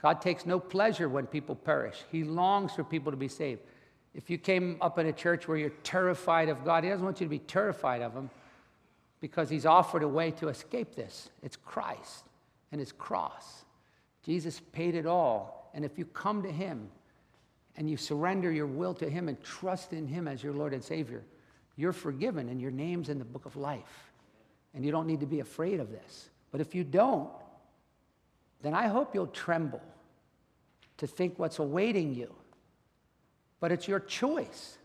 God 0.00 0.22
takes 0.22 0.46
no 0.46 0.58
pleasure 0.58 1.10
when 1.10 1.26
people 1.26 1.54
perish. 1.54 1.98
He 2.10 2.24
longs 2.24 2.72
for 2.72 2.84
people 2.84 3.12
to 3.12 3.18
be 3.18 3.28
saved. 3.28 3.60
If 4.14 4.30
you 4.30 4.38
came 4.38 4.78
up 4.80 4.98
in 4.98 5.08
a 5.08 5.12
church 5.12 5.46
where 5.46 5.58
you're 5.58 5.74
terrified 5.82 6.48
of 6.48 6.64
God, 6.64 6.84
He 6.84 6.88
doesn't 6.88 7.04
want 7.04 7.20
you 7.20 7.26
to 7.26 7.30
be 7.30 7.40
terrified 7.40 8.00
of 8.00 8.14
Him 8.14 8.30
because 9.20 9.50
He's 9.50 9.66
offered 9.66 10.02
a 10.02 10.08
way 10.08 10.30
to 10.30 10.48
escape 10.48 10.94
this. 10.94 11.28
It's 11.42 11.56
Christ 11.56 12.24
and 12.72 12.80
His 12.80 12.92
cross. 12.92 13.66
Jesus 14.24 14.62
paid 14.72 14.94
it 14.94 15.04
all 15.04 15.57
and 15.74 15.84
if 15.84 15.98
you 15.98 16.04
come 16.04 16.42
to 16.42 16.50
Him 16.50 16.88
and 17.76 17.88
you 17.88 17.96
surrender 17.96 18.50
your 18.50 18.66
will 18.66 18.94
to 18.94 19.08
Him 19.08 19.28
and 19.28 19.42
trust 19.42 19.92
in 19.92 20.06
Him 20.06 20.26
as 20.28 20.42
your 20.42 20.52
Lord 20.52 20.72
and 20.74 20.82
Savior, 20.82 21.22
you're 21.76 21.92
forgiven 21.92 22.48
and 22.48 22.60
your 22.60 22.70
name's 22.70 23.08
in 23.08 23.18
the 23.18 23.24
book 23.24 23.46
of 23.46 23.56
life. 23.56 24.12
And 24.74 24.84
you 24.84 24.90
don't 24.90 25.06
need 25.06 25.20
to 25.20 25.26
be 25.26 25.40
afraid 25.40 25.80
of 25.80 25.90
this. 25.90 26.28
But 26.50 26.60
if 26.60 26.74
you 26.74 26.84
don't, 26.84 27.30
then 28.62 28.74
I 28.74 28.88
hope 28.88 29.14
you'll 29.14 29.28
tremble 29.28 29.80
to 30.98 31.06
think 31.06 31.38
what's 31.38 31.58
awaiting 31.58 32.14
you. 32.14 32.34
But 33.60 33.72
it's 33.72 33.88
your 33.88 34.00
choice. 34.00 34.76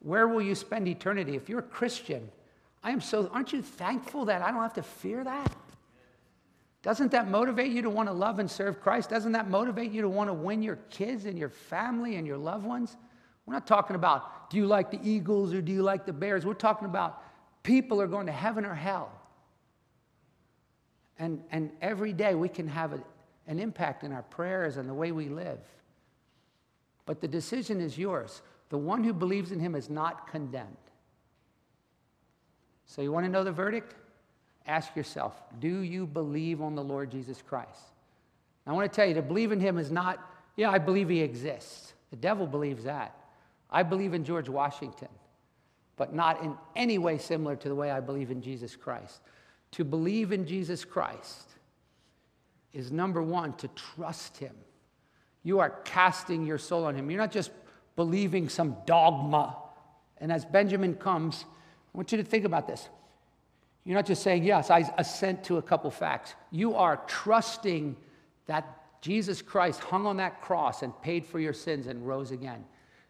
Where 0.00 0.28
will 0.28 0.42
you 0.42 0.54
spend 0.54 0.86
eternity? 0.86 1.34
If 1.34 1.48
you're 1.48 1.60
a 1.60 1.62
Christian, 1.62 2.30
I 2.82 2.90
am 2.90 3.00
so, 3.00 3.30
aren't 3.32 3.52
you 3.52 3.62
thankful 3.62 4.26
that 4.26 4.42
I 4.42 4.50
don't 4.50 4.60
have 4.60 4.74
to 4.74 4.82
fear 4.82 5.24
that? 5.24 5.56
Doesn't 6.84 7.12
that 7.12 7.28
motivate 7.28 7.72
you 7.72 7.80
to 7.80 7.88
want 7.88 8.10
to 8.10 8.12
love 8.12 8.38
and 8.38 8.48
serve 8.48 8.78
Christ? 8.78 9.08
Doesn't 9.08 9.32
that 9.32 9.48
motivate 9.48 9.90
you 9.90 10.02
to 10.02 10.08
want 10.08 10.28
to 10.28 10.34
win 10.34 10.62
your 10.62 10.76
kids 10.90 11.24
and 11.24 11.38
your 11.38 11.48
family 11.48 12.16
and 12.16 12.26
your 12.26 12.36
loved 12.36 12.66
ones? 12.66 12.98
We're 13.46 13.54
not 13.54 13.66
talking 13.66 13.96
about 13.96 14.50
do 14.50 14.58
you 14.58 14.66
like 14.66 14.90
the 14.90 15.00
Eagles 15.02 15.54
or 15.54 15.62
do 15.62 15.72
you 15.72 15.82
like 15.82 16.04
the 16.04 16.12
Bears? 16.12 16.44
We're 16.44 16.52
talking 16.52 16.84
about 16.84 17.22
people 17.62 18.02
are 18.02 18.06
going 18.06 18.26
to 18.26 18.32
heaven 18.32 18.66
or 18.66 18.74
hell. 18.74 19.10
And, 21.18 21.42
and 21.50 21.70
every 21.80 22.12
day 22.12 22.34
we 22.34 22.50
can 22.50 22.68
have 22.68 22.92
a, 22.92 23.02
an 23.46 23.58
impact 23.58 24.04
in 24.04 24.12
our 24.12 24.22
prayers 24.22 24.76
and 24.76 24.86
the 24.86 24.94
way 24.94 25.10
we 25.10 25.30
live. 25.30 25.60
But 27.06 27.22
the 27.22 27.28
decision 27.28 27.80
is 27.80 27.96
yours. 27.96 28.42
The 28.68 28.76
one 28.76 29.02
who 29.04 29.14
believes 29.14 29.52
in 29.52 29.58
him 29.58 29.74
is 29.74 29.88
not 29.88 30.30
condemned. 30.30 30.76
So, 32.84 33.00
you 33.00 33.10
want 33.10 33.24
to 33.24 33.32
know 33.32 33.42
the 33.42 33.52
verdict? 33.52 33.94
Ask 34.66 34.94
yourself 34.96 35.34
do 35.60 35.80
you 35.80 36.06
believe 36.06 36.60
on 36.60 36.74
the 36.74 36.84
Lord 36.84 37.10
Jesus 37.10 37.42
Christ? 37.42 37.80
I 38.66 38.72
want 38.72 38.90
to 38.90 38.94
tell 38.94 39.06
you 39.06 39.14
to 39.14 39.22
believe 39.22 39.52
in 39.52 39.60
him 39.60 39.78
is 39.78 39.90
not, 39.90 40.18
yeah, 40.56 40.70
I 40.70 40.78
believe 40.78 41.08
he 41.08 41.20
exists. 41.20 41.92
The 42.10 42.16
devil 42.16 42.46
believes 42.46 42.84
that. 42.84 43.14
I 43.70 43.82
believe 43.82 44.14
in 44.14 44.24
George 44.24 44.48
Washington, 44.48 45.08
but 45.96 46.14
not 46.14 46.42
in 46.42 46.54
any 46.76 46.96
way 46.96 47.18
similar 47.18 47.56
to 47.56 47.68
the 47.68 47.74
way 47.74 47.90
I 47.90 48.00
believe 48.00 48.30
in 48.30 48.40
Jesus 48.40 48.76
Christ. 48.76 49.20
To 49.72 49.84
believe 49.84 50.32
in 50.32 50.46
Jesus 50.46 50.84
Christ 50.84 51.50
is 52.72 52.90
number 52.90 53.22
one, 53.22 53.52
to 53.54 53.68
trust 53.68 54.36
him. 54.38 54.54
You 55.42 55.60
are 55.60 55.70
casting 55.84 56.46
your 56.46 56.58
soul 56.58 56.84
on 56.84 56.94
him. 56.94 57.10
You're 57.10 57.20
not 57.20 57.32
just 57.32 57.50
believing 57.96 58.48
some 58.48 58.76
dogma. 58.86 59.56
And 60.18 60.32
as 60.32 60.44
Benjamin 60.44 60.94
comes, 60.94 61.44
I 61.44 61.98
want 61.98 62.12
you 62.12 62.18
to 62.18 62.24
think 62.24 62.44
about 62.44 62.66
this. 62.66 62.88
You're 63.84 63.96
not 63.96 64.06
just 64.06 64.22
saying, 64.22 64.44
Yes, 64.44 64.70
I 64.70 64.90
assent 64.98 65.44
to 65.44 65.58
a 65.58 65.62
couple 65.62 65.90
facts. 65.90 66.34
You 66.50 66.74
are 66.74 67.00
trusting 67.06 67.96
that 68.46 69.00
Jesus 69.00 69.42
Christ 69.42 69.80
hung 69.80 70.06
on 70.06 70.16
that 70.16 70.40
cross 70.40 70.82
and 70.82 70.98
paid 71.02 71.26
for 71.26 71.38
your 71.38 71.52
sins 71.52 71.86
and 71.86 72.06
rose 72.06 72.30
again. 72.30 72.64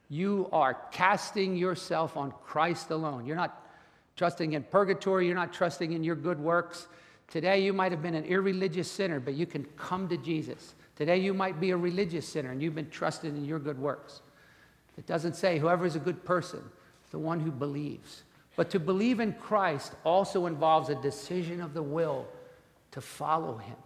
You 0.08 0.48
are 0.52 0.74
casting 0.90 1.56
yourself 1.56 2.16
on 2.16 2.32
Christ 2.44 2.90
alone. 2.90 3.26
You're 3.26 3.36
not 3.36 3.64
trusting 4.16 4.52
in 4.52 4.62
purgatory, 4.64 5.26
you're 5.26 5.34
not 5.34 5.52
trusting 5.52 5.92
in 5.92 6.04
your 6.04 6.16
good 6.16 6.40
works. 6.40 6.88
Today, 7.28 7.62
you 7.62 7.72
might 7.72 7.90
have 7.90 8.02
been 8.02 8.14
an 8.14 8.24
irreligious 8.24 8.90
sinner, 8.90 9.18
but 9.18 9.34
you 9.34 9.46
can 9.46 9.64
come 9.76 10.08
to 10.08 10.16
Jesus. 10.16 10.74
Today 10.96 11.18
you 11.18 11.34
might 11.34 11.60
be 11.60 11.70
a 11.70 11.76
religious 11.76 12.26
sinner 12.26 12.52
and 12.52 12.62
you've 12.62 12.74
been 12.74 12.90
trusted 12.90 13.34
in 13.34 13.44
your 13.44 13.58
good 13.58 13.78
works. 13.78 14.22
It 14.96 15.06
doesn't 15.06 15.34
say 15.34 15.58
whoever 15.58 15.84
is 15.86 15.96
a 15.96 16.00
good 16.00 16.24
person, 16.24 16.62
the 17.10 17.18
one 17.18 17.40
who 17.40 17.50
believes. 17.50 18.22
But 18.56 18.70
to 18.70 18.80
believe 18.80 19.20
in 19.20 19.32
Christ 19.34 19.92
also 20.04 20.46
involves 20.46 20.88
a 20.88 20.94
decision 20.94 21.60
of 21.60 21.74
the 21.74 21.82
will 21.82 22.26
to 22.92 23.00
follow 23.00 23.56
him. 23.56 23.76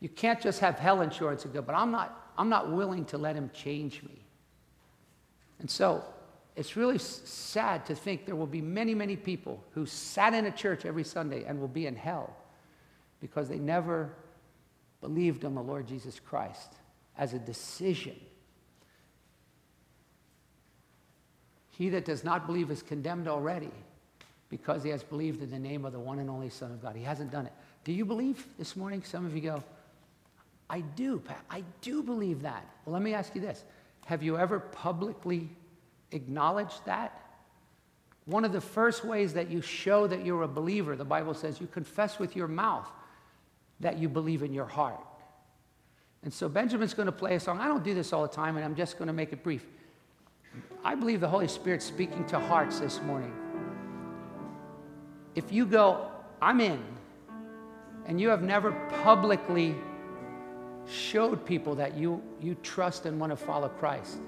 You 0.00 0.08
can't 0.08 0.40
just 0.40 0.58
have 0.60 0.78
hell 0.78 1.00
insurance 1.00 1.44
and 1.44 1.54
go, 1.54 1.62
but 1.62 1.76
I'm 1.76 1.92
not, 1.92 2.32
I'm 2.36 2.48
not 2.48 2.72
willing 2.72 3.04
to 3.06 3.18
let 3.18 3.36
him 3.36 3.50
change 3.54 4.02
me. 4.02 4.18
And 5.60 5.70
so 5.70 6.02
it's 6.56 6.76
really 6.76 6.98
sad 6.98 7.86
to 7.86 7.94
think 7.94 8.26
there 8.26 8.34
will 8.34 8.46
be 8.46 8.60
many, 8.60 8.94
many 8.94 9.16
people 9.16 9.62
who 9.74 9.86
sat 9.86 10.34
in 10.34 10.46
a 10.46 10.50
church 10.50 10.84
every 10.84 11.04
Sunday 11.04 11.44
and 11.44 11.60
will 11.60 11.68
be 11.68 11.86
in 11.86 11.94
hell 11.94 12.34
because 13.20 13.48
they 13.48 13.58
never 13.58 14.12
believed 15.00 15.44
on 15.44 15.54
the 15.54 15.62
Lord 15.62 15.86
Jesus 15.86 16.18
Christ 16.18 16.72
as 17.16 17.32
a 17.32 17.38
decision. 17.38 18.16
He 21.82 21.88
that 21.88 22.04
does 22.04 22.22
not 22.22 22.46
believe 22.46 22.70
is 22.70 22.80
condemned 22.80 23.26
already 23.26 23.72
because 24.50 24.84
he 24.84 24.90
has 24.90 25.02
believed 25.02 25.42
in 25.42 25.50
the 25.50 25.58
name 25.58 25.84
of 25.84 25.90
the 25.90 25.98
one 25.98 26.20
and 26.20 26.30
only 26.30 26.48
Son 26.48 26.70
of 26.70 26.80
God. 26.80 26.94
He 26.94 27.02
hasn't 27.02 27.32
done 27.32 27.44
it. 27.44 27.52
Do 27.82 27.90
you 27.90 28.04
believe 28.04 28.46
this 28.56 28.76
morning? 28.76 29.02
Some 29.02 29.26
of 29.26 29.34
you 29.34 29.40
go, 29.40 29.64
I 30.70 30.82
do, 30.82 31.18
Pat. 31.18 31.44
I 31.50 31.64
do 31.80 32.00
believe 32.00 32.42
that. 32.42 32.64
Well, 32.84 32.92
let 32.92 33.02
me 33.02 33.14
ask 33.14 33.34
you 33.34 33.40
this 33.40 33.64
Have 34.06 34.22
you 34.22 34.38
ever 34.38 34.60
publicly 34.60 35.48
acknowledged 36.12 36.84
that? 36.84 37.20
One 38.26 38.44
of 38.44 38.52
the 38.52 38.60
first 38.60 39.04
ways 39.04 39.32
that 39.32 39.50
you 39.50 39.60
show 39.60 40.06
that 40.06 40.24
you're 40.24 40.42
a 40.42 40.48
believer, 40.48 40.94
the 40.94 41.04
Bible 41.04 41.34
says, 41.34 41.60
you 41.60 41.66
confess 41.66 42.20
with 42.20 42.36
your 42.36 42.46
mouth 42.46 42.86
that 43.80 43.98
you 43.98 44.08
believe 44.08 44.44
in 44.44 44.52
your 44.52 44.66
heart. 44.66 45.00
And 46.22 46.32
so 46.32 46.48
Benjamin's 46.48 46.94
going 46.94 47.06
to 47.06 47.10
play 47.10 47.34
a 47.34 47.40
song. 47.40 47.58
I 47.58 47.66
don't 47.66 47.82
do 47.82 47.92
this 47.92 48.12
all 48.12 48.22
the 48.22 48.28
time, 48.28 48.54
and 48.54 48.64
I'm 48.64 48.76
just 48.76 48.98
going 48.98 49.08
to 49.08 49.12
make 49.12 49.32
it 49.32 49.42
brief. 49.42 49.66
I 50.84 50.94
believe 50.94 51.20
the 51.20 51.28
Holy 51.28 51.48
Spirit's 51.48 51.84
speaking 51.84 52.24
to 52.26 52.38
hearts 52.38 52.80
this 52.80 53.00
morning. 53.02 53.32
If 55.34 55.52
you 55.52 55.64
go, 55.64 56.10
I'm 56.40 56.60
in, 56.60 56.82
and 58.06 58.20
you 58.20 58.28
have 58.28 58.42
never 58.42 58.72
publicly 59.04 59.74
showed 60.88 61.46
people 61.46 61.76
that 61.76 61.96
you, 61.96 62.20
you 62.40 62.56
trust 62.62 63.06
and 63.06 63.20
want 63.20 63.30
to 63.30 63.36
follow 63.36 63.68
Christ, 63.68 64.18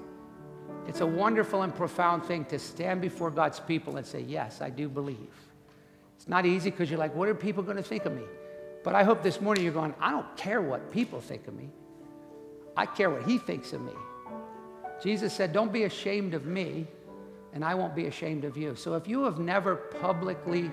it's 0.87 1.01
a 1.01 1.05
wonderful 1.05 1.63
and 1.63 1.75
profound 1.75 2.23
thing 2.25 2.45
to 2.45 2.59
stand 2.59 3.01
before 3.01 3.31
God's 3.31 3.59
people 3.59 3.97
and 3.97 4.05
say, 4.05 4.21
Yes, 4.21 4.61
I 4.61 4.69
do 4.69 4.87
believe. 4.87 5.33
It's 6.15 6.27
not 6.27 6.45
easy 6.45 6.69
because 6.69 6.89
you're 6.89 6.99
like, 6.99 7.15
What 7.15 7.27
are 7.27 7.35
people 7.35 7.63
going 7.63 7.77
to 7.77 7.83
think 7.83 8.05
of 8.05 8.13
me? 8.13 8.23
But 8.83 8.95
I 8.95 9.03
hope 9.03 9.23
this 9.23 9.41
morning 9.41 9.63
you're 9.63 9.73
going, 9.73 9.95
I 9.99 10.11
don't 10.11 10.37
care 10.37 10.61
what 10.61 10.91
people 10.91 11.19
think 11.19 11.47
of 11.47 11.55
me. 11.55 11.69
I 12.77 12.85
care 12.85 13.09
what 13.09 13.23
He 13.23 13.39
thinks 13.39 13.73
of 13.73 13.81
me. 13.81 13.93
Jesus 15.01 15.33
said, 15.33 15.53
Don't 15.53 15.73
be 15.73 15.83
ashamed 15.83 16.33
of 16.33 16.45
me, 16.45 16.87
and 17.53 17.63
I 17.63 17.75
won't 17.75 17.95
be 17.95 18.07
ashamed 18.07 18.45
of 18.45 18.57
you. 18.57 18.75
So 18.75 18.95
if 18.95 19.07
you 19.07 19.23
have 19.23 19.39
never 19.39 19.75
publicly 19.75 20.71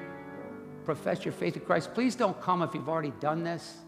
professed 0.84 1.24
your 1.24 1.32
faith 1.32 1.56
in 1.56 1.62
Christ, 1.62 1.94
please 1.94 2.14
don't 2.14 2.40
come 2.40 2.62
if 2.62 2.74
you've 2.74 2.88
already 2.88 3.12
done 3.20 3.44
this. 3.44 3.78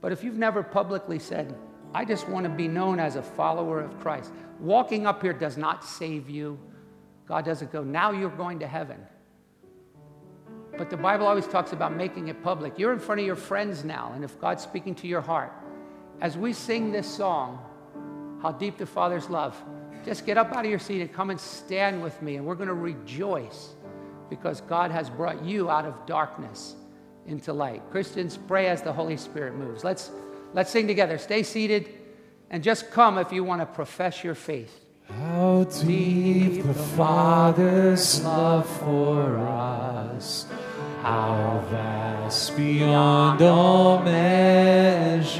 But 0.00 0.12
if 0.12 0.22
you've 0.22 0.38
never 0.38 0.62
publicly 0.62 1.18
said, 1.18 1.54
I 1.94 2.04
just 2.04 2.28
want 2.28 2.44
to 2.44 2.50
be 2.50 2.68
known 2.68 3.00
as 3.00 3.16
a 3.16 3.22
follower 3.22 3.80
of 3.80 3.98
Christ, 4.00 4.32
walking 4.60 5.06
up 5.06 5.22
here 5.22 5.32
does 5.32 5.56
not 5.56 5.84
save 5.84 6.28
you. 6.28 6.58
God 7.26 7.44
doesn't 7.44 7.72
go, 7.72 7.82
now 7.82 8.10
you're 8.12 8.30
going 8.30 8.58
to 8.60 8.66
heaven. 8.66 8.98
But 10.76 10.90
the 10.90 10.96
Bible 10.96 11.26
always 11.26 11.46
talks 11.46 11.72
about 11.72 11.94
making 11.94 12.28
it 12.28 12.42
public. 12.42 12.78
You're 12.78 12.92
in 12.92 13.00
front 13.00 13.20
of 13.20 13.26
your 13.26 13.36
friends 13.36 13.84
now, 13.84 14.12
and 14.14 14.24
if 14.24 14.40
God's 14.40 14.62
speaking 14.62 14.94
to 14.96 15.08
your 15.08 15.20
heart, 15.20 15.52
as 16.20 16.38
we 16.38 16.52
sing 16.52 16.92
this 16.92 17.06
song, 17.06 17.58
How 18.42 18.52
Deep 18.52 18.78
the 18.78 18.86
Father's 18.86 19.28
Love, 19.28 19.60
just 20.04 20.24
get 20.24 20.38
up 20.38 20.52
out 20.52 20.64
of 20.64 20.70
your 20.70 20.78
seat 20.78 21.00
and 21.00 21.12
come 21.12 21.30
and 21.30 21.40
stand 21.40 22.02
with 22.02 22.20
me, 22.22 22.36
and 22.36 22.46
we're 22.46 22.54
going 22.54 22.68
to 22.68 22.74
rejoice 22.74 23.74
because 24.30 24.60
God 24.62 24.90
has 24.90 25.10
brought 25.10 25.44
you 25.44 25.70
out 25.70 25.84
of 25.84 25.94
darkness 26.06 26.76
into 27.26 27.52
light. 27.52 27.82
Christians, 27.90 28.38
pray 28.48 28.68
as 28.68 28.82
the 28.82 28.92
Holy 28.92 29.16
Spirit 29.16 29.54
moves. 29.54 29.84
Let's, 29.84 30.10
let's 30.54 30.70
sing 30.70 30.86
together. 30.86 31.18
Stay 31.18 31.42
seated 31.42 31.88
and 32.50 32.62
just 32.62 32.90
come 32.90 33.18
if 33.18 33.32
you 33.32 33.44
want 33.44 33.60
to 33.60 33.66
profess 33.66 34.22
your 34.24 34.34
faith. 34.34 34.84
How 35.08 35.64
deep 35.64 36.62
the 36.62 36.74
Father's 36.74 38.22
love 38.22 38.68
for 38.78 39.38
us 39.38 40.46
how 41.02 41.64
vast 41.70 42.56
beyond 42.56 43.40
all 43.40 44.02
measure 44.02 45.38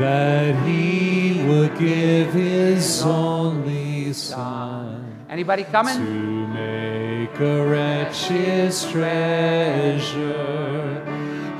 that 0.00 0.66
he 0.66 1.44
would 1.46 1.78
give 1.78 2.32
his 2.32 3.02
only 3.02 4.14
son. 4.14 5.26
Anybody 5.28 5.64
coming? 5.64 5.94
To 5.94 6.46
make 6.48 7.38
a 7.38 7.66
wretch 7.68 8.28
his 8.28 8.90
treasure. 8.90 10.24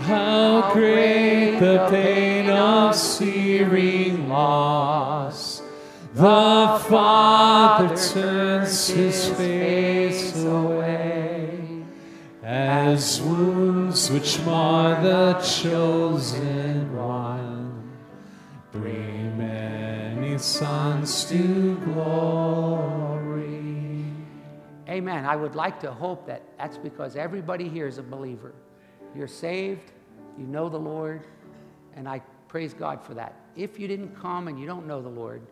How 0.04 0.72
great 0.72 1.58
the 1.60 1.86
pain 1.90 2.48
of 2.48 2.94
searing 2.94 4.30
loss. 4.30 5.60
The 6.14 6.80
Father 6.88 7.94
turns 7.94 8.88
his 8.88 9.28
face 9.28 10.42
away 10.42 11.60
as 12.42 13.20
wounds 13.20 14.10
which 14.10 14.40
mar 14.44 15.00
the 15.02 15.34
chosen 15.34 16.69
bring 18.72 19.36
many 19.36 20.38
sons 20.38 21.24
to 21.26 21.76
glory. 21.84 23.40
Amen. 24.88 25.24
I 25.24 25.36
would 25.36 25.54
like 25.54 25.80
to 25.80 25.92
hope 25.92 26.26
that 26.26 26.42
that's 26.58 26.78
because 26.78 27.16
everybody 27.16 27.68
here 27.68 27.86
is 27.86 27.98
a 27.98 28.02
believer. 28.02 28.52
You're 29.14 29.28
saved, 29.28 29.92
you 30.38 30.46
know 30.46 30.68
the 30.68 30.78
Lord, 30.78 31.26
and 31.94 32.08
I 32.08 32.20
praise 32.48 32.74
God 32.74 33.02
for 33.02 33.14
that. 33.14 33.34
If 33.56 33.78
you 33.78 33.88
didn't 33.88 34.14
come 34.20 34.48
and 34.48 34.58
you 34.58 34.66
don't 34.66 34.86
know 34.86 35.00
the 35.02 35.08
Lord, 35.08 35.42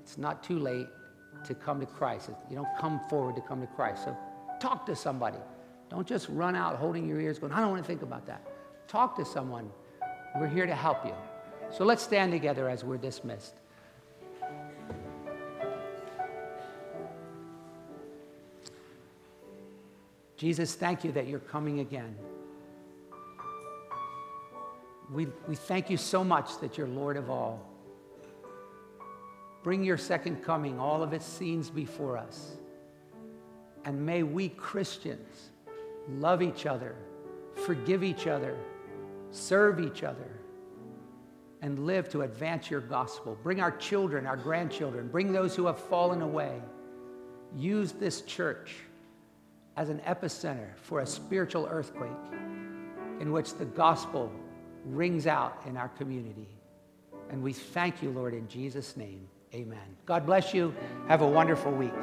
it's 0.00 0.18
not 0.18 0.42
too 0.42 0.58
late 0.58 0.86
to 1.44 1.54
come 1.54 1.80
to 1.80 1.86
Christ. 1.86 2.30
You 2.50 2.56
don't 2.56 2.78
come 2.78 3.00
forward 3.08 3.36
to 3.36 3.42
come 3.42 3.60
to 3.60 3.66
Christ. 3.66 4.04
So 4.04 4.16
talk 4.60 4.86
to 4.86 4.96
somebody. 4.96 5.38
Don't 5.90 6.06
just 6.06 6.28
run 6.28 6.56
out 6.56 6.76
holding 6.76 7.08
your 7.08 7.20
ears 7.20 7.38
going, 7.38 7.52
I 7.52 7.60
don't 7.60 7.70
want 7.70 7.82
to 7.82 7.86
think 7.86 8.02
about 8.02 8.26
that. 8.26 8.42
Talk 8.88 9.16
to 9.16 9.24
someone. 9.24 9.70
We're 10.36 10.48
here 10.48 10.66
to 10.66 10.74
help 10.74 11.04
you. 11.04 11.14
So 11.76 11.84
let's 11.84 12.04
stand 12.04 12.30
together 12.30 12.68
as 12.68 12.84
we're 12.84 12.98
dismissed. 12.98 13.54
Jesus, 20.36 20.76
thank 20.76 21.02
you 21.02 21.10
that 21.12 21.26
you're 21.26 21.40
coming 21.40 21.80
again. 21.80 22.14
We, 25.10 25.26
we 25.48 25.56
thank 25.56 25.90
you 25.90 25.96
so 25.96 26.22
much 26.22 26.58
that 26.60 26.78
you're 26.78 26.86
Lord 26.86 27.16
of 27.16 27.28
all. 27.28 27.66
Bring 29.64 29.82
your 29.82 29.98
second 29.98 30.44
coming, 30.44 30.78
all 30.78 31.02
of 31.02 31.12
its 31.12 31.26
scenes 31.26 31.70
before 31.70 32.16
us. 32.16 32.52
And 33.84 34.06
may 34.06 34.22
we 34.22 34.50
Christians 34.50 35.50
love 36.08 36.40
each 36.40 36.66
other, 36.66 36.94
forgive 37.66 38.04
each 38.04 38.28
other, 38.28 38.56
serve 39.32 39.80
each 39.80 40.04
other, 40.04 40.30
and 41.64 41.86
live 41.86 42.10
to 42.10 42.20
advance 42.20 42.70
your 42.70 42.82
gospel. 42.82 43.38
Bring 43.42 43.58
our 43.58 43.70
children, 43.78 44.26
our 44.26 44.36
grandchildren, 44.36 45.08
bring 45.08 45.32
those 45.32 45.56
who 45.56 45.64
have 45.64 45.78
fallen 45.78 46.20
away. 46.20 46.60
Use 47.56 47.92
this 47.92 48.20
church 48.20 48.74
as 49.78 49.88
an 49.88 49.98
epicenter 50.00 50.76
for 50.76 51.00
a 51.00 51.06
spiritual 51.06 51.66
earthquake 51.70 52.10
in 53.18 53.32
which 53.32 53.54
the 53.54 53.64
gospel 53.64 54.30
rings 54.84 55.26
out 55.26 55.62
in 55.66 55.78
our 55.78 55.88
community. 55.88 56.48
And 57.30 57.42
we 57.42 57.54
thank 57.54 58.02
you, 58.02 58.10
Lord, 58.10 58.34
in 58.34 58.46
Jesus' 58.46 58.94
name. 58.94 59.26
Amen. 59.54 59.96
God 60.04 60.26
bless 60.26 60.52
you. 60.52 60.74
Have 61.08 61.22
a 61.22 61.28
wonderful 61.28 61.72
week. 61.72 61.94